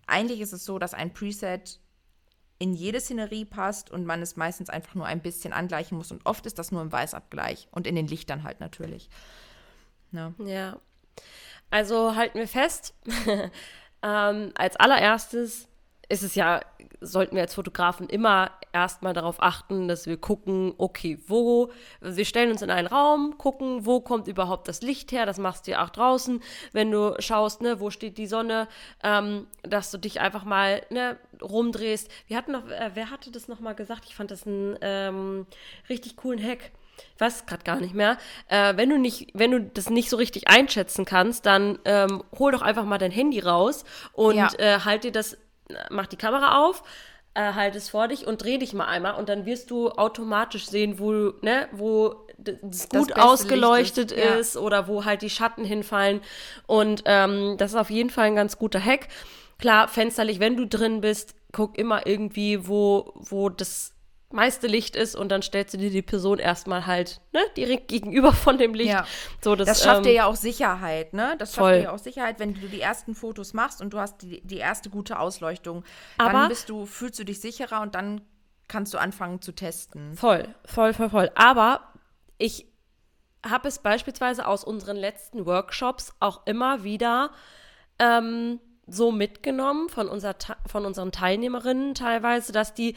eigentlich 0.06 0.40
ist 0.40 0.54
es 0.54 0.64
so, 0.64 0.78
dass 0.78 0.94
ein 0.94 1.12
Preset 1.12 1.78
in 2.58 2.72
jede 2.72 3.00
Szenerie 3.00 3.44
passt 3.44 3.90
und 3.90 4.06
man 4.06 4.22
es 4.22 4.36
meistens 4.36 4.70
einfach 4.70 4.94
nur 4.94 5.04
ein 5.04 5.20
bisschen 5.20 5.52
angleichen 5.52 5.98
muss. 5.98 6.10
Und 6.10 6.24
oft 6.24 6.46
ist 6.46 6.58
das 6.58 6.72
nur 6.72 6.80
im 6.80 6.90
Weißabgleich 6.90 7.68
und 7.70 7.86
in 7.86 7.94
den 7.94 8.06
Lichtern 8.06 8.44
halt 8.44 8.60
natürlich. 8.60 9.10
Ja. 10.10 10.32
ja. 10.38 10.80
Also 11.70 12.16
halten 12.16 12.38
wir 12.38 12.48
fest, 12.48 12.94
ähm, 14.02 14.52
als 14.56 14.76
allererstes 14.76 15.68
ist 16.08 16.22
es 16.22 16.34
ja, 16.34 16.60
sollten 17.00 17.36
wir 17.36 17.42
als 17.42 17.54
Fotografen 17.54 18.08
immer 18.08 18.50
erstmal 18.72 19.12
darauf 19.12 19.42
achten, 19.42 19.88
dass 19.88 20.06
wir 20.06 20.16
gucken, 20.16 20.74
okay, 20.78 21.18
wo, 21.26 21.70
wir 22.00 22.24
stellen 22.24 22.50
uns 22.50 22.62
in 22.62 22.70
einen 22.70 22.86
Raum, 22.86 23.36
gucken, 23.38 23.84
wo 23.84 24.00
kommt 24.00 24.26
überhaupt 24.26 24.68
das 24.68 24.82
Licht 24.82 25.12
her, 25.12 25.26
das 25.26 25.38
machst 25.38 25.66
du 25.66 25.72
ja 25.72 25.84
auch 25.84 25.90
draußen, 25.90 26.42
wenn 26.72 26.90
du 26.90 27.14
schaust, 27.18 27.60
ne, 27.60 27.80
wo 27.80 27.90
steht 27.90 28.18
die 28.18 28.26
Sonne, 28.26 28.68
ähm, 29.02 29.46
dass 29.62 29.90
du 29.90 29.98
dich 29.98 30.20
einfach 30.20 30.44
mal, 30.44 30.82
ne, 30.90 31.18
rumdrehst. 31.42 32.10
Wir 32.26 32.36
hatten 32.36 32.52
noch, 32.52 32.68
äh, 32.68 32.90
wer 32.94 33.10
hatte 33.10 33.30
das 33.30 33.48
nochmal 33.48 33.74
gesagt? 33.74 34.04
Ich 34.06 34.14
fand 34.14 34.30
das 34.30 34.46
einen 34.46 34.76
ähm, 34.80 35.46
richtig 35.88 36.16
coolen 36.16 36.42
Hack 36.42 36.70
ich 37.14 37.20
weiß 37.20 37.46
gerade 37.46 37.64
gar 37.64 37.80
nicht 37.80 37.94
mehr. 37.94 38.18
Äh, 38.48 38.76
wenn 38.76 38.90
du 38.90 38.98
nicht, 38.98 39.28
wenn 39.34 39.50
du 39.50 39.60
das 39.60 39.90
nicht 39.90 40.10
so 40.10 40.16
richtig 40.16 40.48
einschätzen 40.48 41.04
kannst, 41.04 41.46
dann 41.46 41.78
ähm, 41.84 42.22
hol 42.38 42.52
doch 42.52 42.62
einfach 42.62 42.84
mal 42.84 42.98
dein 42.98 43.10
Handy 43.10 43.40
raus 43.40 43.84
und 44.12 44.36
ja. 44.36 44.48
äh, 44.58 44.80
halt 44.80 45.04
dir 45.04 45.12
das 45.12 45.36
mach 45.90 46.06
die 46.06 46.16
Kamera 46.16 46.64
auf, 46.66 46.82
äh, 47.34 47.52
halt 47.52 47.76
es 47.76 47.88
vor 47.90 48.08
dich 48.08 48.26
und 48.26 48.42
dreh 48.42 48.58
dich 48.58 48.72
mal 48.72 48.86
einmal 48.86 49.14
und 49.14 49.28
dann 49.28 49.46
wirst 49.46 49.70
du 49.70 49.90
automatisch 49.90 50.66
sehen, 50.66 50.98
wo, 50.98 51.32
ne, 51.42 51.68
wo 51.72 52.26
es 52.70 52.88
gut 52.88 53.16
ausgeleuchtet 53.16 54.12
ist, 54.12 54.40
ist 54.40 54.54
ja. 54.54 54.60
oder 54.60 54.88
wo 54.88 55.04
halt 55.04 55.22
die 55.22 55.30
Schatten 55.30 55.64
hinfallen. 55.64 56.20
Und 56.66 57.02
ähm, 57.04 57.56
das 57.58 57.72
ist 57.72 57.76
auf 57.76 57.90
jeden 57.90 58.10
Fall 58.10 58.26
ein 58.26 58.36
ganz 58.36 58.58
guter 58.58 58.80
Hack. 58.80 59.08
Klar, 59.58 59.88
Fensterlicht, 59.88 60.40
wenn 60.40 60.56
du 60.56 60.66
drin 60.66 61.00
bist, 61.00 61.34
guck 61.52 61.78
immer 61.78 62.06
irgendwie, 62.06 62.68
wo, 62.68 63.12
wo 63.16 63.48
das 63.48 63.92
meiste 64.30 64.66
Licht 64.66 64.94
ist 64.94 65.16
und 65.16 65.30
dann 65.30 65.42
stellst 65.42 65.74
du 65.74 65.78
dir 65.78 65.90
die 65.90 66.02
Person 66.02 66.38
erstmal 66.38 66.86
halt 66.86 67.20
ne, 67.32 67.40
direkt 67.56 67.88
gegenüber 67.88 68.32
von 68.32 68.58
dem 68.58 68.74
Licht. 68.74 68.90
Ja. 68.90 69.06
So, 69.40 69.56
das, 69.56 69.68
das 69.68 69.82
schafft 69.82 69.98
ähm, 69.98 70.02
dir 70.04 70.12
ja 70.12 70.26
auch 70.26 70.36
Sicherheit, 70.36 71.14
ne? 71.14 71.34
Das 71.38 71.50
schafft 71.50 71.58
voll. 71.58 71.76
dir 71.76 71.84
ja 71.84 71.92
auch 71.92 71.98
Sicherheit, 71.98 72.38
wenn 72.38 72.54
du 72.54 72.68
die 72.68 72.80
ersten 72.80 73.14
Fotos 73.14 73.54
machst 73.54 73.80
und 73.80 73.92
du 73.94 73.98
hast 73.98 74.22
die, 74.22 74.42
die 74.42 74.58
erste 74.58 74.90
gute 74.90 75.18
Ausleuchtung. 75.18 75.82
Aber 76.18 76.32
dann 76.32 76.48
bist 76.48 76.68
du, 76.68 76.84
fühlst 76.84 77.18
du 77.18 77.24
dich 77.24 77.40
sicherer 77.40 77.80
und 77.80 77.94
dann 77.94 78.20
kannst 78.68 78.92
du 78.92 78.98
anfangen 78.98 79.40
zu 79.40 79.52
testen. 79.52 80.14
Voll, 80.14 80.54
voll, 80.66 80.92
voll, 80.92 81.08
voll. 81.08 81.30
Aber 81.34 81.92
ich 82.36 82.66
habe 83.48 83.68
es 83.68 83.78
beispielsweise 83.78 84.46
aus 84.46 84.62
unseren 84.62 84.96
letzten 84.96 85.46
Workshops 85.46 86.12
auch 86.20 86.46
immer 86.46 86.84
wieder 86.84 87.30
ähm, 87.98 88.60
so 88.86 89.10
mitgenommen 89.10 89.88
von, 89.88 90.08
unser, 90.08 90.34
von 90.66 90.84
unseren 90.84 91.12
Teilnehmerinnen 91.12 91.94
teilweise, 91.94 92.52
dass 92.52 92.74
die 92.74 92.94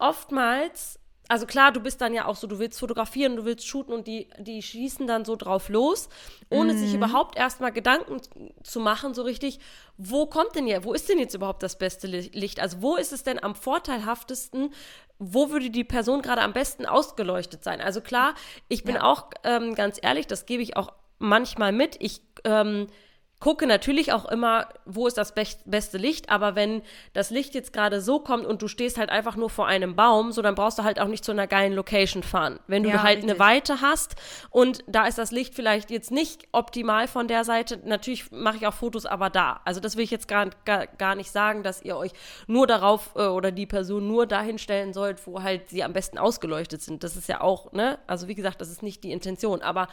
oftmals, 0.00 0.98
also 1.30 1.46
klar, 1.46 1.70
du 1.70 1.78
bist 1.78 2.00
dann 2.00 2.12
ja 2.12 2.26
auch 2.26 2.34
so, 2.34 2.48
du 2.48 2.58
willst 2.58 2.80
fotografieren, 2.80 3.36
du 3.36 3.44
willst 3.44 3.64
shooten 3.64 3.94
und 3.94 4.08
die, 4.08 4.28
die 4.38 4.60
schießen 4.62 5.06
dann 5.06 5.24
so 5.24 5.36
drauf 5.36 5.68
los, 5.68 6.08
ohne 6.50 6.72
mhm. 6.72 6.78
sich 6.78 6.92
überhaupt 6.92 7.38
erstmal 7.38 7.70
Gedanken 7.70 8.20
zu 8.64 8.80
machen, 8.80 9.14
so 9.14 9.22
richtig, 9.22 9.60
wo 9.96 10.26
kommt 10.26 10.56
denn 10.56 10.66
jetzt, 10.66 10.84
wo 10.84 10.92
ist 10.92 11.08
denn 11.08 11.20
jetzt 11.20 11.34
überhaupt 11.34 11.62
das 11.62 11.78
beste 11.78 12.08
Licht? 12.08 12.58
Also 12.58 12.82
wo 12.82 12.96
ist 12.96 13.12
es 13.12 13.22
denn 13.22 13.40
am 13.40 13.54
vorteilhaftesten? 13.54 14.74
Wo 15.20 15.50
würde 15.50 15.70
die 15.70 15.84
Person 15.84 16.20
gerade 16.20 16.42
am 16.42 16.52
besten 16.52 16.84
ausgeleuchtet 16.84 17.62
sein? 17.62 17.80
Also 17.80 18.00
klar, 18.00 18.34
ich 18.68 18.82
bin 18.82 18.96
ja. 18.96 19.04
auch 19.04 19.30
ähm, 19.44 19.76
ganz 19.76 20.00
ehrlich, 20.02 20.26
das 20.26 20.46
gebe 20.46 20.64
ich 20.64 20.76
auch 20.76 20.92
manchmal 21.20 21.70
mit. 21.70 21.94
Ich 22.00 22.22
ähm, 22.42 22.88
gucke 23.40 23.66
natürlich 23.66 24.12
auch 24.12 24.26
immer, 24.26 24.68
wo 24.84 25.06
ist 25.06 25.16
das 25.16 25.34
beste 25.34 25.96
Licht, 25.96 26.28
aber 26.28 26.54
wenn 26.54 26.82
das 27.14 27.30
Licht 27.30 27.54
jetzt 27.54 27.72
gerade 27.72 28.02
so 28.02 28.20
kommt 28.20 28.44
und 28.44 28.60
du 28.60 28.68
stehst 28.68 28.98
halt 28.98 29.08
einfach 29.08 29.34
nur 29.34 29.48
vor 29.48 29.66
einem 29.66 29.96
Baum, 29.96 30.30
so 30.30 30.42
dann 30.42 30.54
brauchst 30.54 30.78
du 30.78 30.84
halt 30.84 31.00
auch 31.00 31.08
nicht 31.08 31.24
zu 31.24 31.32
einer 31.32 31.46
geilen 31.46 31.72
Location 31.72 32.22
fahren. 32.22 32.60
Wenn 32.66 32.82
du 32.82 32.90
ja, 32.90 33.02
halt 33.02 33.18
richtig. 33.18 33.30
eine 33.30 33.38
Weite 33.38 33.80
hast 33.80 34.16
und 34.50 34.84
da 34.86 35.06
ist 35.06 35.16
das 35.16 35.30
Licht 35.30 35.54
vielleicht 35.54 35.90
jetzt 35.90 36.10
nicht 36.10 36.48
optimal 36.52 37.08
von 37.08 37.28
der 37.28 37.44
Seite, 37.44 37.80
natürlich 37.84 38.30
mache 38.30 38.58
ich 38.58 38.66
auch 38.66 38.74
Fotos 38.74 39.06
aber 39.06 39.30
da. 39.30 39.60
Also 39.64 39.80
das 39.80 39.96
will 39.96 40.04
ich 40.04 40.10
jetzt 40.10 40.28
gar, 40.28 40.50
gar, 40.66 40.86
gar 40.86 41.14
nicht 41.14 41.30
sagen, 41.30 41.62
dass 41.62 41.80
ihr 41.80 41.96
euch 41.96 42.12
nur 42.46 42.66
darauf 42.66 43.12
äh, 43.16 43.26
oder 43.26 43.52
die 43.52 43.66
Person 43.66 44.06
nur 44.06 44.26
dahin 44.26 44.58
stellen 44.58 44.92
sollt, 44.92 45.26
wo 45.26 45.42
halt 45.42 45.70
sie 45.70 45.82
am 45.82 45.94
besten 45.94 46.18
ausgeleuchtet 46.18 46.82
sind. 46.82 47.02
Das 47.04 47.16
ist 47.16 47.28
ja 47.28 47.40
auch, 47.40 47.72
ne? 47.72 47.98
Also 48.06 48.28
wie 48.28 48.34
gesagt, 48.34 48.60
das 48.60 48.68
ist 48.68 48.82
nicht 48.82 49.02
die 49.02 49.12
Intention, 49.12 49.62
aber 49.62 49.88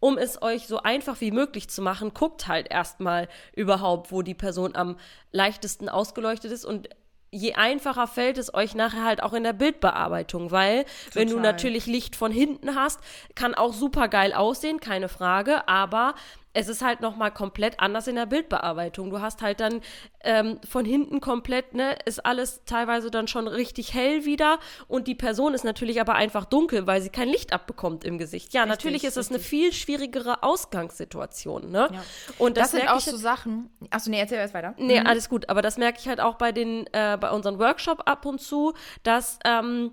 um 0.00 0.18
es 0.18 0.42
euch 0.42 0.66
so 0.66 0.82
einfach 0.82 1.20
wie 1.22 1.30
möglich 1.30 1.68
zu 1.70 1.80
machen, 1.80 2.12
guckt 2.12 2.46
halt 2.46 2.70
erstmal 2.84 3.28
überhaupt, 3.56 4.12
wo 4.12 4.20
die 4.20 4.34
Person 4.34 4.76
am 4.76 4.96
leichtesten 5.32 5.88
ausgeleuchtet 5.88 6.52
ist 6.52 6.66
und 6.66 6.90
je 7.30 7.54
einfacher 7.54 8.06
fällt 8.06 8.36
es 8.36 8.52
euch 8.52 8.74
nachher 8.74 9.04
halt 9.04 9.22
auch 9.22 9.32
in 9.32 9.42
der 9.42 9.54
Bildbearbeitung, 9.54 10.50
weil 10.50 10.84
Total. 10.84 11.14
wenn 11.14 11.28
du 11.30 11.40
natürlich 11.40 11.86
Licht 11.86 12.14
von 12.14 12.30
hinten 12.30 12.76
hast, 12.76 13.00
kann 13.34 13.54
auch 13.54 13.72
super 13.72 14.08
geil 14.08 14.34
aussehen, 14.34 14.80
keine 14.80 15.08
Frage, 15.08 15.66
aber 15.66 16.14
es 16.54 16.68
ist 16.68 16.82
halt 16.82 17.00
nochmal 17.00 17.32
komplett 17.32 17.80
anders 17.80 18.06
in 18.06 18.14
der 18.14 18.26
Bildbearbeitung. 18.26 19.10
Du 19.10 19.20
hast 19.20 19.42
halt 19.42 19.60
dann 19.60 19.80
ähm, 20.22 20.58
von 20.68 20.84
hinten 20.84 21.20
komplett, 21.20 21.74
ne, 21.74 21.96
ist 22.04 22.24
alles 22.24 22.62
teilweise 22.64 23.10
dann 23.10 23.28
schon 23.28 23.48
richtig 23.48 23.92
hell 23.92 24.24
wieder 24.24 24.58
und 24.88 25.08
die 25.08 25.16
Person 25.16 25.52
ist 25.52 25.64
natürlich 25.64 26.00
aber 26.00 26.14
einfach 26.14 26.44
dunkel, 26.44 26.86
weil 26.86 27.02
sie 27.02 27.10
kein 27.10 27.28
Licht 27.28 27.52
abbekommt 27.52 28.04
im 28.04 28.18
Gesicht. 28.18 28.54
Ja, 28.54 28.62
richtig, 28.62 28.76
natürlich 28.76 29.04
ist 29.04 29.16
das 29.16 29.30
eine 29.30 29.40
viel 29.40 29.72
schwierigere 29.72 30.42
Ausgangssituation, 30.42 31.70
ne? 31.70 31.88
Ja. 31.92 32.02
Und 32.38 32.56
das, 32.56 32.70
das 32.70 32.80
sind 32.80 32.90
auch 32.90 33.00
so 33.00 33.16
Sachen. 33.16 33.68
Achso, 33.90 34.10
nee, 34.10 34.20
erzähl 34.20 34.38
erst 34.38 34.54
weiter. 34.54 34.74
Nee, 34.78 35.00
mhm. 35.00 35.06
alles 35.06 35.28
gut, 35.28 35.48
aber 35.48 35.60
das 35.60 35.76
merke 35.76 35.98
ich 36.00 36.08
halt 36.08 36.20
auch 36.20 36.36
bei 36.36 36.52
den, 36.52 36.86
äh, 36.92 37.18
bei 37.20 37.30
unseren 37.30 37.58
Workshop 37.58 38.02
ab 38.08 38.24
und 38.26 38.40
zu, 38.40 38.74
dass, 39.02 39.38
ähm, 39.44 39.92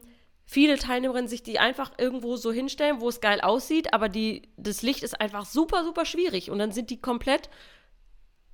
viele 0.52 0.78
Teilnehmerinnen 0.78 1.30
sich 1.30 1.44
die 1.44 1.60
einfach 1.60 1.94
irgendwo 1.98 2.36
so 2.36 2.52
hinstellen, 2.52 3.00
wo 3.00 3.08
es 3.08 3.22
geil 3.22 3.40
aussieht, 3.40 3.94
aber 3.94 4.10
die, 4.10 4.50
das 4.58 4.82
Licht 4.82 5.02
ist 5.02 5.22
einfach 5.22 5.46
super, 5.46 5.86
super 5.86 6.04
schwierig. 6.04 6.52
Und 6.52 6.60
dann 6.60 6.74
sind 6.74 6.90
die 6.90 7.00
komplett, 7.00 7.50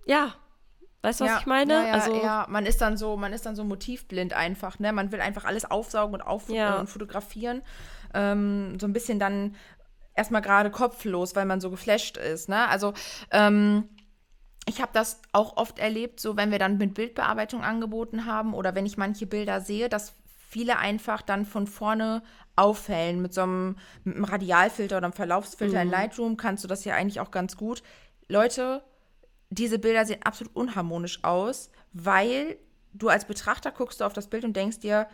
ja, 0.05 0.35
weißt 1.01 1.21
du, 1.21 1.23
was 1.23 1.31
ja, 1.31 1.39
ich 1.39 1.47
meine? 1.47 1.73
Ja, 1.73 1.87
ja, 1.87 1.93
also, 1.93 2.13
ja, 2.13 2.45
man 2.49 2.67
ist 2.67 2.81
dann 2.81 2.97
so, 2.97 3.17
man 3.17 3.33
ist 3.33 3.47
dann 3.47 3.55
so 3.55 3.63
motivblind 3.63 4.33
einfach, 4.33 4.77
ne? 4.77 4.93
Man 4.93 5.11
will 5.11 5.21
einfach 5.21 5.43
alles 5.43 5.65
aufsaugen 5.65 6.13
und, 6.13 6.21
auf 6.21 6.49
äh, 6.49 6.71
und 6.77 6.85
fotografieren. 6.85 7.63
Ähm, 8.13 8.79
so 8.79 8.85
ein 8.85 8.93
bisschen 8.93 9.17
dann 9.17 9.55
erstmal 10.13 10.43
gerade 10.43 10.69
kopflos, 10.69 11.35
weil 11.35 11.45
man 11.45 11.61
so 11.61 11.71
geflasht 11.71 12.17
ist, 12.17 12.47
ne? 12.47 12.67
Also, 12.67 12.93
ähm, 13.31 13.89
ich 14.67 14.81
habe 14.81 14.91
das 14.93 15.19
auch 15.31 15.57
oft 15.57 15.79
erlebt, 15.79 16.19
so 16.19 16.37
wenn 16.37 16.51
wir 16.51 16.59
dann 16.59 16.77
mit 16.77 16.93
Bildbearbeitung 16.93 17.63
angeboten 17.63 18.25
haben 18.25 18.53
oder 18.53 18.75
wenn 18.75 18.85
ich 18.85 18.97
manche 18.97 19.25
Bilder 19.25 19.61
sehe, 19.61 19.89
dass 19.89 20.13
viele 20.47 20.77
einfach 20.77 21.21
dann 21.21 21.45
von 21.45 21.67
vorne 21.67 22.23
aufhellen. 22.55 23.21
Mit 23.21 23.33
so 23.33 23.41
einem, 23.41 23.77
mit 24.03 24.15
einem 24.15 24.23
Radialfilter 24.23 24.97
oder 24.97 25.07
einem 25.07 25.13
Verlaufsfilter 25.13 25.75
mhm. 25.75 25.81
in 25.81 25.89
Lightroom 25.89 26.37
kannst 26.37 26.63
du 26.63 26.67
das 26.67 26.85
ja 26.85 26.95
eigentlich 26.95 27.19
auch 27.19 27.31
ganz 27.31 27.57
gut. 27.57 27.83
Leute, 28.29 28.83
diese 29.49 29.77
Bilder 29.77 30.05
sehen 30.05 30.23
absolut 30.23 30.55
unharmonisch 30.55 31.23
aus, 31.23 31.69
weil 31.93 32.57
du 32.93 33.09
als 33.09 33.25
Betrachter 33.25 33.71
guckst 33.71 34.01
du 34.01 34.05
auf 34.05 34.13
das 34.13 34.29
Bild 34.29 34.45
und 34.45 34.55
denkst 34.55 34.79
dir, 34.79 35.07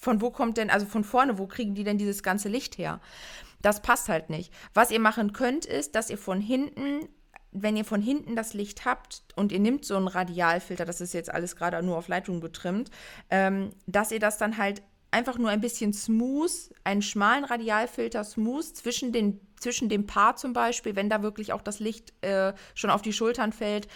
von 0.00 0.20
wo 0.20 0.30
kommt 0.30 0.56
denn, 0.56 0.70
also 0.70 0.86
von 0.86 1.02
vorne, 1.02 1.38
wo 1.38 1.46
kriegen 1.46 1.74
die 1.74 1.84
denn 1.84 1.98
dieses 1.98 2.22
ganze 2.22 2.48
Licht 2.48 2.78
her? 2.78 3.00
Das 3.62 3.82
passt 3.82 4.08
halt 4.08 4.30
nicht. 4.30 4.52
Was 4.74 4.92
ihr 4.92 5.00
machen 5.00 5.32
könnt, 5.32 5.66
ist, 5.66 5.96
dass 5.96 6.10
ihr 6.10 6.18
von 6.18 6.40
hinten 6.40 7.08
wenn 7.62 7.76
ihr 7.76 7.84
von 7.84 8.00
hinten 8.00 8.36
das 8.36 8.54
Licht 8.54 8.84
habt 8.84 9.22
und 9.34 9.52
ihr 9.52 9.58
nehmt 9.58 9.84
so 9.84 9.96
einen 9.96 10.08
Radialfilter, 10.08 10.84
das 10.84 11.00
ist 11.00 11.14
jetzt 11.14 11.32
alles 11.32 11.56
gerade 11.56 11.82
nur 11.82 11.96
auf 11.96 12.08
Lightroom 12.08 12.40
getrimmt, 12.40 12.90
ähm, 13.30 13.70
dass 13.86 14.12
ihr 14.12 14.20
das 14.20 14.38
dann 14.38 14.58
halt 14.58 14.82
einfach 15.10 15.38
nur 15.38 15.50
ein 15.50 15.60
bisschen 15.60 15.92
smooth, 15.92 16.50
einen 16.84 17.02
schmalen 17.02 17.44
Radialfilter 17.44 18.22
smooth 18.24 18.64
zwischen, 18.64 19.12
den, 19.12 19.40
zwischen 19.58 19.88
dem 19.88 20.06
Paar 20.06 20.36
zum 20.36 20.52
Beispiel, 20.52 20.96
wenn 20.96 21.08
da 21.08 21.22
wirklich 21.22 21.52
auch 21.52 21.62
das 21.62 21.80
Licht 21.80 22.12
äh, 22.22 22.52
schon 22.74 22.90
auf 22.90 23.02
die 23.02 23.12
Schultern 23.12 23.52
fällt, 23.52 23.88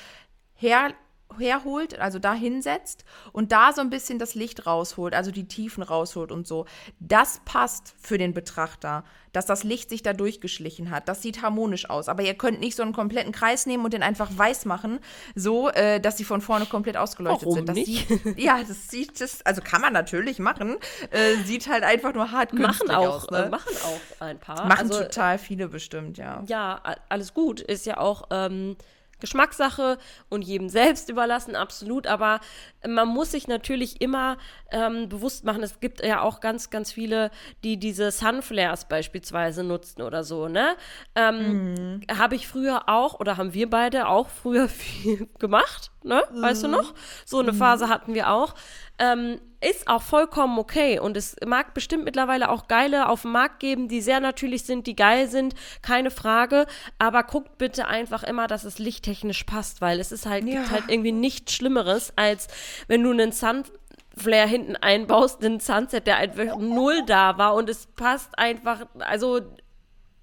her 0.54 0.94
herholt, 1.38 1.98
also 1.98 2.18
da 2.18 2.34
hinsetzt 2.34 3.04
und 3.32 3.52
da 3.52 3.72
so 3.72 3.80
ein 3.80 3.90
bisschen 3.90 4.18
das 4.18 4.34
Licht 4.34 4.66
rausholt, 4.66 5.14
also 5.14 5.30
die 5.30 5.48
Tiefen 5.48 5.82
rausholt 5.82 6.32
und 6.32 6.46
so. 6.46 6.66
Das 6.98 7.40
passt 7.44 7.94
für 8.00 8.18
den 8.18 8.34
Betrachter, 8.34 9.04
dass 9.32 9.46
das 9.46 9.64
Licht 9.64 9.90
sich 9.90 10.02
da 10.02 10.12
durchgeschlichen 10.12 10.90
hat. 10.90 11.08
Das 11.08 11.22
sieht 11.22 11.42
harmonisch 11.42 11.88
aus. 11.88 12.08
Aber 12.08 12.22
ihr 12.22 12.34
könnt 12.34 12.60
nicht 12.60 12.76
so 12.76 12.82
einen 12.82 12.92
kompletten 12.92 13.32
Kreis 13.32 13.66
nehmen 13.66 13.84
und 13.84 13.92
den 13.92 14.02
einfach 14.02 14.30
weiß 14.36 14.64
machen, 14.64 14.98
so, 15.34 15.70
äh, 15.70 16.00
dass 16.00 16.16
sie 16.16 16.24
von 16.24 16.40
vorne 16.40 16.66
komplett 16.66 16.96
ausgeleuchtet 16.96 17.46
Warum 17.46 17.54
sind. 17.54 17.68
Das 17.68 17.76
nicht? 17.76 18.08
Sieht, 18.08 18.36
ja, 18.38 18.60
das 18.66 18.88
sieht, 18.88 19.20
das, 19.20 19.44
also 19.46 19.62
kann 19.62 19.80
man 19.80 19.92
natürlich 19.92 20.38
machen. 20.38 20.76
Äh, 21.10 21.36
sieht 21.44 21.68
halt 21.68 21.84
einfach 21.84 22.14
nur 22.14 22.32
hart 22.32 22.52
machen 22.52 22.90
auch, 22.90 23.24
aus. 23.24 23.30
Ne? 23.30 23.44
Äh, 23.44 23.48
machen 23.50 23.76
auch 23.84 24.20
ein 24.20 24.38
paar. 24.38 24.66
Machen 24.66 24.90
also, 24.90 25.02
total 25.02 25.38
viele 25.38 25.68
bestimmt, 25.68 26.18
ja. 26.18 26.42
Ja, 26.46 26.82
alles 27.08 27.34
gut. 27.34 27.60
Ist 27.60 27.86
ja 27.86 27.98
auch. 27.98 28.28
Ähm 28.30 28.76
Geschmackssache 29.20 29.98
und 30.28 30.42
jedem 30.42 30.68
selbst 30.68 31.08
überlassen, 31.08 31.56
absolut. 31.56 32.06
Aber 32.06 32.40
man 32.86 33.08
muss 33.08 33.32
sich 33.32 33.48
natürlich 33.48 34.00
immer 34.00 34.38
ähm, 34.70 35.08
bewusst 35.08 35.44
machen, 35.44 35.62
es 35.62 35.80
gibt 35.80 36.04
ja 36.04 36.22
auch 36.22 36.40
ganz, 36.40 36.70
ganz 36.70 36.92
viele, 36.92 37.30
die 37.64 37.76
diese 37.76 38.10
Sunflares 38.10 38.86
beispielsweise 38.86 39.64
nutzen 39.64 40.02
oder 40.02 40.24
so, 40.24 40.48
ne? 40.48 40.76
Ähm, 41.14 41.74
mhm. 41.74 42.00
Habe 42.16 42.34
ich 42.34 42.48
früher 42.48 42.88
auch, 42.88 43.20
oder 43.20 43.36
haben 43.36 43.54
wir 43.54 43.68
beide 43.68 44.08
auch 44.08 44.28
früher 44.28 44.68
viel 44.68 45.28
gemacht 45.38 45.90
ne? 46.02 46.22
Weißt 46.30 46.62
du 46.62 46.68
Mhm. 46.68 46.74
noch? 46.74 46.94
So 47.26 47.38
eine 47.40 47.52
Phase 47.52 47.88
hatten 47.88 48.14
wir 48.14 48.30
auch. 48.30 48.54
Ähm, 48.98 49.40
ist 49.62 49.88
auch 49.88 50.02
vollkommen 50.02 50.58
okay 50.58 50.98
und 50.98 51.16
es 51.16 51.36
mag 51.46 51.74
bestimmt 51.74 52.04
mittlerweile 52.04 52.48
auch 52.50 52.66
geile 52.68 53.08
auf 53.08 53.22
dem 53.22 53.32
Markt 53.32 53.60
geben, 53.60 53.88
die 53.88 54.00
sehr 54.00 54.20
natürlich 54.20 54.64
sind, 54.64 54.86
die 54.86 54.96
geil 54.96 55.28
sind, 55.28 55.54
keine 55.82 56.10
Frage. 56.10 56.66
Aber 56.98 57.22
guckt 57.24 57.58
bitte 57.58 57.86
einfach 57.86 58.22
immer, 58.22 58.46
dass 58.46 58.64
es 58.64 58.78
lichttechnisch 58.78 59.44
passt, 59.44 59.80
weil 59.82 60.00
es 60.00 60.12
ist 60.12 60.26
halt, 60.26 60.44
Ja. 60.46 60.60
gibt 60.60 60.70
halt 60.70 60.84
irgendwie 60.88 61.12
nichts 61.12 61.52
Schlimmeres, 61.54 62.12
als 62.16 62.48
wenn 62.88 63.02
du 63.02 63.10
einen 63.10 63.32
Sunflare 63.32 64.46
hinten 64.48 64.76
einbaust, 64.76 65.44
einen 65.44 65.60
Sunset, 65.60 66.06
der 66.06 66.16
einfach 66.18 66.56
null 66.58 67.02
da 67.06 67.36
war 67.38 67.54
und 67.54 67.68
es 67.70 67.86
passt 67.86 68.38
einfach, 68.38 68.86
also 68.98 69.40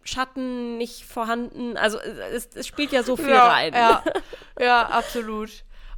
Schatten 0.04 0.78
nicht 0.78 1.04
vorhanden, 1.06 1.76
also 1.78 2.00
es, 2.00 2.48
es 2.56 2.66
spielt 2.66 2.92
ja 2.94 3.04
so 3.04 3.18
viel 3.18 3.30
ja, 3.30 3.48
rein. 3.48 3.74
Ja, 3.74 4.04
ja, 4.60 4.88
absolut. 4.88 5.50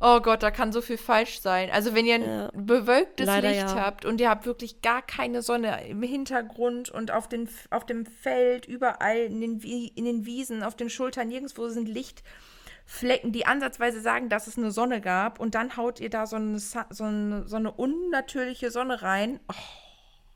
Oh 0.02 0.22
Gott, 0.22 0.43
da 0.43 0.50
kann 0.52 0.72
so 0.72 0.82
viel 0.82 0.97
falsch 0.97 1.41
sein. 1.41 1.70
Also 1.72 1.93
wenn 1.93 2.06
ihr 2.06 2.16
ein 2.16 2.24
Ja. 2.24 2.52
bewölktes 2.54 3.26
Leider 3.28 3.50
Licht 3.50 3.62
ja. 3.62 3.76
habt 3.76 4.06
und 4.06 4.22
ihr 4.22 4.30
habt 4.30 4.45
wirklich 4.45 4.82
gar 4.82 5.02
keine 5.02 5.41
Sonne 5.41 5.86
im 5.88 6.02
Hintergrund 6.04 6.89
und 6.89 7.12
auf, 7.12 7.28
den, 7.28 7.50
auf 7.70 7.86
dem 7.86 8.06
Feld, 8.06 8.66
überall 8.66 9.18
in 9.18 9.41
den, 9.41 9.60
in 9.60 10.06
den 10.06 10.26
Wiesen, 10.26 10.64
auf 10.64 10.76
den 10.76 10.89
Schultern, 10.89 11.28
nirgendwo 11.28 11.68
sind 11.68 11.89
Lichtflecken, 11.89 13.34
die 13.34 13.45
ansatzweise 13.45 14.00
sagen, 14.00 14.30
dass 14.30 14.47
es 14.47 14.58
eine 14.58 14.72
Sonne 14.72 15.02
gab 15.02 15.39
und 15.39 15.54
dann 15.54 15.76
haut 15.76 16.00
ihr 16.00 16.10
da 16.10 16.26
so 16.28 16.38
eine, 16.38 16.60
so 16.60 17.04
eine, 17.04 17.45
so 17.47 17.58
eine 17.58 17.72
unnatürliche 17.74 18.72
Sonne 18.72 19.02
rein. 19.02 19.41
Oh, 19.50 19.54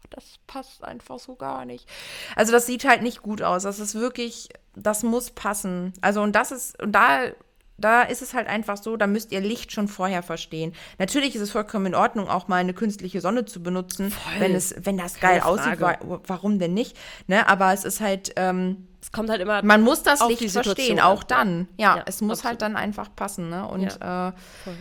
das 0.10 0.40
passt 0.46 0.84
einfach 0.84 1.20
so 1.20 1.36
gar 1.36 1.64
nicht. 1.64 1.88
Also 2.36 2.52
das 2.52 2.66
sieht 2.66 2.84
halt 2.86 3.02
nicht 3.02 3.22
gut 3.22 3.42
aus. 3.42 3.64
Das 3.64 3.80
ist 3.80 3.96
wirklich, 3.96 4.50
das 4.76 5.04
muss 5.04 5.32
passen. 5.32 5.94
Also 6.02 6.22
und 6.22 6.34
das 6.36 6.52
ist, 6.52 6.82
und 6.84 6.92
da, 6.92 7.32
da 7.78 8.04
ist 8.04 8.22
es 8.22 8.34
halt 8.34 8.48
einfach 8.48 8.78
so, 8.78 8.98
da 8.98 9.08
müsst 9.08 9.32
ihr 9.32 9.42
Licht 9.42 9.72
schon 9.72 9.88
vorher 9.88 10.22
verstehen. 10.24 10.74
Natürlich 11.00 11.36
ist 11.36 11.42
es 11.42 11.52
vollkommen 11.52 11.88
in 11.88 11.96
Ordnung, 11.96 12.30
auch 12.30 12.48
mal 12.48 12.58
eine 12.58 12.74
künstliche 12.74 13.20
Sonne 13.20 13.46
zu 13.46 13.64
benutzen, 13.64 14.14
wenn 14.40 14.54
es, 14.54 14.76
wenn 14.80 14.98
das 14.98 15.16
Keine 15.16 15.40
geil 15.40 15.42
aussieht. 15.42 15.80
Wa 15.82 15.96
Frage. 15.96 16.22
warum 16.28 16.60
denn 16.60 16.74
nicht? 16.74 16.96
Ne? 17.28 17.48
Aber 17.48 17.74
es 17.74 17.84
ist 17.84 18.00
halt, 18.00 18.34
ähm, 18.36 18.88
Es 19.02 19.12
kommt 19.12 19.30
halt 19.30 19.42
immer 19.42 19.64
man 19.64 19.82
muss 19.82 20.04
das 20.04 20.26
Licht 20.28 20.52
verstehen, 20.52 21.00
auch 21.00 21.24
dann. 21.24 21.68
Ja, 21.78 21.98
Ja, 21.98 22.04
es 22.06 22.22
muss 22.22 22.40
absolut. 22.40 22.50
halt 22.52 22.62
dann 22.62 22.76
einfach 22.76 23.10
passen. 23.16 23.50
Ne? 23.50 23.68
Und 23.68 23.88
äh, 23.88 24.32
Voll. 24.64 24.76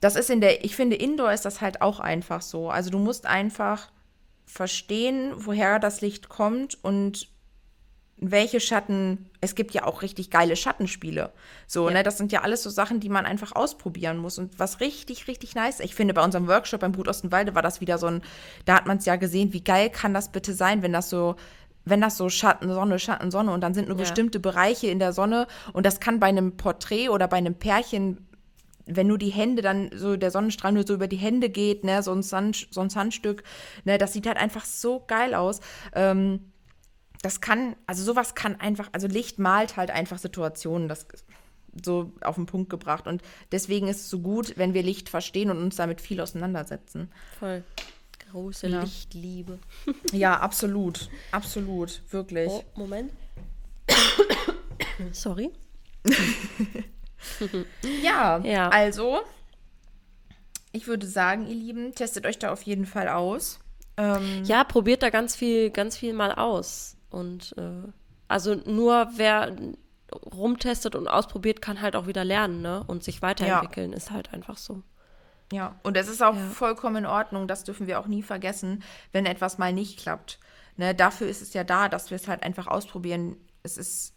das 0.00 0.16
ist 0.16 0.28
in 0.28 0.40
der, 0.40 0.64
ich 0.64 0.74
finde, 0.74 0.96
Indoor 0.96 1.32
ist 1.32 1.44
das 1.44 1.60
halt 1.60 1.80
auch 1.80 2.00
einfach 2.00 2.42
so. 2.42 2.70
Also 2.70 2.90
du 2.90 2.98
musst 2.98 3.24
einfach 3.26 3.88
verstehen, 4.46 5.32
woher 5.36 5.78
das 5.78 6.00
Licht 6.00 6.28
kommt 6.28 6.76
und 6.84 7.28
welche 8.30 8.60
Schatten, 8.60 9.28
es 9.40 9.54
gibt 9.54 9.72
ja 9.72 9.84
auch 9.84 10.02
richtig 10.02 10.30
geile 10.30 10.54
Schattenspiele. 10.56 11.32
So, 11.66 11.88
Ja. 11.88 11.94
ne, 11.94 12.02
das 12.02 12.18
sind 12.18 12.30
ja 12.30 12.42
alles 12.42 12.62
so 12.62 12.70
Sachen, 12.70 13.00
die 13.00 13.08
man 13.08 13.26
einfach 13.26 13.52
ausprobieren 13.56 14.18
muss. 14.18 14.38
Und 14.38 14.58
was 14.58 14.80
richtig, 14.80 15.26
richtig 15.26 15.54
nice, 15.54 15.80
ich 15.80 15.94
finde, 15.94 16.14
bei 16.14 16.22
unserem 16.24 16.46
Workshop 16.46 16.80
beim 16.80 16.92
Brut 16.92 17.08
Ostenwalde 17.08 17.54
war 17.54 17.62
das 17.62 17.80
wieder 17.80 17.98
so 17.98 18.06
ein, 18.06 18.22
da 18.64 18.76
hat 18.76 18.86
man 18.86 18.98
es 18.98 19.04
ja 19.06 19.16
gesehen, 19.16 19.52
wie 19.52 19.62
geil 19.64 19.90
kann 19.90 20.14
das 20.14 20.30
bitte 20.30 20.54
sein, 20.54 20.82
wenn 20.82 20.92
das 20.92 21.10
so, 21.10 21.34
wenn 21.84 22.00
das 22.00 22.16
so 22.16 22.28
Schatten, 22.28 22.72
Sonne, 22.72 23.00
Schatten, 23.00 23.32
Sonne 23.32 23.52
und 23.52 23.60
dann 23.60 23.74
sind 23.74 23.88
nur 23.88 23.96
Ja. 23.96 24.02
bestimmte 24.02 24.38
Bereiche 24.38 24.86
in 24.86 25.00
der 25.00 25.12
Sonne 25.12 25.48
und 25.72 25.84
das 25.84 25.98
kann 25.98 26.20
bei 26.20 26.28
einem 26.28 26.56
Porträt 26.56 27.08
oder 27.08 27.26
bei 27.26 27.38
einem 27.38 27.56
Pärchen 27.56 28.28
wenn 28.86 29.06
nur 29.06 29.18
die 29.18 29.30
Hände 29.30 29.62
dann 29.62 29.90
so 29.94 30.16
der 30.16 30.32
Sonnenstrahl 30.32 30.72
nur 30.72 30.84
so 30.84 30.94
über 30.94 31.06
die 31.06 31.16
Hände 31.16 31.48
geht, 31.50 31.84
ne, 31.84 32.02
so 32.02 32.12
ein, 32.12 32.22
Sun, 32.24 32.52
so 32.52 32.80
ein 32.80 32.90
Sandstück, 32.90 33.44
ne, 33.84 33.96
das 33.96 34.12
sieht 34.12 34.26
halt 34.26 34.36
einfach 34.38 34.64
so 34.64 35.04
geil 35.06 35.34
aus. 35.34 35.60
Ähm, 35.94 36.51
das 37.22 37.40
kann, 37.40 37.76
also 37.86 38.02
sowas 38.04 38.34
kann 38.34 38.60
einfach, 38.60 38.88
also 38.92 39.06
Licht 39.06 39.38
malt 39.38 39.76
halt 39.76 39.90
einfach 39.90 40.18
Situationen, 40.18 40.88
das 40.88 41.04
ist 41.12 41.24
so 41.84 42.12
auf 42.20 42.34
den 42.34 42.44
Punkt 42.46 42.68
gebracht. 42.68 43.06
Und 43.06 43.22
deswegen 43.50 43.88
ist 43.88 44.00
es 44.00 44.10
so 44.10 44.18
gut, 44.18 44.54
wenn 44.58 44.74
wir 44.74 44.82
Licht 44.82 45.08
verstehen 45.08 45.50
und 45.50 45.58
uns 45.58 45.76
damit 45.76 46.00
viel 46.00 46.20
auseinandersetzen. 46.20 47.10
voll 47.38 47.62
große 48.30 48.68
Ja. 48.68 48.80
Lichtliebe. 48.82 49.58
Ja, 50.12 50.38
absolut. 50.40 51.08
Absolut, 51.32 52.02
wirklich. 52.10 52.50
Oh, 52.50 52.62
Moment. 52.76 53.12
Sorry. 55.12 55.50
Ja, 58.02 58.38
Ja. 58.38 58.68
also, 58.70 59.20
ich 60.72 60.86
würde 60.86 61.06
sagen, 61.06 61.46
ihr 61.46 61.54
Lieben, 61.54 61.94
testet 61.94 62.26
euch 62.26 62.38
da 62.38 62.52
auf 62.52 62.62
jeden 62.62 62.86
Fall 62.86 63.08
aus. 63.08 63.60
Ähm, 63.96 64.42
Ja, 64.44 64.64
probiert 64.64 65.02
da 65.02 65.10
ganz 65.10 65.36
viel, 65.36 65.70
ganz 65.70 65.96
viel 65.96 66.12
mal 66.14 66.32
aus. 66.32 66.96
Und 67.12 67.54
äh, 67.58 67.88
also 68.28 68.54
nur 68.54 69.08
wer 69.16 69.54
rumtestet 70.34 70.94
und 70.94 71.08
ausprobiert, 71.08 71.62
kann 71.62 71.80
halt 71.80 71.96
auch 71.96 72.06
wieder 72.06 72.24
lernen, 72.24 72.60
ne? 72.62 72.84
Und 72.86 73.02
sich 73.04 73.22
weiterentwickeln, 73.22 73.92
ist 73.92 74.10
halt 74.10 74.32
einfach 74.32 74.56
so. 74.58 74.82
Ja, 75.52 75.74
und 75.82 75.96
es 75.96 76.08
ist 76.08 76.22
auch 76.22 76.34
Ja. 76.34 76.48
vollkommen 76.50 76.96
in 76.96 77.06
Ordnung, 77.06 77.46
das 77.46 77.64
dürfen 77.64 77.86
wir 77.86 78.00
auch 78.00 78.06
nie 78.06 78.22
vergessen, 78.22 78.82
wenn 79.12 79.26
etwas 79.26 79.58
mal 79.58 79.72
nicht 79.72 79.98
klappt. 79.98 80.38
Ne, 80.76 80.94
dafür 80.94 81.28
ist 81.28 81.42
es 81.42 81.52
ja 81.52 81.64
da, 81.64 81.88
dass 81.90 82.10
wir 82.10 82.16
es 82.16 82.26
halt 82.28 82.42
einfach 82.42 82.66
ausprobieren. 82.66 83.36
Es 83.62 83.76
ist, 83.76 84.14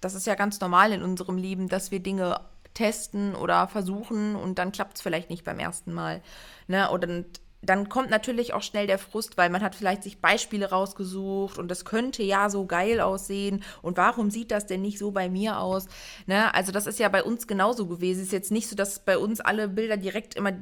das 0.00 0.14
ist 0.14 0.26
ja 0.26 0.34
ganz 0.34 0.58
normal 0.60 0.92
in 0.92 1.02
unserem 1.02 1.36
Leben, 1.36 1.68
dass 1.68 1.90
wir 1.90 2.00
Dinge 2.00 2.40
testen 2.72 3.34
oder 3.34 3.68
versuchen 3.68 4.34
und 4.36 4.58
dann 4.58 4.72
klappt 4.72 4.96
es 4.96 5.02
vielleicht 5.02 5.28
nicht 5.30 5.44
beim 5.44 5.58
ersten 5.58 5.92
Mal. 5.92 6.22
Ne, 6.66 6.90
oder 6.90 7.06
dann, 7.64 7.88
kommt 7.88 8.10
natürlich 8.10 8.52
auch 8.52 8.62
schnell 8.62 8.86
der 8.86 8.98
Frust, 8.98 9.36
weil 9.36 9.50
man 9.50 9.62
hat 9.62 9.74
vielleicht 9.74 10.02
sich 10.02 10.20
Beispiele 10.20 10.70
rausgesucht 10.70 11.58
und 11.58 11.68
das 11.70 11.84
könnte 11.84 12.22
ja 12.22 12.50
so 12.50 12.66
geil 12.66 13.00
aussehen 13.00 13.62
und 13.82 13.96
warum 13.96 14.30
sieht 14.30 14.50
das 14.50 14.66
denn 14.66 14.82
nicht 14.82 14.98
so 14.98 15.10
bei 15.10 15.28
mir 15.28 15.58
aus? 15.58 15.86
Ne, 16.26 16.54
also 16.54 16.72
das 16.72 16.86
ist 16.86 16.98
ja 16.98 17.08
bei 17.08 17.22
uns 17.22 17.46
genauso 17.46 17.86
gewesen. 17.86 18.20
Es 18.20 18.26
ist 18.26 18.32
jetzt 18.32 18.52
nicht 18.52 18.68
so, 18.68 18.76
dass 18.76 19.00
bei 19.00 19.18
uns 19.18 19.40
alle 19.40 19.68
Bilder 19.68 19.96
direkt 19.96 20.34
immer 20.34 20.52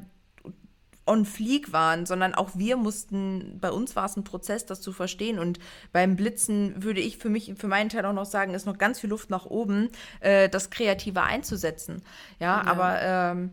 on 1.07 1.25
fleek 1.25 1.73
waren, 1.73 2.07
sondern 2.07 2.35
auch 2.35 2.51
wir 2.55 2.77
mussten, 2.77 3.59
bei 3.61 3.71
uns 3.71 3.97
war 3.97 4.07
es 4.07 4.17
ein 4.17 4.25
Prozess, 4.25 4.67
das 4.67 4.81
zu 4.81 4.93
verstehen. 4.93 5.39
Und 5.39 5.59
beim 5.93 6.17
Blitzen 6.17 6.83
würde 6.83 7.01
ich 7.01 7.19
für 7.19 7.29
mich, 7.29 7.55
für 7.57 7.67
meinen 7.67 7.89
Teil 7.89 8.07
auch 8.07 8.13
noch 8.13 8.25
sagen, 8.25 8.55
ist 8.55 8.67
noch 8.67 8.79
ganz 8.79 9.01
viel 9.01 9.11
Luft 9.11 9.31
nach 9.31 9.47
oben, 9.47 9.89
äh, 10.21 10.49
das 10.49 10.71
Kreative 10.71 11.23
einzusetzen. 11.23 12.03
Ja, 12.39 12.63
aber 12.65 13.03
ähm, 13.03 13.51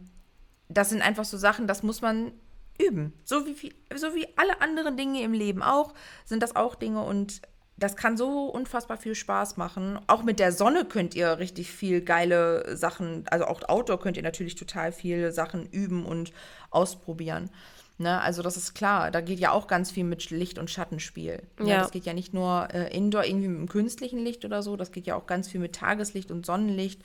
das 0.68 0.90
sind 0.90 1.02
einfach 1.02 1.26
so 1.26 1.38
Sachen, 1.38 1.66
das 1.66 1.82
muss 1.82 2.02
man 2.02 2.32
üben. 2.80 3.14
So 3.24 3.46
wie, 3.46 3.74
so 3.96 4.16
wie 4.16 4.28
alle 4.38 4.62
anderen 4.62 4.98
Dinge 4.98 5.22
im 5.22 5.34
Leben 5.34 5.62
auch, 5.62 5.94
sind 6.26 6.44
das 6.44 6.56
auch 6.56 6.76
Dinge 6.76 7.04
und 7.04 7.42
das 7.80 7.96
kann 7.96 8.18
so 8.18 8.46
unfassbar 8.48 8.98
viel 8.98 9.16
Spaß 9.16 9.58
machen. 9.58 10.00
Auch 10.08 10.24
mit 10.24 10.40
der 10.40 10.52
Sonne 10.52 10.86
könnt 10.86 11.16
ihr 11.16 11.40
richtig 11.40 11.72
viel 11.72 12.02
geile 12.02 12.76
Sachen, 12.76 13.24
also 13.30 13.46
auch 13.46 13.68
Outdoor 13.68 14.00
könnt 14.00 14.18
ihr 14.18 14.24
natürlich 14.24 14.56
total 14.56 14.92
viele 14.92 15.32
Sachen 15.32 15.66
üben 15.66 16.06
und 16.06 16.34
ausprobieren. 16.72 17.50
Ne? 17.98 18.22
Also 18.22 18.42
das 18.42 18.58
ist 18.58 18.76
klar, 18.76 19.12
da 19.12 19.22
geht 19.22 19.40
ja 19.40 19.52
auch 19.52 19.68
ganz 19.68 19.92
viel 19.92 20.06
mit 20.06 20.30
Licht- 20.30 20.58
und 20.58 20.70
Schattenspiel. 20.70 21.44
Ne? 21.60 21.70
Ja. 21.70 21.82
Das 21.82 21.92
geht 21.92 22.06
ja 22.06 22.14
nicht 22.14 22.34
nur 22.34 22.68
äh, 22.74 22.96
Indoor 22.96 23.26
irgendwie 23.26 23.50
mit 23.50 23.60
dem 23.60 23.70
künstlichen 23.70 24.20
Licht 24.20 24.46
oder 24.46 24.64
so, 24.64 24.78
das 24.78 24.92
geht 24.92 25.06
ja 25.06 25.16
auch 25.16 25.26
ganz 25.26 25.50
viel 25.50 25.60
mit 25.60 25.76
Tageslicht 25.76 26.32
und 26.32 26.46
Sonnenlicht. 26.46 27.02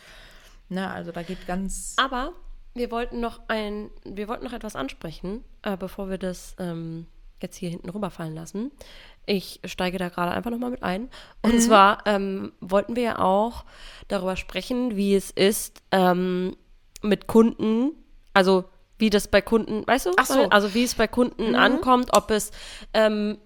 Ne? 0.69 0.89
Also 0.91 1.13
da 1.13 1.23
geht 1.23 1.47
ganz... 1.47 1.95
Aber 1.97 2.33
wir 2.75 2.91
wollten 2.91 3.21
noch 3.21 3.41
ein, 3.49 3.91
wir 4.05 4.29
wollten 4.29 4.45
noch 4.45 4.53
etwas 4.53 4.77
ansprechen, 4.77 5.45
äh, 5.63 5.77
bevor 5.77 6.11
wir 6.11 6.19
das 6.19 6.57
ähm, 6.59 7.07
jetzt 7.41 7.57
hier 7.57 7.71
hinten 7.71 7.89
rüberfallen 7.91 8.35
lassen. 8.35 8.73
Ich 9.27 9.61
steige 9.65 9.99
da 9.99 10.09
gerade 10.09 10.33
einfach 10.33 10.51
nochmal 10.51 10.71
mit 10.71 10.83
ein. 10.83 11.09
Und 11.43 11.61
zwar 11.61 12.07
ähm, 12.07 12.53
wollten 12.61 12.97
wir 12.97 13.03
ja 13.03 13.19
auch 13.19 13.65
darüber 14.09 14.37
sprechen, 14.37 14.97
wie 14.97 15.15
es 15.15 15.31
ist 15.31 15.83
ähm, 15.93 16.57
mit 17.01 17.27
Kunden, 17.27 17.93
also 18.35 18.65
wie 18.99 19.11
das 19.11 19.29
bei 19.29 19.41
Kunden, 19.41 19.87
weißt 19.87 20.07
du? 20.07 20.13
Ach 20.17 20.27
so. 20.27 20.49
Also 20.51 20.75
wie 20.75 20.85
es 20.85 20.95
bei 20.95 21.09
Kunden 21.09 21.55
ankommt, 21.55 22.11
ob 22.13 22.31
es 22.31 22.53
ähm, 22.93 23.39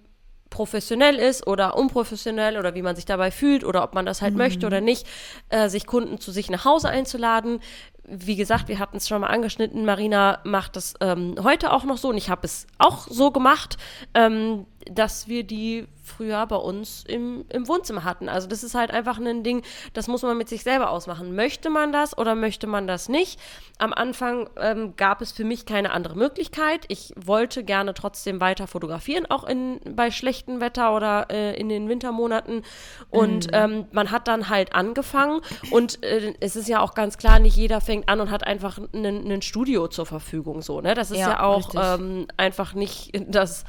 professionell 0.49 1.15
ist 1.15 1.47
oder 1.47 1.77
unprofessionell 1.77 2.57
oder 2.57 2.75
wie 2.75 2.81
man 2.81 2.95
sich 2.95 3.05
dabei 3.05 3.31
fühlt 3.31 3.63
oder 3.63 3.83
ob 3.83 3.93
man 3.93 4.05
das 4.05 4.21
halt 4.21 4.35
möchte 4.35 4.65
oder 4.65 4.81
nicht, 4.81 5.07
äh, 5.49 5.69
sich 5.69 5.85
Kunden 5.85 6.19
zu 6.19 6.31
sich 6.31 6.49
nach 6.49 6.65
Hause 6.65 6.89
einzuladen. 6.89 7.61
Wie 8.11 8.35
gesagt, 8.35 8.67
wir 8.67 8.79
hatten 8.79 8.97
es 8.97 9.07
schon 9.07 9.21
mal 9.21 9.27
angeschnitten. 9.27 9.85
Marina 9.85 10.39
macht 10.43 10.75
das 10.75 10.95
ähm, 11.01 11.35
heute 11.43 11.71
auch 11.71 11.83
noch 11.83 11.97
so 11.97 12.09
und 12.09 12.17
ich 12.17 12.29
habe 12.29 12.41
es 12.45 12.67
auch 12.77 13.07
so 13.07 13.31
gemacht, 13.31 13.77
ähm, 14.13 14.65
dass 14.85 15.27
wir 15.27 15.43
die 15.43 15.87
früher 16.03 16.45
bei 16.47 16.55
uns 16.55 17.03
im, 17.07 17.45
im 17.49 17.67
Wohnzimmer 17.67 18.03
hatten. 18.03 18.29
Also 18.29 18.47
das 18.47 18.63
ist 18.63 18.75
halt 18.75 18.91
einfach 18.91 19.19
ein 19.19 19.43
Ding, 19.43 19.63
das 19.93 20.07
muss 20.07 20.23
man 20.23 20.37
mit 20.37 20.49
sich 20.49 20.63
selber 20.63 20.89
ausmachen. 20.89 21.35
Möchte 21.35 21.69
man 21.69 21.91
das 21.91 22.17
oder 22.17 22.35
möchte 22.35 22.67
man 22.67 22.87
das 22.87 23.09
nicht? 23.09 23.39
Am 23.77 23.93
Anfang 23.93 24.49
ähm, 24.57 24.95
gab 24.97 25.21
es 25.21 25.31
für 25.31 25.43
mich 25.43 25.65
keine 25.65 25.91
andere 25.91 26.15
Möglichkeit. 26.15 26.85
Ich 26.87 27.13
wollte 27.15 27.63
gerne 27.63 27.93
trotzdem 27.93 28.41
weiter 28.41 28.67
fotografieren, 28.67 29.25
auch 29.27 29.43
in, 29.43 29.79
bei 29.95 30.11
schlechtem 30.11 30.61
Wetter 30.61 30.95
oder 30.95 31.27
äh, 31.29 31.55
in 31.59 31.69
den 31.69 31.87
Wintermonaten. 31.87 32.63
Und 33.09 33.47
ähm, 33.53 33.85
man 33.91 34.11
hat 34.11 34.27
dann 34.27 34.49
halt 34.49 34.73
angefangen 34.73 35.41
und 35.71 36.03
äh, 36.03 36.33
es 36.39 36.55
ist 36.55 36.67
ja 36.67 36.79
auch 36.81 36.95
ganz 36.95 37.17
klar, 37.17 37.39
nicht 37.39 37.55
jeder 37.55 37.81
fängt 37.81 38.09
an 38.09 38.19
und 38.19 38.31
hat 38.31 38.45
einfach 38.45 38.79
ein 38.93 39.41
Studio 39.41 39.87
zur 39.87 40.05
Verfügung. 40.05 40.61
So, 40.61 40.81
ne? 40.81 40.95
Das 40.95 41.11
ist 41.11 41.19
ja, 41.19 41.29
Ja, 41.29 41.43
auch 41.43 41.71
ähm, 41.75 42.27
einfach 42.37 42.73
nicht 42.73 43.11
das, 43.27 43.63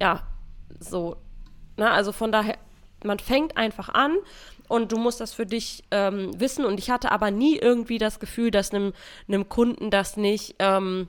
ja, 0.00 0.22
so. 0.80 1.16
Ne? 1.76 1.90
Also 1.90 2.12
von 2.12 2.32
daher, 2.32 2.58
man 3.04 3.18
fängt 3.18 3.56
einfach 3.56 3.88
an 3.88 4.16
und 4.68 4.92
du 4.92 4.98
musst 4.98 5.20
das 5.20 5.32
für 5.32 5.46
dich 5.46 5.84
ähm, 5.90 6.38
wissen. 6.38 6.64
Und 6.64 6.78
ich 6.78 6.90
hatte 6.90 7.12
aber 7.12 7.30
nie 7.30 7.56
irgendwie 7.56 7.98
das 7.98 8.20
Gefühl, 8.20 8.50
dass 8.50 8.72
einem, 8.72 8.92
einem 9.28 9.48
Kunden 9.48 9.90
das 9.90 10.16
nicht, 10.16 10.56
ähm, 10.58 11.08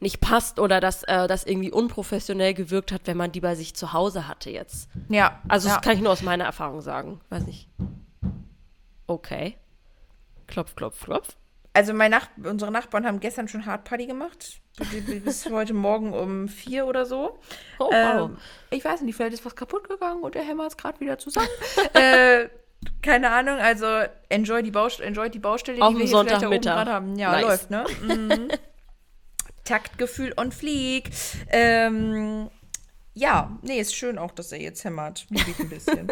nicht 0.00 0.20
passt 0.20 0.58
oder 0.58 0.80
dass 0.80 1.02
äh, 1.04 1.26
das 1.26 1.44
irgendwie 1.44 1.72
unprofessionell 1.72 2.54
gewirkt 2.54 2.92
hat, 2.92 3.02
wenn 3.04 3.16
man 3.16 3.32
die 3.32 3.40
bei 3.40 3.54
sich 3.54 3.74
zu 3.74 3.92
Hause 3.92 4.28
hatte 4.28 4.50
jetzt. 4.50 4.88
Ja. 5.08 5.40
Also 5.48 5.68
ja. 5.68 5.74
das 5.74 5.82
kann 5.82 5.94
ich 5.94 6.02
nur 6.02 6.12
aus 6.12 6.22
meiner 6.22 6.44
Erfahrung 6.44 6.80
sagen. 6.80 7.20
Weiß 7.28 7.44
nicht. 7.46 7.68
Okay. 9.06 9.56
Klopf, 10.46 10.74
klopf, 10.74 11.04
klopf. 11.04 11.36
Also 11.78 11.94
mein 11.94 12.10
Nach 12.10 12.28
unsere 12.42 12.72
Nachbarn 12.72 13.06
haben 13.06 13.20
gestern 13.20 13.46
schon 13.46 13.64
Hardparty 13.64 14.06
gemacht. 14.06 14.60
Bis 15.24 15.46
heute 15.50 15.74
Morgen 15.74 16.12
um 16.12 16.48
vier 16.48 16.88
oder 16.88 17.06
so. 17.06 17.38
Oh, 17.78 17.90
ähm, 17.92 18.18
wow. 18.18 18.30
ich 18.70 18.84
weiß 18.84 19.02
nicht, 19.02 19.14
vielleicht 19.14 19.34
ist 19.34 19.44
was 19.44 19.54
kaputt 19.54 19.88
gegangen 19.88 20.24
und 20.24 20.34
der 20.34 20.42
Hämmer 20.42 20.66
ist 20.66 20.76
gerade 20.76 20.98
wieder 20.98 21.18
zusammen. 21.18 21.46
äh, 21.94 22.48
keine 23.00 23.30
Ahnung, 23.30 23.58
also 23.58 23.86
enjoy 24.28 24.64
die, 24.64 24.72
Baust 24.72 24.98
enjoy 24.98 25.30
die 25.30 25.38
Baustelle, 25.38 25.80
Auf 25.80 25.94
die 25.94 26.00
wir 26.00 26.06
hier 26.06 26.18
vielleicht 26.18 26.42
da 26.42 26.48
oben 26.48 26.60
gerade 26.60 26.92
haben. 26.92 27.16
Ja, 27.16 27.30
Nice. 27.30 27.42
läuft, 27.42 27.70
ne? 27.70 27.84
Mhm. 28.02 28.48
Taktgefühl 29.64 30.34
on 30.36 30.50
fleek. 30.50 31.10
Ähm, 31.48 32.50
ja, 33.14 33.56
nee, 33.62 33.78
ist 33.78 33.94
schön 33.94 34.18
auch, 34.18 34.32
dass 34.32 34.50
er 34.50 34.60
jetzt 34.60 34.82
hämmert. 34.82 35.26
Liebe 35.30 35.50
ich 35.52 35.60
ein 35.60 35.68
bisschen. 35.68 36.10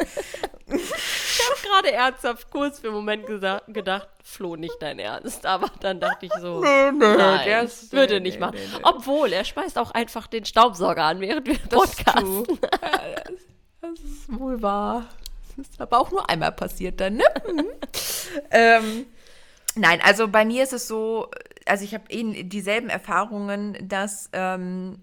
Habe 1.56 1.68
gerade 1.68 1.92
ernsthaft 1.92 2.50
kurz 2.50 2.80
für 2.80 2.88
einen 2.88 2.96
Moment 2.96 3.26
gedacht, 3.26 4.08
Flo, 4.22 4.56
nicht 4.56 4.76
dein 4.80 4.98
Ernst. 4.98 5.46
Aber 5.46 5.70
dann 5.80 6.00
dachte 6.00 6.26
ich 6.26 6.32
so, 6.34 6.60
nein, 6.60 6.98
der 7.00 7.62
ist- 7.62 7.92
würde 7.92 8.20
nicht 8.20 8.40
machen. 8.40 8.56
nee, 8.56 8.66
nee. 8.72 8.80
Obwohl, 8.82 9.32
er 9.32 9.44
schmeißt 9.44 9.78
auch 9.78 9.90
einfach 9.92 10.26
den 10.26 10.44
Staubsauger 10.44 11.04
an, 11.04 11.20
während 11.20 11.46
wir 11.46 11.58
podcasten. 11.58 12.44
das, 12.70 13.30
das 13.80 14.00
ist 14.00 14.38
wohl 14.38 14.60
wahr. 14.62 15.06
Das 15.56 15.68
ist 15.68 15.80
aber 15.80 15.98
auch 15.98 16.10
nur 16.10 16.28
einmal 16.28 16.52
passiert 16.52 17.00
dann, 17.00 17.14
ne? 17.16 17.24
Mhm. 17.50 17.66
ähm, 18.50 19.06
nein, 19.74 20.00
also 20.02 20.28
bei 20.28 20.44
mir 20.44 20.62
ist 20.62 20.72
es 20.74 20.86
so, 20.86 21.30
also 21.64 21.82
ich 21.84 21.94
habe 21.94 22.04
eben 22.10 22.48
dieselben 22.50 22.90
Erfahrungen, 22.90 23.76
dass 23.88 24.28
ähm, 24.32 24.98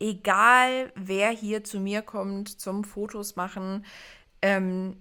egal 0.00 0.92
wer 0.94 1.30
hier 1.30 1.64
zu 1.64 1.80
mir 1.80 2.02
kommt 2.02 2.60
zum 2.60 2.84
Fotos 2.84 3.36
machen, 3.36 3.84
ähm, 4.42 4.96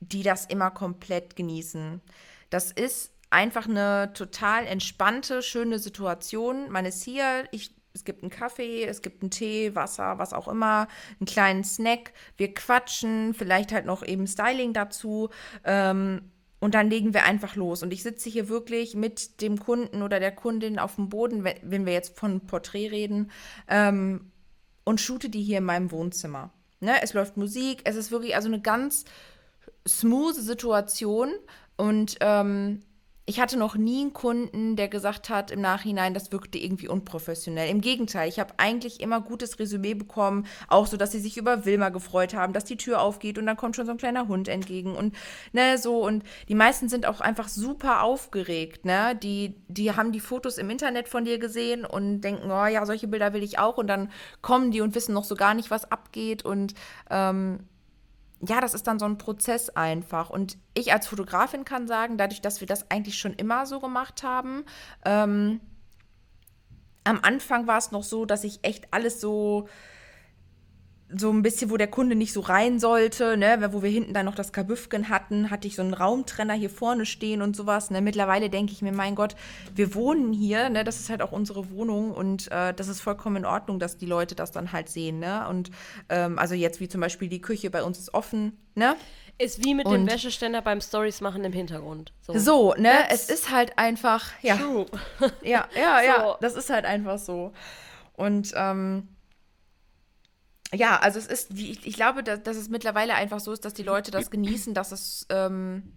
die 0.00 0.22
das 0.22 0.46
immer 0.46 0.70
komplett 0.70 1.36
genießen. 1.36 2.00
Das 2.48 2.72
ist 2.72 3.12
einfach 3.30 3.68
eine 3.68 4.12
total 4.12 4.66
entspannte, 4.66 5.42
schöne 5.42 5.78
Situation. 5.78 6.70
Man 6.70 6.84
ist 6.84 7.02
hier, 7.02 7.44
ich, 7.52 7.74
es 7.94 8.04
gibt 8.04 8.22
einen 8.22 8.30
Kaffee, 8.30 8.84
es 8.84 9.02
gibt 9.02 9.22
einen 9.22 9.30
Tee, 9.30 9.74
Wasser, 9.74 10.18
was 10.18 10.32
auch 10.32 10.48
immer, 10.48 10.88
einen 11.20 11.26
kleinen 11.26 11.64
Snack. 11.64 12.12
Wir 12.36 12.52
quatschen, 12.52 13.34
vielleicht 13.34 13.72
halt 13.72 13.86
noch 13.86 14.02
eben 14.04 14.26
Styling 14.26 14.72
dazu. 14.72 15.30
Ähm, 15.64 16.22
und 16.60 16.74
dann 16.74 16.90
legen 16.90 17.14
wir 17.14 17.24
einfach 17.24 17.56
los. 17.56 17.82
Und 17.82 17.92
ich 17.92 18.02
sitze 18.02 18.28
hier 18.28 18.48
wirklich 18.48 18.94
mit 18.94 19.40
dem 19.40 19.58
Kunden 19.58 20.02
oder 20.02 20.20
der 20.20 20.32
Kundin 20.32 20.78
auf 20.78 20.96
dem 20.96 21.08
Boden, 21.08 21.42
wenn, 21.42 21.86
wir 21.86 21.92
jetzt 21.92 22.18
von 22.18 22.40
Porträt 22.46 22.88
reden, 22.88 23.30
ähm, 23.66 24.30
und 24.84 25.00
shoote 25.00 25.30
die 25.30 25.42
hier 25.42 25.58
in 25.58 25.64
meinem 25.64 25.90
Wohnzimmer. 25.90 26.50
Ne? 26.80 27.02
Es 27.02 27.14
läuft 27.14 27.36
Musik, 27.36 27.82
es 27.84 27.96
ist 27.96 28.10
wirklich 28.10 28.34
also 28.34 28.48
eine 28.48 28.60
ganz 28.60 29.04
smooth 29.86 30.34
Situation 30.34 31.32
und 31.76 32.16
ähm, 32.20 32.80
ich 33.30 33.38
hatte 33.38 33.56
noch 33.56 33.76
nie 33.76 34.00
einen 34.00 34.12
Kunden, 34.12 34.74
der 34.74 34.88
gesagt 34.88 35.28
hat 35.28 35.52
im 35.52 35.60
Nachhinein, 35.60 36.14
das 36.14 36.32
wirkte 36.32 36.58
irgendwie 36.58 36.88
unprofessionell. 36.88 37.70
Im 37.70 37.80
Gegenteil, 37.80 38.28
ich 38.28 38.40
habe 38.40 38.54
eigentlich 38.56 39.00
immer 39.00 39.20
gutes 39.20 39.60
Resümee 39.60 39.94
bekommen, 39.94 40.46
auch 40.66 40.88
so, 40.88 40.96
dass 40.96 41.12
sie 41.12 41.20
sich 41.20 41.36
über 41.36 41.64
Wilma 41.64 41.90
gefreut 41.90 42.34
haben, 42.34 42.52
dass 42.52 42.64
die 42.64 42.76
Tür 42.76 43.00
aufgeht 43.00 43.38
und 43.38 43.46
dann 43.46 43.56
kommt 43.56 43.76
schon 43.76 43.86
so 43.86 43.92
ein 43.92 43.98
kleiner 43.98 44.26
Hund 44.26 44.48
entgegen 44.48 44.96
und 44.96 45.14
ne 45.52 45.78
so 45.78 46.04
und 46.04 46.24
die 46.48 46.56
meisten 46.56 46.88
sind 46.88 47.06
auch 47.06 47.20
einfach 47.20 47.46
super 47.48 48.02
aufgeregt, 48.02 48.84
ne? 48.84 49.14
Die 49.22 49.54
die 49.68 49.92
haben 49.92 50.10
die 50.10 50.18
Fotos 50.18 50.58
im 50.58 50.68
Internet 50.68 51.06
von 51.08 51.24
dir 51.24 51.38
gesehen 51.38 51.84
und 51.84 52.22
denken, 52.22 52.50
oh 52.50 52.66
ja, 52.66 52.84
solche 52.84 53.06
Bilder 53.06 53.32
will 53.32 53.44
ich 53.44 53.60
auch 53.60 53.76
und 53.78 53.86
dann 53.86 54.10
kommen 54.42 54.72
die 54.72 54.80
und 54.80 54.96
wissen 54.96 55.14
noch 55.14 55.24
so 55.24 55.36
gar 55.36 55.54
nicht, 55.54 55.70
was 55.70 55.92
abgeht 55.92 56.44
und 56.44 56.74
ähm, 57.10 57.60
ja, 58.46 58.60
das 58.60 58.74
ist 58.74 58.86
dann 58.86 58.98
so 58.98 59.04
ein 59.04 59.18
Prozess 59.18 59.68
einfach. 59.70 60.30
Und 60.30 60.56
ich 60.74 60.92
als 60.92 61.06
Fotografin 61.06 61.64
kann 61.64 61.86
sagen, 61.86 62.16
dadurch, 62.16 62.40
dass 62.40 62.60
wir 62.60 62.66
das 62.66 62.90
eigentlich 62.90 63.18
schon 63.18 63.34
immer 63.34 63.66
so 63.66 63.80
gemacht 63.80 64.22
haben, 64.22 64.64
ähm, 65.04 65.60
am 67.04 67.20
Anfang 67.22 67.66
war 67.66 67.78
es 67.78 67.92
noch 67.92 68.04
so, 68.04 68.24
dass 68.24 68.44
ich 68.44 68.60
echt 68.62 68.92
alles 68.92 69.20
so 69.20 69.68
so 71.16 71.30
ein 71.30 71.42
bisschen, 71.42 71.70
wo 71.70 71.76
der 71.76 71.88
Kunde 71.88 72.14
nicht 72.14 72.32
so 72.32 72.40
rein 72.40 72.78
sollte, 72.78 73.36
ne, 73.36 73.68
wo 73.72 73.82
wir 73.82 73.90
hinten 73.90 74.14
dann 74.14 74.26
noch 74.26 74.34
das 74.34 74.52
Kabüffgen 74.52 75.08
hatten, 75.08 75.50
hatte 75.50 75.66
ich 75.66 75.76
so 75.76 75.82
einen 75.82 75.94
Raumtrenner 75.94 76.54
hier 76.54 76.70
vorne 76.70 77.06
stehen 77.06 77.42
und 77.42 77.56
sowas. 77.56 77.90
Ne. 77.90 78.00
Mittlerweile 78.00 78.50
denke 78.50 78.72
ich 78.72 78.82
mir, 78.82 78.92
mein 78.92 79.14
Gott, 79.14 79.34
wir 79.74 79.94
wohnen 79.94 80.32
hier, 80.32 80.70
ne, 80.70 80.84
das 80.84 81.00
ist 81.00 81.10
halt 81.10 81.22
auch 81.22 81.32
unsere 81.32 81.70
Wohnung 81.70 82.12
und 82.12 82.50
äh, 82.52 82.72
das 82.74 82.88
ist 82.88 83.00
vollkommen 83.00 83.36
in 83.36 83.44
Ordnung, 83.44 83.78
dass 83.78 83.96
die 83.96 84.06
Leute 84.06 84.34
das 84.34 84.52
dann 84.52 84.72
halt 84.72 84.88
sehen, 84.88 85.18
ne. 85.18 85.48
Und 85.48 85.70
ähm, 86.08 86.38
also 86.38 86.54
jetzt 86.54 86.80
wie 86.80 86.88
zum 86.88 87.00
Beispiel 87.00 87.28
die 87.28 87.40
Küche 87.40 87.70
bei 87.70 87.82
uns 87.82 87.98
ist 87.98 88.14
offen, 88.14 88.58
ne. 88.74 88.96
Ist 89.38 89.64
wie 89.64 89.74
mit 89.74 89.86
dem 89.86 90.06
Wäscheständer 90.06 90.60
beim 90.60 90.82
Stories 90.82 91.22
machen 91.22 91.44
im 91.44 91.52
Hintergrund. 91.54 92.12
So. 92.20 92.38
So, 92.38 92.74
ne, 92.74 92.92
That's 93.08 93.22
es 93.24 93.30
ist 93.30 93.50
halt 93.50 93.78
einfach, 93.78 94.26
ja, 94.42 94.56
True. 94.56 94.84
ja, 95.42 95.66
ja, 95.74 96.02
ja, 96.04 96.20
So. 96.20 96.36
das 96.42 96.56
ist 96.56 96.68
halt 96.68 96.84
einfach 96.84 97.18
so. 97.18 97.52
Und 98.12 98.52
ähm, 98.54 99.08
ja, 100.74 100.98
also 100.98 101.18
es 101.18 101.26
ist, 101.26 101.52
ich, 101.58 101.86
ich 101.86 101.94
glaube, 101.94 102.22
dass, 102.22 102.42
dass 102.42 102.56
es 102.56 102.68
mittlerweile 102.68 103.14
einfach 103.14 103.40
so 103.40 103.52
ist, 103.52 103.64
dass 103.64 103.74
die 103.74 103.82
Leute 103.82 104.10
das 104.10 104.30
genießen, 104.30 104.74
dass 104.74 104.92
es, 104.92 105.26
ähm, 105.30 105.92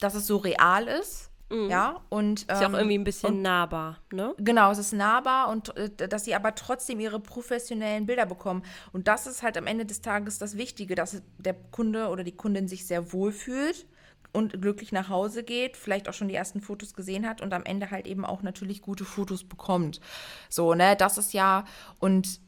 dass 0.00 0.14
es 0.14 0.26
so 0.26 0.36
real 0.36 0.86
ist. 0.88 1.30
Ja, 1.68 2.00
und 2.08 2.42
Ist 2.42 2.48
ja 2.48 2.60
auch 2.60 2.68
ähm, 2.70 2.74
irgendwie 2.76 2.98
ein 2.98 3.04
bisschen 3.04 3.42
nahbar, 3.42 3.98
ne? 4.10 4.34
Genau, 4.38 4.70
es 4.70 4.78
ist 4.78 4.94
nahbar 4.94 5.50
und 5.50 5.76
äh, 5.76 5.90
dass 6.08 6.24
sie 6.24 6.34
aber 6.34 6.54
trotzdem 6.54 6.98
ihre 6.98 7.20
professionellen 7.20 8.06
Bilder 8.06 8.24
bekommen. 8.24 8.62
Und 8.92 9.06
das 9.06 9.26
ist 9.26 9.42
halt 9.42 9.58
am 9.58 9.66
Ende 9.66 9.84
des 9.84 10.00
Tages 10.00 10.38
das 10.38 10.56
Wichtige, 10.56 10.94
dass 10.94 11.20
der 11.36 11.52
Kunde 11.52 12.08
oder 12.08 12.24
die 12.24 12.34
Kundin 12.34 12.68
sich 12.68 12.86
sehr 12.86 13.12
wohl 13.12 13.32
fühlt 13.32 13.86
und 14.32 14.62
glücklich 14.62 14.92
nach 14.92 15.10
Hause 15.10 15.42
geht, 15.42 15.76
vielleicht 15.76 16.08
auch 16.08 16.14
schon 16.14 16.28
die 16.28 16.34
ersten 16.34 16.62
Fotos 16.62 16.94
gesehen 16.94 17.28
hat 17.28 17.42
und 17.42 17.52
am 17.52 17.64
Ende 17.64 17.90
halt 17.90 18.06
eben 18.06 18.24
auch 18.24 18.42
natürlich 18.42 18.80
gute 18.80 19.04
Fotos 19.04 19.44
bekommt. 19.44 20.00
So, 20.48 20.72
ne, 20.72 20.96
das 20.96 21.18
ist 21.18 21.34
ja 21.34 21.64
und 21.98 22.40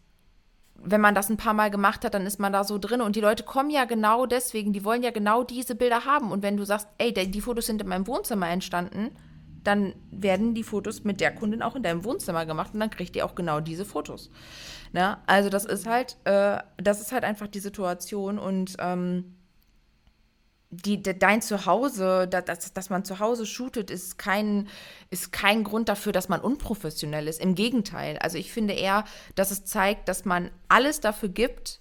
wenn 0.77 1.01
man 1.01 1.15
das 1.15 1.31
ein 1.31 1.37
paar 1.37 1.55
Mal 1.55 1.71
gemacht 1.71 2.05
hat, 2.05 2.15
dann 2.15 2.27
ist 2.27 2.39
man 2.39 2.53
da 2.53 2.65
so 2.65 2.79
drin. 2.79 3.01
Und 3.01 3.17
die 3.17 3.21
Leute 3.21 3.43
kommen 3.43 3.71
ja 3.71 3.85
genau 3.85 4.27
deswegen, 4.27 4.73
die 4.73 4.85
wollen 4.85 5.03
ja 5.03 5.11
genau 5.11 5.43
diese 5.43 5.75
Bilder 5.75 6.05
haben. 6.05 6.31
Und 6.31 6.43
wenn 6.43 6.57
du 6.57 6.65
sagst, 6.65 6.89
ey, 6.99 7.13
die 7.13 7.41
Fotos 7.41 7.67
sind 7.67 7.81
in 7.81 7.89
meinem 7.89 8.07
Wohnzimmer 8.07 8.49
entstanden, 8.49 9.11
dann 9.65 9.95
werden 10.11 10.55
die 10.55 10.63
Fotos 10.63 11.05
mit 11.05 11.21
der 11.21 11.35
Kundin 11.35 11.63
auch 11.63 11.75
in 11.75 11.83
deinem 11.83 12.05
Wohnzimmer 12.05 12.45
gemacht 12.47 12.75
und 12.75 12.81
dann 12.81 12.91
kriegt 12.91 13.17
ihr 13.17 13.25
auch 13.25 13.35
genau 13.35 13.61
diese 13.61 13.85
Fotos. 13.85 14.31
Ne? 14.93 15.17
Also 15.27 15.49
das 15.49 15.65
ist 15.65 15.87
halt, 15.87 16.19
äh, 16.25 16.59
das 16.77 17.01
ist 17.01 17.13
halt 17.13 17.25
einfach 17.25 17.49
die 17.49 17.61
Situation 17.61 18.39
und 18.39 18.77
ähm, 18.79 19.35
die, 20.77 21.03
de, 21.03 21.15
dein 21.15 21.43
Zuhause, 21.43 22.27
da, 22.29 22.41
dass, 22.41 22.73
dass 22.73 22.91
man 22.91 23.05
zu 23.05 23.19
Hause 23.19 23.47
shootet, 23.47 23.91
ist 23.91 24.19
kein, 24.19 24.69
ist 25.11 25.33
kein 25.33 25.65
Grund 25.65 25.89
dafür, 25.89 26.13
dass 26.13 26.29
man 26.29 26.41
unprofessionell 26.41 27.29
ist. 27.29 27.41
Im 27.41 27.55
Gegenteil. 27.55 28.19
Also 28.19 28.39
ich 28.39 28.53
finde 28.53 28.75
eher, 28.75 29.05
dass 29.35 29.51
es 29.51 29.65
zeigt, 29.65 30.09
dass 30.09 30.25
man 30.25 30.51
alles 30.69 31.01
dafür 31.01 31.29
gibt 31.29 31.81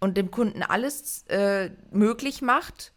und 0.00 0.16
dem 0.16 0.30
Kunden 0.30 0.62
alles 0.62 1.24
äh, 1.28 1.70
möglich 1.90 2.42
macht, 2.42 2.92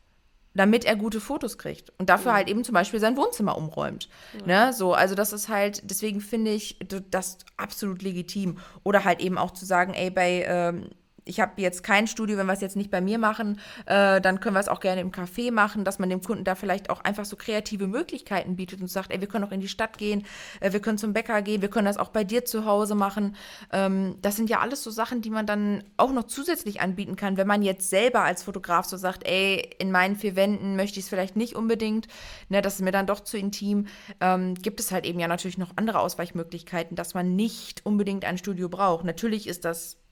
damit 0.55 0.86
er 0.86 0.95
gute 0.95 1.20
Fotos 1.20 1.57
kriegt. 1.57 1.91
Und 1.97 2.09
dafür 2.09 2.34
halt 2.34 2.47
eben 2.47 2.64
zum 2.64 2.74
Beispiel 2.74 2.99
sein 2.99 3.18
Wohnzimmer 3.18 3.57
umräumt. 3.57 4.07
Ne? 4.45 4.72
So, 4.74 4.93
also 4.93 5.16
das 5.16 5.34
ist 5.34 5.49
halt, 5.49 5.82
deswegen 5.89 6.22
finde 6.22 6.51
ich 6.51 6.80
das 7.09 7.39
absolut 7.57 8.01
legitim. 8.01 8.59
Oder 8.84 9.03
halt 9.03 9.20
eben 9.20 9.38
auch 9.38 9.51
zu 9.51 9.66
sagen, 9.66 9.93
ey, 9.93 10.11
bei, 10.11 10.45
ähm, 10.47 10.89
ich 11.26 11.40
habe 11.40 11.62
jetzt 11.62 11.84
kein 11.84 12.08
Studio, 12.08 12.38
wenn 12.38 12.46
wir 12.46 12.54
es 12.54 12.62
jetzt 12.62 12.76
nicht 12.76 12.92
bei 12.92 13.02
mir 13.02 13.18
machen, 13.18 13.60
äh, 13.86 14.20
dann 14.22 14.40
können 14.40 14.56
wir 14.56 14.60
es 14.60 14.68
auch 14.68 14.80
gerne 14.80 15.02
im 15.02 15.12
Café 15.12 15.52
machen, 15.52 15.86
dass 15.86 16.00
man 16.00 16.10
dem 16.10 16.22
Kunden 16.22 16.44
da 16.44 16.56
vielleicht 16.56 16.90
auch 16.90 17.02
einfach 17.02 17.26
so 17.26 17.36
kreative 17.36 17.88
Möglichkeiten 17.88 18.56
bietet 18.56 18.82
und 18.82 18.88
sagt, 18.88 19.12
ey, 19.12 19.22
wir 19.22 19.28
können 19.28 19.44
auch 19.44 19.52
in 19.52 19.62
die 19.62 19.68
Stadt 19.68 19.98
gehen, 19.98 20.26
äh, 20.60 20.74
wir 20.74 20.80
können 20.80 20.98
zum 20.98 21.14
Bäcker 21.14 21.42
gehen, 21.42 21.62
wir 21.62 21.70
können 21.70 21.86
das 21.86 21.98
auch 21.98 22.10
bei 22.10 22.24
dir 22.24 22.46
zu 22.46 22.66
Hause 22.66 22.96
machen. 22.96 23.36
Ähm, 23.72 24.16
das 24.22 24.36
sind 24.36 24.50
ja 24.50 24.60
alles 24.60 24.84
so 24.84 24.92
Sachen, 24.92 25.22
die 25.22 25.30
man 25.30 25.46
dann 25.46 25.84
auch 25.98 26.12
noch 26.12 26.24
zusätzlich 26.24 26.82
anbieten 26.82 27.16
kann, 27.16 27.38
wenn 27.38 27.48
man 27.48 27.62
jetzt 27.62 27.90
selber 27.90 28.22
als 28.22 28.44
Fotograf 28.44 28.86
so 28.86 28.98
sagt, 28.98 29.26
ey, 29.28 29.70
in 29.80 29.92
meinen 29.92 30.16
vier 30.16 30.36
Wänden 30.36 30.76
möchte 30.76 31.00
ich 31.00 31.06
es 31.06 31.10
vielleicht 31.10 31.36
nicht 31.36 31.56
unbedingt, 31.56 32.08
ne, 32.50 32.62
das 32.62 32.76
ist 32.76 32.82
mir 32.82 32.92
dann 32.92 33.08
doch 33.08 33.22
zu 33.22 33.38
intim, 33.38 33.88
ähm, 34.20 34.56
gibt 34.56 34.80
es 34.80 34.92
halt 34.92 35.06
eben 35.06 35.20
ja 35.20 35.28
natürlich 35.28 35.58
noch 35.58 35.72
andere 35.76 36.00
Ausweichmöglichkeiten, 36.00 36.96
dass 36.96 37.14
man 37.14 37.36
nicht 37.36 37.86
unbedingt 37.86 38.26
ein 38.26 38.38
Studio 38.38 38.70
braucht. 38.70 39.06
Natürlich 39.06 39.48
ist 39.48 39.66
das 39.66 40.03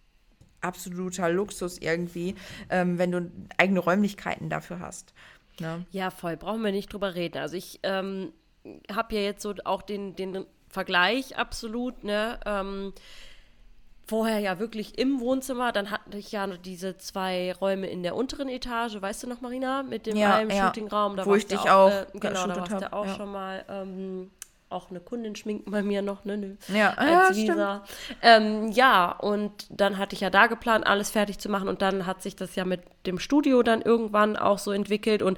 absoluter 0.62 1.30
Luxus 1.30 1.78
irgendwie, 1.78 2.36
ähm, 2.70 2.97
wenn 2.97 3.12
du 3.12 3.32
eigene 3.57 3.80
Räumlichkeiten 3.80 4.49
dafür 4.49 4.80
hast. 4.80 5.14
Ne? 5.59 5.86
Ja, 5.91 6.09
voll. 6.09 6.38
Brauchen 6.38 6.64
wir 6.64 6.72
nicht 6.72 6.91
drüber 6.91 7.16
reden. 7.16 7.38
Also 7.38 7.55
ich 7.55 7.80
ähm, 7.84 8.32
habe 8.91 9.16
ja 9.16 9.22
jetzt 9.22 9.41
so 9.41 9.53
auch 9.66 9.82
den, 9.82 10.16
den 10.16 10.45
Vergleich 10.70 11.38
absolut, 11.38 12.03
ne? 12.03 12.39
Ähm, 12.45 12.93
vorher 14.07 14.39
ja 14.39 14.59
wirklich 14.59 14.97
im 14.97 15.20
Wohnzimmer. 15.20 15.72
Dann 15.72 15.91
hatte 15.91 16.18
ich 16.18 16.32
ja 16.32 16.47
noch 16.47 16.57
diese 16.57 16.97
zwei 16.97 17.53
Räume 17.53 17.88
in 17.88 18.03
der 18.03 18.16
unteren 18.16 18.49
Etage, 18.49 19.01
weißt 19.01 19.24
du 19.24 19.28
noch, 19.28 19.41
Marina, 19.41 19.84
mit 19.84 20.05
dem 20.05 20.18
Ja, 20.18 20.36
einem 20.36 20.49
ja. 20.49 20.68
Shootingraum. 20.68 21.16
Da 21.16 21.26
Wo 21.26 21.36
ich 21.36 21.47
dich 21.47 21.59
auch 21.70 21.89
äh, 21.89 22.05
genau, 22.14 22.47
da 22.47 22.57
warst 22.57 22.82
du 22.82 22.93
auch 22.93 23.16
schon 23.16 23.32
mal. 23.32 23.66
Auch 24.72 24.89
eine 24.89 25.01
Kundin 25.01 25.36
schminken 25.36 25.69
bei 25.69 25.84
mir 25.84 26.01
noch, 26.01 26.24
ne? 26.24 26.38
ne 26.38 26.57
Ja, 26.69 26.91
als 26.91 27.38
ja, 27.38 27.53
Visa. 27.53 27.84
Ähm, 28.22 28.72
ja, 28.72 29.11
und 29.11 29.51
dann 29.69 29.97
hatte 29.97 30.15
ich 30.15 30.22
ja 30.22 30.30
da 30.30 30.47
geplant, 30.47 30.88
alles 30.88 31.11
fertig 31.11 31.39
zu 31.39 31.49
machen 31.49 31.67
und 31.67 31.82
dann 31.82 32.05
hat 32.05 32.22
sich 32.22 32.38
das 32.38 32.55
ja 32.55 32.63
mit 32.63 32.82
dem 33.05 33.19
Studio 33.19 33.63
dann 33.63 33.82
irgendwann 33.82 34.38
auch 34.38 34.59
so 34.59 34.72
entwickelt 34.72 35.22
und 35.22 35.38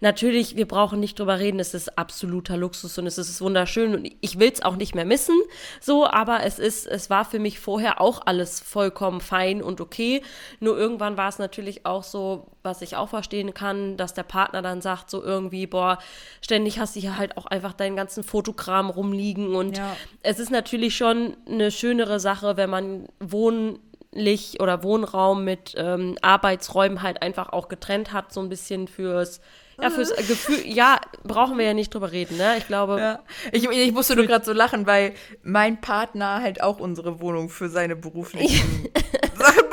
natürlich, 0.00 0.56
wir 0.56 0.68
brauchen 0.68 1.00
nicht 1.00 1.18
drüber 1.18 1.38
reden, 1.38 1.60
es 1.60 1.72
ist 1.72 1.96
absoluter 1.96 2.58
Luxus 2.58 2.98
und 2.98 3.06
es 3.06 3.16
ist 3.16 3.40
wunderschön 3.40 3.94
und 3.94 4.10
ich 4.20 4.38
will 4.38 4.50
es 4.52 4.62
auch 4.62 4.76
nicht 4.76 4.94
mehr 4.94 5.06
missen, 5.06 5.40
so, 5.80 6.06
aber 6.06 6.44
es 6.44 6.58
ist, 6.58 6.86
es 6.86 7.08
war 7.08 7.24
für 7.24 7.38
mich 7.38 7.60
vorher 7.60 8.02
auch 8.02 8.22
alles 8.26 8.60
vollkommen 8.60 9.20
fein 9.22 9.62
und 9.62 9.80
okay, 9.80 10.22
nur 10.60 10.76
irgendwann 10.76 11.16
war 11.16 11.28
es 11.28 11.38
natürlich 11.38 11.86
auch 11.86 12.02
so, 12.02 12.53
was 12.64 12.82
ich 12.82 12.96
auch 12.96 13.08
verstehen 13.10 13.52
kann, 13.54 13.96
dass 13.96 14.14
der 14.14 14.22
Partner 14.22 14.62
dann 14.62 14.80
sagt 14.80 15.10
so 15.10 15.22
irgendwie, 15.22 15.66
boah, 15.66 15.98
ständig 16.40 16.78
hast 16.78 16.96
du 16.96 17.00
hier 17.00 17.18
halt 17.18 17.36
auch 17.36 17.46
einfach 17.46 17.72
deinen 17.74 17.94
ganzen 17.96 18.24
Fotokram 18.24 18.90
rumliegen 18.90 19.54
und 19.54 19.76
Ja. 19.78 19.96
es 20.22 20.38
ist 20.38 20.50
natürlich 20.50 20.96
schon 20.96 21.36
eine 21.46 21.70
schönere 21.70 22.18
Sache, 22.20 22.56
wenn 22.56 22.70
man 22.70 23.06
wohnlich 23.20 24.60
oder 24.60 24.82
Wohnraum 24.82 25.44
mit 25.44 25.74
ähm, 25.76 26.16
Arbeitsräumen 26.22 27.02
halt 27.02 27.22
einfach 27.22 27.50
auch 27.52 27.68
getrennt 27.68 28.12
hat, 28.12 28.32
so 28.32 28.40
ein 28.40 28.48
bisschen 28.48 28.88
fürs, 28.88 29.40
ja, 29.80 29.90
fürs 29.90 30.14
Gefühl, 30.28 30.60
ja, 30.66 31.00
brauchen 31.24 31.58
wir 31.58 31.64
ja 31.66 31.74
nicht 31.74 31.92
drüber 31.92 32.12
reden, 32.12 32.36
ne? 32.36 32.56
Ich 32.58 32.66
glaube, 32.66 32.98
Ja. 33.00 33.18
Ich, 33.52 33.68
ich 33.68 33.92
musste 33.92 34.14
nur 34.16 34.26
gerade 34.26 34.44
so 34.44 34.52
lachen, 34.52 34.86
weil 34.86 35.14
mein 35.42 35.80
Partner 35.80 36.40
halt 36.42 36.62
auch 36.62 36.78
unsere 36.78 37.20
Wohnung 37.20 37.48
für 37.48 37.68
seine 37.68 37.96
beruflichen 37.96 38.88
Sachen. 39.36 39.64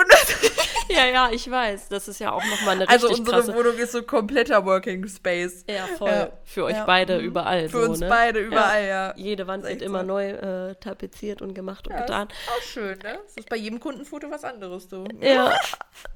Ja, 0.93 1.05
ja, 1.07 1.29
ich 1.31 1.49
weiß, 1.49 1.89
das 1.89 2.07
ist 2.07 2.19
ja 2.19 2.31
auch 2.31 2.43
nochmal 2.43 2.75
eine 2.75 2.89
Also 2.89 3.07
richtig 3.07 3.19
unsere 3.25 3.37
krasse, 3.41 3.55
Wohnung 3.55 3.77
ist 3.77 3.91
so 3.91 4.03
kompletter 4.03 4.65
Working 4.65 5.07
Space. 5.07 5.65
ja, 5.69 5.85
voll, 5.97 6.09
Ja. 6.09 6.29
für 6.43 6.65
euch 6.65 6.75
Ja. 6.75 6.85
beide 6.85 7.17
überall 7.19 7.69
Für 7.69 7.83
so, 7.85 7.89
uns 7.91 7.99
ne? 7.99 8.07
beide 8.09 8.39
überall, 8.39 8.85
ja. 8.87 9.13
Jede 9.15 9.47
Wand 9.47 9.63
wird 9.63 9.81
immer 9.81 10.01
so. 10.01 10.07
neu 10.07 10.29
äh, 10.29 10.75
tapeziert 10.75 11.41
und 11.41 11.53
gemacht 11.53 11.87
und 11.87 11.95
getan. 11.97 12.27
auch 12.57 12.61
schön, 12.61 12.97
ne? 12.99 13.19
Das 13.25 13.37
ist 13.37 13.49
bei 13.49 13.55
jedem 13.57 13.79
Kundenfoto 13.79 14.29
was 14.29 14.43
anderes, 14.43 14.87
du. 14.87 15.03
Ja, 15.21 15.53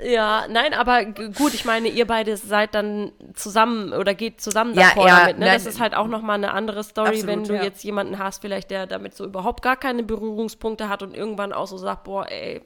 ja, 0.04 0.46
nein, 0.50 0.74
aber 0.74 1.06
gut, 1.06 1.54
ich 1.54 1.66
meine, 1.66 1.88
ihr 1.90 2.06
beide 2.08 2.38
seid 2.38 2.76
dann 2.76 3.12
zusammen 3.34 3.94
oder 3.94 4.14
geht 4.14 4.42
zusammen 4.42 4.74
Ja, 4.76 4.90
davor 4.90 5.08
ja, 5.08 5.20
damit. 5.22 5.40
Ne? 5.40 5.46
nein. 5.46 5.54
Das 5.54 5.66
ist 5.66 5.80
halt 5.80 5.96
auch 5.96 6.08
nochmal 6.08 6.36
eine 6.36 6.52
andere 6.54 6.84
Story, 6.84 7.10
Absolut, 7.10 7.28
wenn 7.28 7.44
du 7.44 7.54
jetzt 7.56 7.84
jemanden 7.84 8.20
hast, 8.20 8.42
vielleicht 8.42 8.72
der 8.72 8.88
damit 8.88 9.16
so 9.16 9.26
überhaupt 9.26 9.62
gar 9.62 9.76
keine 9.78 10.04
Berührungspunkte 10.04 10.90
hat 10.90 11.04
und 11.04 11.16
irgendwann 11.16 11.54
auch 11.54 11.68
so 11.68 11.78
sagt, 11.78 12.04
boah, 12.06 12.26
ey, 12.30 12.62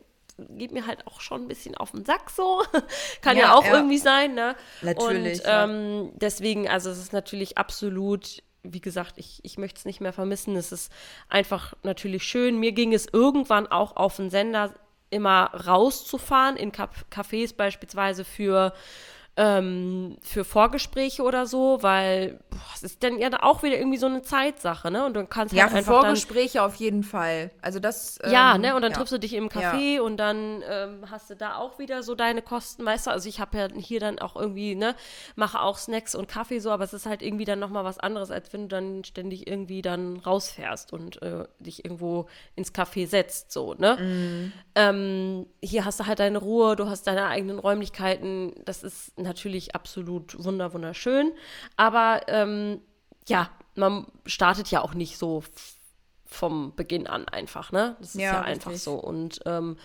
geht 0.58 0.72
mir 0.72 0.86
halt 0.88 1.06
auch 1.08 1.22
schon 1.22 1.44
ein 1.44 1.48
bisschen 1.48 1.76
auf 1.76 1.92
den 1.92 2.06
Sack 2.06 2.30
so. 2.30 2.64
Kann 3.22 3.38
ja, 3.38 3.44
Ja, 3.44 3.56
auch 3.56 3.64
ja. 3.66 3.74
irgendwie 3.76 3.98
sein, 3.98 4.34
ne? 4.36 4.56
Natürlich, 4.82 5.40
Und 5.40 5.44
ähm, 5.46 6.12
deswegen, 6.16 6.68
also 6.70 6.90
es 6.90 6.98
ist 6.98 7.14
natürlich 7.14 7.58
absolut, 7.58 8.42
wie 8.64 8.82
gesagt, 8.82 9.14
ich, 9.18 9.40
ich 9.44 9.58
möchte 9.58 9.80
es 9.80 9.86
nicht 9.86 10.02
mehr 10.02 10.14
vermissen. 10.14 10.56
Es 10.56 10.72
ist 10.72 10.92
einfach 11.30 11.74
natürlich 11.84 12.24
schön. 12.24 12.60
Mir 12.60 12.72
ging 12.72 12.94
es 12.94 13.08
irgendwann 13.12 13.68
auch 13.68 13.96
auf 13.96 14.16
den 14.18 14.30
Sender 14.30 14.74
immer 15.12 15.46
rauszufahren, 15.68 16.56
in 16.56 16.72
Caf- 16.72 17.06
Cafés 17.12 17.56
beispielsweise 17.56 18.24
für, 18.24 18.74
ähm, 19.40 20.18
für 20.22 20.44
Vorgespräche 20.44 21.24
oder 21.24 21.46
so, 21.46 21.82
weil 21.82 22.42
boah, 22.50 22.60
es 22.76 22.84
ist 22.84 23.02
dann 23.02 23.18
ja 23.20 23.30
auch 23.42 23.64
wieder 23.64 23.78
irgendwie 23.78 23.98
so 23.98 24.08
eine 24.08 24.22
Zeitsache, 24.22 24.92
ne? 24.92 25.06
Und 25.06 25.14
du 25.14 25.26
kannst 25.26 25.56
Ja, 25.56 25.64
halt 25.64 25.76
einfach 25.76 25.94
dann 25.94 26.02
Vorgespräche 26.02 26.62
auf 26.62 26.76
jeden 26.76 27.04
Fall. 27.04 27.50
Also 27.62 27.80
das. 27.80 28.20
ja, 28.30 28.56
ähm, 28.56 28.62
ne? 28.62 28.76
Und 28.76 28.82
dann 28.82 28.92
ja. 28.92 28.98
triffst 28.98 29.14
du 29.14 29.18
dich 29.18 29.34
im 29.34 29.48
Café 29.48 30.02
und 30.02 30.18
dann 30.18 30.62
ähm, 30.70 31.06
hast 31.10 31.30
du 31.30 31.38
da 31.38 31.56
auch 31.56 31.80
wieder 31.80 32.04
so 32.04 32.16
deine 32.16 32.42
Kosten, 32.42 32.86
weißt 32.86 33.08
du? 33.08 33.12
Also 33.12 33.30
ich 33.30 33.40
habe 33.40 33.58
ja 33.58 33.68
hier 33.74 34.02
dann 34.02 34.20
auch 34.20 34.36
irgendwie, 34.36 34.76
ne, 34.76 34.94
mache 35.38 35.62
auch 35.62 35.78
Snacks 35.78 36.16
und 36.16 36.28
Kaffee 36.28 36.60
so, 36.60 36.72
aber 36.72 36.84
es 36.84 36.92
ist 36.92 37.06
halt 37.06 37.22
irgendwie 37.22 37.46
dann 37.46 37.60
nochmal 37.60 37.86
was 37.86 37.98
anderes, 37.98 38.32
als 38.32 38.52
wenn 38.52 38.64
du 38.64 38.68
dann 38.68 39.06
ständig 39.06 39.48
irgendwie 39.48 39.82
dann 39.82 40.18
rausfährst 40.18 40.92
und 40.92 41.22
äh, 41.22 41.46
dich 41.60 41.86
irgendwo 41.86 42.28
ins 42.58 42.74
Café 42.74 43.08
setzt, 43.08 43.54
so, 43.54 43.74
ne? 43.76 43.96
Mhm. 44.02 44.52
Ähm, 44.76 45.46
hier 45.64 45.86
hast 45.86 46.02
du 46.02 46.08
halt 46.08 46.20
deine 46.20 46.40
Ruhe, 46.40 46.76
du 46.76 46.90
hast 46.90 47.08
deine 47.08 47.28
eigenen 47.28 47.58
Räumlichkeiten. 47.58 48.54
Das 48.66 48.84
ist 48.84 49.18
natürlich 49.30 49.76
absolut 49.76 50.44
wunder 50.44 50.74
wunderschön. 50.74 51.32
Aber 51.78 52.22
ähm, 52.28 52.82
ja, 53.28 53.50
man 53.76 54.08
startet 54.26 54.70
ja 54.72 54.82
auch 54.82 54.94
nicht 54.94 55.18
so 55.18 55.44
vom 56.26 56.76
Beginn 56.76 57.08
an 57.08 57.28
einfach, 57.28 57.72
ne? 57.72 57.96
Das 58.00 58.10
ist 58.16 58.22
ja, 58.22 58.34
Ja, 58.34 58.42
einfach 58.42 58.72
richtig. 58.72 58.84
so. 58.84 58.96
Und 58.96 59.40
ähm, 59.46 59.78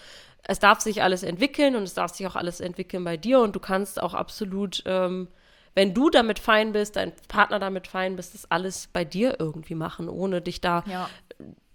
es 0.43 0.59
darf 0.59 0.81
sich 0.81 1.03
alles 1.03 1.23
entwickeln 1.23 1.77
und 1.77 1.85
es 1.85 1.95
darf 1.95 2.13
sich 2.15 2.27
auch 2.27 2.37
alles 2.37 2.61
entwickeln 2.61 3.05
bei 3.05 3.17
dir 3.17 3.41
und 3.41 3.55
du 3.57 3.61
kannst 3.61 4.01
auch 4.03 4.13
absolut, 4.15 4.83
ähm, 4.87 5.29
wenn 5.75 5.95
du 5.95 6.11
damit 6.11 6.39
fein 6.39 6.73
bist, 6.73 6.97
dein 6.97 7.13
Partner 7.29 7.59
damit 7.59 7.87
fein 7.87 8.17
bist, 8.17 8.35
das 8.35 8.51
alles 8.51 8.89
bei 8.93 9.05
dir 9.05 9.37
irgendwie 9.41 9.75
machen, 9.75 10.09
ohne 10.09 10.41
dich 10.43 10.61
da 10.61 10.85
Ja. 10.87 11.09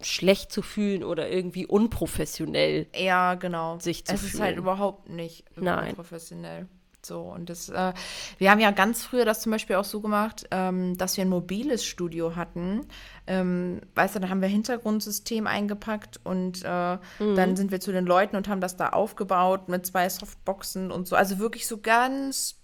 schlecht 0.00 0.52
zu 0.52 0.62
fühlen 0.62 1.02
oder 1.04 1.28
irgendwie 1.28 1.66
unprofessionell. 1.66 2.86
Ja, 2.94 3.34
genau. 3.34 3.78
sich 3.80 4.06
zu 4.06 4.14
Es 4.14 4.22
ist 4.22 4.40
halt 4.40 4.52
fühlen. 4.54 4.58
überhaupt 4.58 5.08
nicht 5.08 5.44
Nein. 5.56 5.94
professionell. 5.94 6.68
So, 7.02 7.22
und 7.22 7.48
das, 7.48 7.68
äh, 7.70 7.92
wir 8.38 8.50
haben 8.50 8.60
ja 8.60 8.70
ganz 8.72 9.04
früher 9.04 9.24
das 9.24 9.40
zum 9.40 9.52
Beispiel 9.52 9.76
auch 9.76 9.84
so 9.84 10.00
gemacht, 10.00 10.46
ähm, 10.50 10.98
dass 10.98 11.16
wir 11.16 11.24
ein 11.24 11.30
mobiles 11.30 11.84
Studio 11.84 12.36
hatten. 12.36 12.86
Ähm, 13.26 13.80
weißt 13.94 14.16
du, 14.16 14.20
da 14.20 14.28
haben 14.28 14.42
wir 14.42 14.48
Hintergrundsystem 14.48 15.46
eingepackt 15.46 16.20
und 16.24 16.62
äh, 16.64 16.98
Mhm. 17.18 17.36
dann 17.36 17.56
sind 17.56 17.70
wir 17.70 17.80
zu 17.80 17.92
den 17.92 18.04
Leuten 18.06 18.36
und 18.36 18.48
haben 18.48 18.60
das 18.60 18.76
da 18.76 18.90
aufgebaut 18.90 19.68
mit 19.68 19.86
zwei 19.86 20.08
Softboxen 20.08 20.90
und 20.90 21.08
so. 21.08 21.16
Also 21.16 21.38
wirklich 21.38 21.66
so 21.66 21.78
ganz 21.78 22.56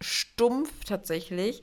stumpf 0.00 0.84
tatsächlich. 0.84 1.62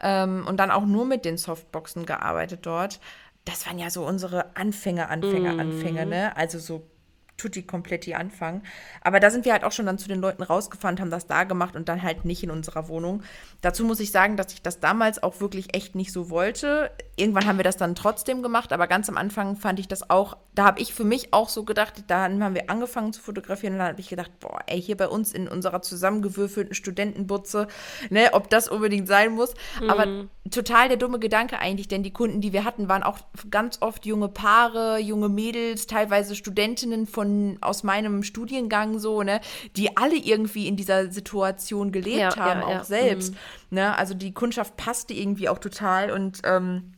Ähm, 0.00 0.44
und 0.48 0.58
dann 0.58 0.70
auch 0.70 0.86
nur 0.86 1.04
mit 1.04 1.24
den 1.24 1.36
Softboxen 1.36 2.06
gearbeitet 2.06 2.60
dort. 2.66 2.98
Das 3.44 3.66
waren 3.66 3.78
ja 3.78 3.90
so 3.90 4.06
unsere 4.06 4.56
Anfänger, 4.56 5.10
Anfänger, 5.10 5.58
Anfänger, 5.58 6.04
ne? 6.06 6.36
Also 6.36 6.58
so 6.58 6.90
tutti 7.36 7.62
kompletti 7.62 8.14
Anfang. 8.14 8.62
Aber 9.02 9.20
da 9.20 9.30
sind 9.30 9.44
wir 9.44 9.52
halt 9.52 9.64
auch 9.64 9.72
schon 9.72 9.86
dann 9.86 9.98
zu 9.98 10.08
den 10.08 10.20
Leuten 10.20 10.42
rausgefahren, 10.42 11.00
haben 11.00 11.10
das 11.10 11.26
da 11.26 11.44
gemacht 11.44 11.76
und 11.76 11.88
dann 11.88 12.02
halt 12.02 12.24
nicht 12.24 12.42
in 12.42 12.50
unserer 12.50 12.88
Wohnung. 12.88 13.22
Dazu 13.60 13.84
muss 13.84 14.00
ich 14.00 14.12
sagen, 14.12 14.36
dass 14.36 14.52
ich 14.52 14.62
das 14.62 14.80
damals 14.80 15.22
auch 15.22 15.40
wirklich 15.40 15.74
echt 15.74 15.94
nicht 15.94 16.12
so 16.12 16.30
wollte. 16.30 16.90
Irgendwann 17.16 17.46
haben 17.46 17.58
wir 17.58 17.64
das 17.64 17.76
dann 17.76 17.94
trotzdem 17.94 18.42
gemacht, 18.42 18.72
aber 18.72 18.86
ganz 18.86 19.08
am 19.08 19.16
Anfang 19.16 19.56
fand 19.56 19.80
ich 19.80 19.88
das 19.88 20.10
auch, 20.10 20.36
da 20.54 20.64
habe 20.64 20.80
ich 20.80 20.94
für 20.94 21.04
mich 21.04 21.32
auch 21.32 21.48
so 21.48 21.64
gedacht, 21.64 22.04
da 22.06 22.24
haben 22.24 22.54
wir 22.54 22.70
angefangen 22.70 23.12
zu 23.12 23.20
fotografieren 23.20 23.74
und 23.74 23.78
dann 23.80 23.88
habe 23.88 24.00
ich 24.00 24.08
gedacht, 24.08 24.30
boah, 24.40 24.60
ey, 24.66 24.80
hier 24.80 24.96
bei 24.96 25.08
uns 25.08 25.32
in 25.32 25.48
unserer 25.48 25.82
zusammengewürfelten 25.82 26.74
Studentenbutze, 26.74 27.68
ne, 28.10 28.30
ob 28.32 28.50
das 28.50 28.68
unbedingt 28.68 29.08
sein 29.08 29.32
muss. 29.32 29.54
Aber 29.88 30.26
total 30.50 30.88
der 30.88 30.96
dumme 30.96 31.18
Gedanke 31.18 31.58
eigentlich, 31.58 31.88
denn 31.88 32.02
die 32.02 32.12
Kunden, 32.12 32.40
die 32.40 32.52
wir 32.52 32.64
hatten, 32.64 32.88
waren 32.88 33.02
auch 33.02 33.18
ganz 33.50 33.78
oft 33.80 34.06
junge 34.06 34.28
Paare, 34.28 34.98
junge 34.98 35.28
Mädels, 35.28 35.86
teilweise 35.86 36.36
Studentinnen 36.36 37.06
von 37.06 37.23
aus 37.60 37.82
meinem 37.82 38.22
Studiengang 38.22 38.98
so, 38.98 39.22
ne, 39.22 39.40
die 39.76 39.96
alle 39.96 40.16
irgendwie 40.16 40.68
in 40.68 40.76
dieser 40.76 41.10
Situation 41.10 41.92
gelebt 41.92 42.18
Ja, 42.18 42.36
haben, 42.36 42.60
ja, 42.60 42.66
auch 42.66 42.70
ja. 42.70 42.84
selbst. 42.84 43.34
Ne, 43.70 43.96
also 43.96 44.14
die 44.14 44.32
Kundschaft 44.32 44.76
passte 44.76 45.14
irgendwie 45.14 45.48
auch 45.48 45.58
total 45.58 46.10
und 46.10 46.40
ähm, 46.44 46.94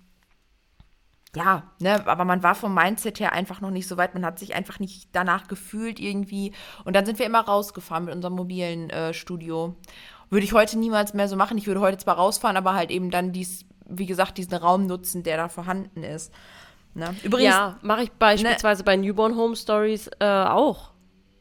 ja, 1.36 1.64
ne, 1.80 2.06
aber 2.06 2.24
man 2.24 2.42
war 2.42 2.54
vom 2.54 2.74
Mindset 2.74 3.20
her 3.20 3.32
einfach 3.34 3.60
noch 3.60 3.70
nicht 3.70 3.86
so 3.86 3.98
weit. 3.98 4.14
Man 4.14 4.24
hat 4.24 4.38
sich 4.38 4.54
einfach 4.54 4.78
nicht 4.78 5.10
danach 5.12 5.48
gefühlt 5.48 6.00
irgendwie. 6.00 6.52
Und 6.84 6.96
dann 6.96 7.04
sind 7.04 7.18
wir 7.18 7.26
immer 7.26 7.42
rausgefahren 7.42 8.06
mit 8.06 8.14
unserem 8.14 8.34
mobilen 8.34 8.88
äh, 8.88 9.12
Studio. 9.12 9.76
Würde 10.30 10.44
ich 10.44 10.54
heute 10.54 10.78
niemals 10.78 11.12
mehr 11.12 11.28
so 11.28 11.36
machen. 11.36 11.58
Ich 11.58 11.66
würde 11.66 11.80
heute 11.80 11.98
zwar 11.98 12.16
rausfahren, 12.16 12.56
aber 12.56 12.72
halt 12.72 12.90
eben 12.90 13.10
dann 13.10 13.32
dies, 13.32 13.66
wie 13.86 14.06
gesagt, 14.06 14.38
diesen 14.38 14.54
Raum 14.54 14.86
nutzen, 14.86 15.24
der 15.24 15.36
da 15.36 15.48
vorhanden 15.50 16.02
ist. 16.02 16.32
Ne? 16.96 17.14
Übrigens, 17.22 17.54
ja, 17.54 17.78
mache 17.82 18.04
ich 18.04 18.12
beispielsweise 18.12 18.82
bei 18.82 18.96
Newborn 18.96 19.36
Home 19.36 19.54
Stories 19.54 20.08
äh, 20.18 20.24
auch. 20.24 20.92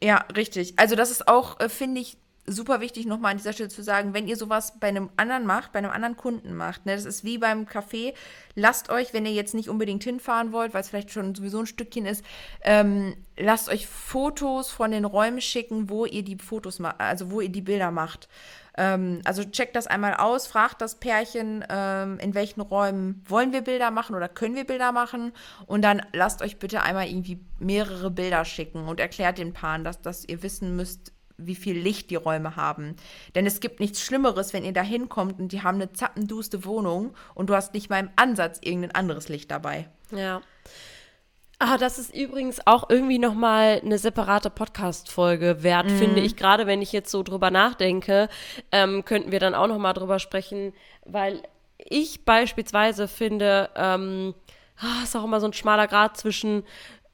Ja, 0.02 0.24
richtig. 0.36 0.78
Also 0.78 0.96
das 0.96 1.10
ist 1.10 1.28
auch, 1.28 1.58
äh, 1.60 1.70
finde 1.70 2.02
ich, 2.02 2.18
super 2.46 2.80
wichtig, 2.80 3.06
nochmal 3.06 3.32
an 3.32 3.38
dieser 3.38 3.52
Stelle 3.52 3.70
zu 3.70 3.82
sagen, 3.82 4.14
wenn 4.14 4.28
ihr 4.28 4.36
sowas 4.36 4.78
bei 4.78 4.88
einem 4.88 5.10
anderen 5.16 5.46
macht, 5.46 5.72
bei 5.72 5.78
einem 5.78 5.90
anderen 5.90 6.16
Kunden 6.16 6.54
macht, 6.54 6.86
ne, 6.86 6.94
das 6.94 7.04
ist 7.04 7.24
wie 7.24 7.38
beim 7.38 7.64
Café, 7.64 8.14
lasst 8.54 8.88
euch, 8.90 9.12
wenn 9.12 9.26
ihr 9.26 9.32
jetzt 9.32 9.54
nicht 9.54 9.68
unbedingt 9.68 10.04
hinfahren 10.04 10.52
wollt, 10.52 10.72
weil 10.72 10.82
es 10.82 10.90
vielleicht 10.90 11.10
schon 11.10 11.34
sowieso 11.34 11.60
ein 11.60 11.66
Stückchen 11.66 12.06
ist, 12.06 12.24
ähm, 12.62 13.16
lasst 13.36 13.68
euch 13.68 13.86
Fotos 13.86 14.70
von 14.70 14.90
den 14.90 15.04
Räumen 15.04 15.40
schicken, 15.40 15.90
wo 15.90 16.04
ihr 16.06 16.22
die 16.22 16.36
Fotos 16.36 16.78
macht, 16.78 17.00
also 17.00 17.30
wo 17.30 17.40
ihr 17.40 17.48
die 17.48 17.62
Bilder 17.62 17.90
macht. 17.90 18.28
Ähm, 18.76 19.20
also 19.24 19.44
checkt 19.44 19.76
das 19.76 19.86
einmal 19.86 20.14
aus, 20.14 20.46
fragt 20.46 20.80
das 20.80 20.96
Pärchen, 20.96 21.64
ähm, 21.68 22.18
in 22.18 22.34
welchen 22.34 22.60
Räumen 22.60 23.22
wollen 23.26 23.52
wir 23.52 23.62
Bilder 23.62 23.90
machen 23.90 24.14
oder 24.14 24.28
können 24.28 24.54
wir 24.54 24.64
Bilder 24.64 24.92
machen 24.92 25.32
und 25.66 25.82
dann 25.82 26.02
lasst 26.12 26.42
euch 26.42 26.58
bitte 26.58 26.82
einmal 26.82 27.08
irgendwie 27.08 27.40
mehrere 27.58 28.10
Bilder 28.10 28.44
schicken 28.44 28.86
und 28.86 29.00
erklärt 29.00 29.38
den 29.38 29.52
Paaren, 29.52 29.84
dass, 29.84 30.02
dass 30.02 30.24
ihr 30.24 30.42
wissen 30.42 30.76
müsst, 30.76 31.12
wie 31.38 31.54
viel 31.54 31.78
Licht 31.78 32.10
die 32.10 32.16
Räume 32.16 32.56
haben. 32.56 32.96
Denn 33.34 33.46
es 33.46 33.60
gibt 33.60 33.80
nichts 33.80 34.00
Schlimmeres, 34.00 34.52
wenn 34.52 34.64
ihr 34.64 34.72
da 34.72 34.82
hinkommt 34.82 35.38
und 35.38 35.52
die 35.52 35.62
haben 35.62 35.76
eine 35.76 35.92
zappenduste 35.92 36.64
Wohnung 36.64 37.14
und 37.34 37.50
du 37.50 37.54
hast 37.54 37.74
nicht 37.74 37.90
mal 37.90 38.00
im 38.00 38.10
Ansatz 38.16 38.58
irgendein 38.62 38.94
anderes 38.94 39.28
Licht 39.28 39.50
dabei. 39.50 39.88
Ja. 40.10 40.40
Ah, 41.58 41.78
das 41.78 41.98
ist 41.98 42.14
übrigens 42.14 42.66
auch 42.66 42.90
irgendwie 42.90 43.18
nochmal 43.18 43.80
eine 43.82 43.96
separate 43.96 44.50
Podcast-Folge 44.50 45.62
wert, 45.62 45.86
Mhm. 45.86 45.98
finde 45.98 46.20
ich. 46.20 46.36
Gerade 46.36 46.66
wenn 46.66 46.82
ich 46.82 46.92
jetzt 46.92 47.10
so 47.10 47.22
drüber 47.22 47.50
nachdenke, 47.50 48.28
ähm, 48.72 49.04
könnten 49.06 49.32
wir 49.32 49.40
dann 49.40 49.54
auch 49.54 49.66
nochmal 49.66 49.94
drüber 49.94 50.18
sprechen, 50.18 50.74
weil 51.06 51.42
ich 51.78 52.26
beispielsweise 52.26 53.08
finde, 53.08 53.70
ähm, 53.74 54.34
ah, 54.78 55.02
ist 55.02 55.16
auch 55.16 55.24
immer 55.24 55.40
so 55.40 55.46
ein 55.46 55.54
schmaler 55.54 55.86
Grad 55.86 56.18
zwischen, 56.18 56.62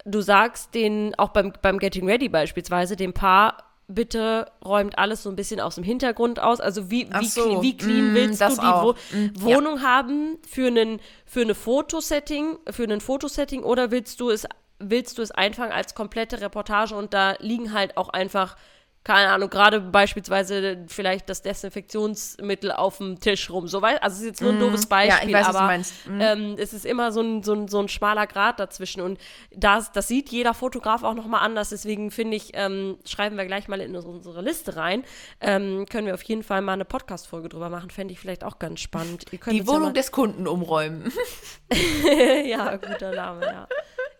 du 0.05 0.21
sagst 0.21 0.75
den, 0.75 1.15
auch 1.19 1.29
beim, 1.29 1.53
beim 1.63 1.79
Getting 1.79 2.09
Ready 2.09 2.29
beispielsweise, 2.29 2.97
dem 2.97 3.13
Paar, 3.13 3.59
bitte 3.95 4.51
räumt 4.65 4.99
alles 4.99 5.23
so 5.23 5.31
ein 5.31 5.37
bisschen 5.37 5.61
aus 5.61 5.77
dem 5.77 5.85
Hintergrund 5.85 6.41
aus. 6.41 6.61
Also 6.61 6.91
wie, 6.91 7.09
wie, 7.19 7.27
so, 7.27 7.63
wie 7.63 7.77
clean 7.77 8.13
mm, 8.13 8.15
willst 8.15 8.41
du 8.41 8.49
die. 8.49 8.57
Wo 8.63 8.93
Mm, 9.13 9.33
ja. 9.37 9.57
Wohnung 9.57 9.83
haben 9.83 10.39
für 10.49 10.67
einen 10.67 11.01
für 11.27 11.43
eine 11.43 11.55
Fotosetting, 11.55 12.59
für 12.71 12.85
ein 12.85 13.01
Fotosetting 13.01 13.63
oder 13.63 13.91
willst 13.91 14.21
du 14.21 14.31
es 14.31 14.47
willst 14.79 15.19
du 15.19 15.23
es 15.23 15.31
einfangen 15.31 15.73
als 15.73 15.95
komplette 15.95 16.41
Reportage 16.41 16.95
und 16.95 17.15
da 17.15 17.37
liegen 17.39 17.73
halt 17.73 17.97
auch 17.97 18.09
einfach 18.09 18.57
keine 19.05 19.31
Ahnung, 19.33 19.51
gerade 19.51 19.81
beispielsweise 19.81 20.85
vielleicht 20.87 21.29
das 21.29 21.43
Desinfektionsmittel 21.43 22.71
auf 22.71 22.99
dem 22.99 23.19
Tisch 23.19 23.51
rum. 23.51 23.67
So 23.67 23.83
weit, 23.83 24.03
also 24.03 24.15
es 24.15 24.21
ist 24.21 24.27
jetzt 24.27 24.43
nur 24.43 24.53
ein 24.53 24.61
doofes 24.61 24.87
Beispiel, 24.87 25.27
Mhm. 25.29 25.33
Ja, 25.35 25.39
weiß, 25.41 25.55
aber. 25.57 25.79
Mhm. 26.07 26.21
ähm, 26.21 26.57
es 26.59 26.73
ist 26.73 26.87
immer 26.87 27.11
so 27.11 27.21
ein, 27.21 27.43
so 27.43 27.53
ein, 27.53 27.67
so 27.69 27.81
ein 27.81 27.89
schmaler 27.89 28.27
Grad 28.29 28.61
dazwischen 28.61 29.01
und 29.01 29.19
das, 29.51 29.91
das 29.91 30.07
sieht 30.09 30.29
jeder 30.31 30.55
Fotograf 30.55 31.03
auch 31.03 31.15
nochmal 31.15 31.41
anders. 31.45 31.71
Deswegen 31.71 32.11
finde 32.13 32.37
ich, 32.37 32.51
ähm, 32.55 32.99
schreiben 33.05 33.37
wir 33.37 33.45
gleich 33.47 33.67
mal 33.67 33.81
in 33.81 33.97
unsere 33.97 34.41
Liste 34.43 34.77
rein. 34.77 35.03
Ähm, 35.41 35.87
können 35.91 36.07
wir 36.07 36.15
auf 36.15 36.23
jeden 36.23 36.43
Fall 36.45 36.63
mal 36.63 36.75
eine 36.75 36.85
Podcast-Folge 36.85 37.49
drüber 37.49 37.71
machen. 37.71 37.91
Fände 37.91 38.13
ich 38.13 38.21
vielleicht 38.21 38.45
auch 38.45 38.59
ganz 38.61 38.81
spannend. 38.81 39.25
Die 39.33 39.59
ja 39.59 39.67
Wohnung 39.67 39.83
mal- 39.83 39.93
des 39.95 40.13
Kunden 40.13 40.47
umräumen. 40.47 41.13
ja, 42.47 42.77
guter 42.77 43.13
Name, 43.15 43.45
ja. 43.47 43.69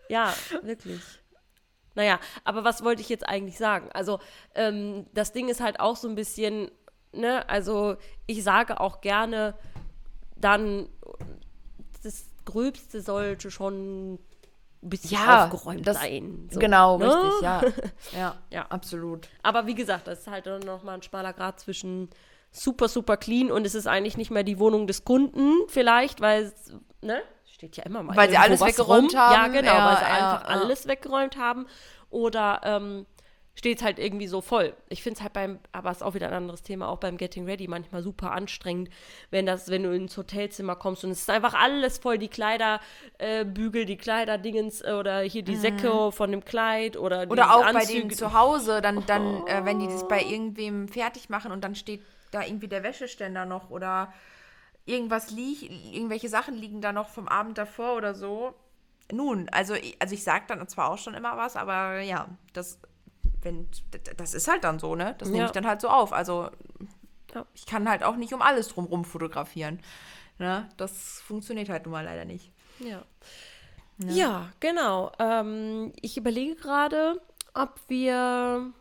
Ja, 0.09 0.33
wirklich. 0.61 0.99
Naja, 1.95 2.19
aber 2.43 2.63
was 2.63 2.83
wollte 2.83 3.01
ich 3.01 3.09
jetzt 3.09 3.27
eigentlich 3.27 3.57
sagen? 3.57 3.89
Also, 3.93 4.19
ähm, 4.55 5.05
das 5.13 5.31
Ding 5.31 5.47
ist 5.49 5.61
halt 5.61 5.79
auch 5.79 5.95
so 5.95 6.07
ein 6.07 6.15
bisschen, 6.15 6.71
ne, 7.11 7.47
also 7.49 7.95
ich 8.25 8.43
sage 8.43 8.79
auch 8.79 9.01
gerne, 9.01 9.53
dann 10.35 10.87
das 12.03 12.25
Gröbste 12.45 13.01
sollte 13.01 13.51
schon 13.51 14.15
ein 14.15 14.19
bisschen 14.81 15.11
Ja, 15.17 15.45
aufgeräumt 15.45 15.87
das- 15.87 15.99
sein. 16.01 16.49
so, 16.51 16.59
genau, 16.59 16.97
ne? 16.97 17.05
richtig, 17.05 17.41
ja. 17.41 17.61
ja. 18.13 18.35
Ja. 18.49 18.65
absolut. 18.69 19.29
Aber 19.41 19.65
wie 19.67 19.75
gesagt, 19.75 20.07
das 20.07 20.19
ist 20.21 20.27
halt 20.27 20.45
dann 20.45 20.61
nochmal 20.61 20.95
ein 20.95 21.03
schmaler 21.03 21.31
Grad 21.33 21.59
zwischen 21.59 22.09
super, 22.51 22.87
super 22.89 23.17
clean 23.17 23.51
und 23.51 23.65
es 23.65 23.75
ist 23.75 23.87
eigentlich 23.87 24.17
nicht 24.17 24.29
mehr 24.31 24.43
die 24.43 24.59
Wohnung 24.59 24.85
des 24.85 25.05
Kunden 25.05 25.53
vielleicht, 25.67 26.21
weil 26.21 26.43
es, 26.45 26.73
ne, 27.01 27.21
steht 27.63 27.77
ja 27.77 27.83
immer 27.83 28.03
mal 28.03 28.15
Weil 28.15 28.29
sie 28.29 28.37
alles 28.37 28.61
weggeräumt 28.61 29.13
rum. 29.13 29.19
haben. 29.19 29.33
Ja, 29.33 29.47
genau, 29.61 29.73
Ja, 29.73 29.85
weil 29.89 29.97
sie 29.97 30.03
ja, 30.03 30.09
einfach 30.35 30.49
ja. 30.49 30.55
alles 30.61 30.87
weggeräumt 30.87 31.37
haben 31.37 31.65
oder 32.09 32.59
ähm, 32.63 33.05
steht 33.55 33.77
es 33.77 33.83
halt 33.83 33.99
irgendwie 33.99 34.27
so 34.27 34.41
voll. 34.41 34.73
Ich 34.89 35.01
finde 35.03 35.17
es 35.17 35.21
halt 35.23 35.33
beim, 35.33 35.59
aber 35.71 35.91
es 35.91 35.97
ist 35.97 36.03
auch 36.03 36.13
wieder 36.15 36.27
ein 36.27 36.33
anderes 36.33 36.63
Thema, 36.63 36.87
auch 36.89 36.97
beim 36.97 37.17
Getting 37.17 37.45
Ready 37.45 37.67
manchmal 37.67 38.01
super 38.03 38.31
anstrengend, 38.31 38.89
wenn 39.29 39.45
das, 39.45 39.69
wenn 39.69 39.83
du 39.83 39.93
ins 39.95 40.17
Hotelzimmer 40.17 40.75
kommst 40.75 41.03
und 41.05 41.11
es 41.11 41.21
ist 41.21 41.29
einfach 41.29 41.53
alles 41.53 41.99
voll, 41.99 42.17
die 42.17 42.29
Kleiderbügel, 42.29 43.83
äh, 43.83 43.85
die 43.85 43.97
Kleiderdingens 43.97 44.81
äh, 44.81 44.91
oder 44.93 45.19
hier 45.21 45.43
die 45.43 45.55
Säcke 45.55 46.11
von 46.11 46.31
dem 46.31 46.43
Kleid 46.43 46.97
oder 46.97 47.21
die 47.21 47.25
Mhm. 47.27 47.31
Oder 47.31 47.55
auch 47.55 47.61
bei 47.71 47.79
Anzüge. 47.79 47.99
denen 47.99 48.09
zu 48.11 48.33
Hause, 48.33 48.81
dann, 48.81 49.05
dann 49.05 49.45
äh, 49.47 49.61
wenn 49.65 49.79
die 49.79 49.87
das 49.87 50.07
bei 50.07 50.21
irgendwem 50.23 50.87
fertig 50.89 51.29
machen 51.29 51.51
und 51.51 51.63
dann 51.63 51.75
steht 51.75 52.01
da 52.31 52.41
irgendwie 52.43 52.67
der 52.67 52.83
Wäscheständer 52.83 53.45
noch 53.45 53.69
oder 53.69 54.11
irgendwas 54.85 55.31
liegt, 55.31 55.63
irgendwelche 55.93 56.29
Sachen 56.29 56.55
liegen 56.55 56.81
da 56.81 56.91
noch 56.91 57.09
vom 57.09 57.27
Abend 57.27 57.57
davor 57.57 57.95
oder 57.95 58.13
so. 58.15 58.53
Nun, 59.11 59.49
also, 59.49 59.73
ich- 59.75 59.95
also 60.01 60.13
ich 60.13 60.23
sage 60.23 60.45
dann 60.47 60.67
zwar 60.67 60.89
auch 60.91 60.97
schon 60.97 61.13
immer 61.13 61.37
was, 61.37 61.55
aber 61.55 61.99
ja, 62.01 62.27
das, 62.53 62.79
wenn, 63.41 63.67
das 64.17 64.33
ist 64.33 64.47
halt 64.47 64.63
dann 64.63 64.79
so, 64.79 64.95
ne? 64.95 65.15
Das 65.19 65.27
nehme 65.29 65.39
Ja. 65.41 65.45
ich 65.47 65.51
dann 65.51 65.67
halt 65.67 65.81
so 65.81 65.89
auf. 65.89 66.13
Also 66.13 66.49
Ja. 67.33 67.45
ich 67.53 67.65
kann 67.65 67.89
halt 67.89 68.03
auch 68.03 68.15
nicht 68.15 68.33
um 68.33 68.41
alles 68.41 68.67
drumrum 68.69 69.05
fotografieren. 69.05 69.79
Ne? 70.39 70.67
Das 70.77 71.21
funktioniert 71.21 71.69
halt 71.69 71.85
nun 71.85 71.91
mal 71.93 72.03
leider 72.05 72.25
nicht. 72.25 72.51
Ja. 72.79 73.03
Ja, 73.99 74.49
genau. 74.59 75.11
Ähm, 75.19 75.93
ich 76.01 76.17
überlege 76.17 76.55
gerade, 76.55 77.21
ob 77.53 77.79
wir 77.87 78.71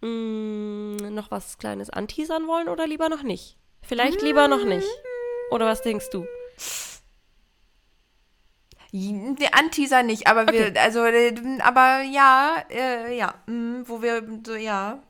mh, 0.00 1.10
noch 1.10 1.30
was 1.30 1.58
Kleines 1.58 1.90
anteasern 1.90 2.46
wollen 2.46 2.68
oder 2.68 2.86
lieber 2.86 3.08
noch 3.08 3.22
nicht. 3.22 3.56
Vielleicht 3.90 4.22
lieber 4.22 4.46
noch 4.46 4.64
nicht. 4.64 4.86
Oder 5.50 5.66
was 5.66 5.82
denkst 5.82 6.10
du? 6.10 6.24
Der 8.92 9.58
Anteaser 9.58 10.04
nicht, 10.04 10.28
aber 10.28 10.46
wir, 10.52 10.80
also, 10.80 11.04
äh, 11.04 11.34
aber 11.58 12.02
ja, 12.02 12.62
äh, 12.70 13.16
ja, 13.16 13.34
mh, 13.46 13.88
wo 13.88 14.00
wir, 14.00 14.22
ja, 14.60 15.02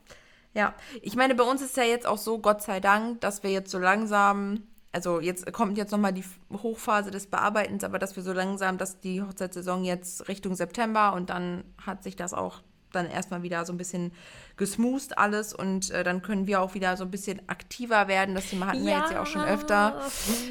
ja. 0.55 0.73
Ich 1.03 1.15
meine, 1.15 1.35
bei 1.35 1.43
uns 1.43 1.61
ist 1.61 1.77
ja 1.77 1.83
jetzt 1.83 2.07
auch 2.07 2.17
so, 2.17 2.39
Gott 2.39 2.63
sei 2.63 2.79
Dank, 2.79 3.21
dass 3.21 3.43
wir 3.43 3.51
jetzt 3.51 3.69
so 3.69 3.77
langsam, 3.77 4.63
also 4.91 5.19
jetzt 5.19 5.53
kommt 5.53 5.77
jetzt 5.77 5.91
nochmal 5.91 6.13
die 6.13 6.25
Hochphase 6.51 7.11
des 7.11 7.27
Bearbeitens, 7.27 7.83
aber 7.83 7.99
dass 7.99 8.15
wir 8.15 8.23
so 8.23 8.33
langsam, 8.33 8.79
dass 8.79 8.99
die 8.99 9.21
Hochzeitssaison 9.21 9.83
jetzt 9.83 10.27
Richtung 10.27 10.55
September 10.55 11.13
und 11.13 11.29
dann 11.29 11.63
hat 11.85 12.01
sich 12.01 12.15
das 12.15 12.33
auch 12.33 12.63
dann 12.91 13.09
erstmal 13.09 13.43
wieder 13.43 13.65
so 13.65 13.73
ein 13.73 13.77
bisschen 13.77 14.11
gesmoost 14.57 15.17
alles 15.17 15.53
und 15.53 15.89
äh, 15.91 16.03
dann 16.03 16.21
können 16.21 16.47
wir 16.47 16.61
auch 16.61 16.73
wieder 16.73 16.97
so 16.97 17.03
ein 17.03 17.11
bisschen 17.11 17.41
aktiver 17.47 18.07
werden. 18.07 18.35
Das 18.35 18.49
Thema 18.49 18.67
hatten 18.67 18.85
wir 18.85 18.97
jetzt 18.97 19.11
ja 19.11 19.21
auch 19.21 19.27
schon 19.27 19.43
öfter. 19.43 20.01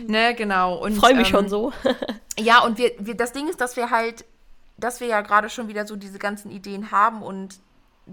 Ne, 0.07 0.35
genau. 0.35 0.77
Und, 0.77 0.97
Freue 0.97 1.15
mich 1.15 1.29
ähm, 1.29 1.33
schon 1.33 1.49
so. 1.49 1.73
ja, 2.39 2.63
und 2.65 2.79
wir, 2.79 2.93
wir, 2.99 3.15
das 3.15 3.33
Ding 3.33 3.49
ist, 3.49 3.61
dass 3.61 3.77
wir 3.77 3.91
halt, 3.91 4.25
dass 4.77 5.01
wir 5.01 5.07
ja 5.07 5.21
gerade 5.21 5.49
schon 5.49 5.69
wieder 5.69 5.87
so 5.87 5.97
diese 5.97 6.19
ganzen 6.19 6.51
Ideen 6.51 6.91
haben 6.91 7.23
und 7.23 7.61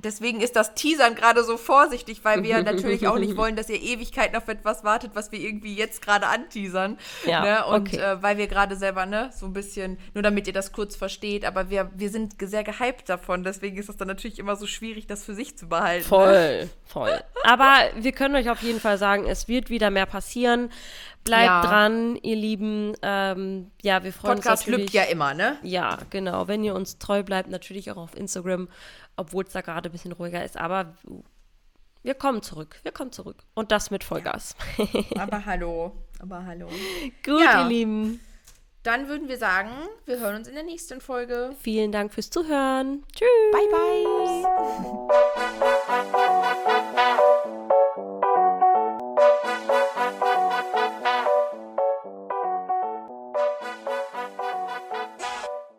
deswegen 0.04 0.42
ist 0.42 0.56
das 0.56 0.74
Teasern 0.76 1.16
gerade 1.16 1.44
so 1.44 1.58
vorsichtig, 1.58 2.24
weil 2.24 2.44
wir 2.44 2.62
natürlich 2.64 3.08
auch 3.08 3.18
nicht 3.18 3.36
wollen, 3.38 3.56
dass 3.56 3.70
ihr 3.70 3.82
Ewigkeiten 3.82 4.36
auf 4.36 4.48
etwas 4.48 4.84
wartet, 4.84 5.12
was 5.14 5.32
wir 5.32 5.40
irgendwie 5.40 5.76
jetzt 5.76 6.02
gerade 6.02 6.28
anteasern. 6.28 6.98
Ja, 7.26 7.42
ne? 7.42 7.66
Und 7.66 7.88
okay. 7.88 7.98
äh, 7.98 8.22
weil 8.22 8.38
wir 8.38 8.48
gerade 8.48 8.76
selber, 8.76 9.06
ne, 9.06 9.30
so 9.36 9.46
ein 9.46 9.54
bisschen, 9.54 9.98
nur 10.14 10.22
damit 10.22 10.48
ihr 10.48 10.54
das 10.54 10.72
kurz 10.72 10.96
versteht, 10.96 11.46
aber 11.46 11.70
wir, 11.70 11.92
wir 11.96 12.10
sind 12.10 12.36
sehr 12.42 12.64
gehypt 12.64 13.10
davon, 13.10 13.44
deswegen 13.44 13.78
ist 13.78 13.90
es 13.90 13.98
dann 13.98 14.08
natürlich 14.08 14.40
immer 14.40 14.56
so 14.56 14.68
schwierig, 14.68 15.08
das 15.08 15.24
für 15.24 15.34
sich 15.34 15.58
zu 15.58 15.68
behalten. 15.68 16.04
Ne? 16.04 16.08
Voll, 16.08 16.70
voll. 16.86 17.24
Aber 17.44 17.76
wir 17.96 18.12
können 18.12 18.36
euch 18.36 18.50
auf 18.50 18.62
jeden 18.62 18.80
Fall 18.80 18.98
sagen, 18.98 19.26
es 19.28 19.48
wird 19.48 19.70
wieder 19.70 19.90
mehr 19.90 20.06
passieren. 20.06 20.70
Bleibt 21.24 21.46
Ja. 21.46 21.62
dran, 21.62 22.16
ihr 22.22 22.38
Lieben. 22.38 22.94
Ähm, 23.02 23.72
ja, 23.82 24.02
wir 24.04 24.14
freuen 24.14 24.36
Podcast 24.36 24.62
uns 24.62 24.68
natürlich. 24.68 24.94
lügt 24.94 24.94
ja 24.94 25.04
immer, 25.12 25.34
ne? 25.34 25.58
Ja, 25.62 25.98
genau. 26.10 26.48
Wenn 26.48 26.64
ihr 26.64 26.74
uns 26.74 27.00
treu 27.00 27.22
bleibt, 27.22 27.50
natürlich 27.50 27.92
auch 27.92 27.98
auf 27.98 28.16
Instagram, 28.16 28.70
obwohl 29.18 29.44
es 29.44 29.52
da 29.54 29.62
gerade 29.62 29.90
ein 29.90 29.92
bisschen 29.92 30.14
ruhiger 30.14 30.44
ist. 30.46 30.56
Aber 30.58 30.96
wir 32.04 32.14
kommen 32.14 32.42
zurück. 32.42 32.80
Wir 32.84 32.92
kommen 32.94 33.12
zurück. 33.12 33.38
Und 33.54 33.72
das 33.72 33.92
mit 33.92 34.04
Vollgas. 34.06 34.56
Aber 35.18 35.46
hallo, 35.46 35.92
aber 36.20 36.46
hallo. 36.46 36.68
Gut, 37.26 37.42
Ja. 37.44 37.64
ihr 37.64 37.68
Lieben. 37.68 38.20
Dann 38.84 39.10
würden 39.10 39.28
wir 39.28 39.38
sagen, 39.38 39.72
wir 40.06 40.20
hören 40.20 40.38
uns 40.38 40.48
in 40.48 40.54
der 40.54 40.64
nächsten 40.64 41.02
Folge. 41.02 41.54
Vielen 41.60 41.92
Dank 41.92 42.14
fürs 42.14 42.30
Zuhören. 42.30 43.04
Tschüss. 43.14 43.28
Bye, 43.52 43.68
bye. 46.96 47.17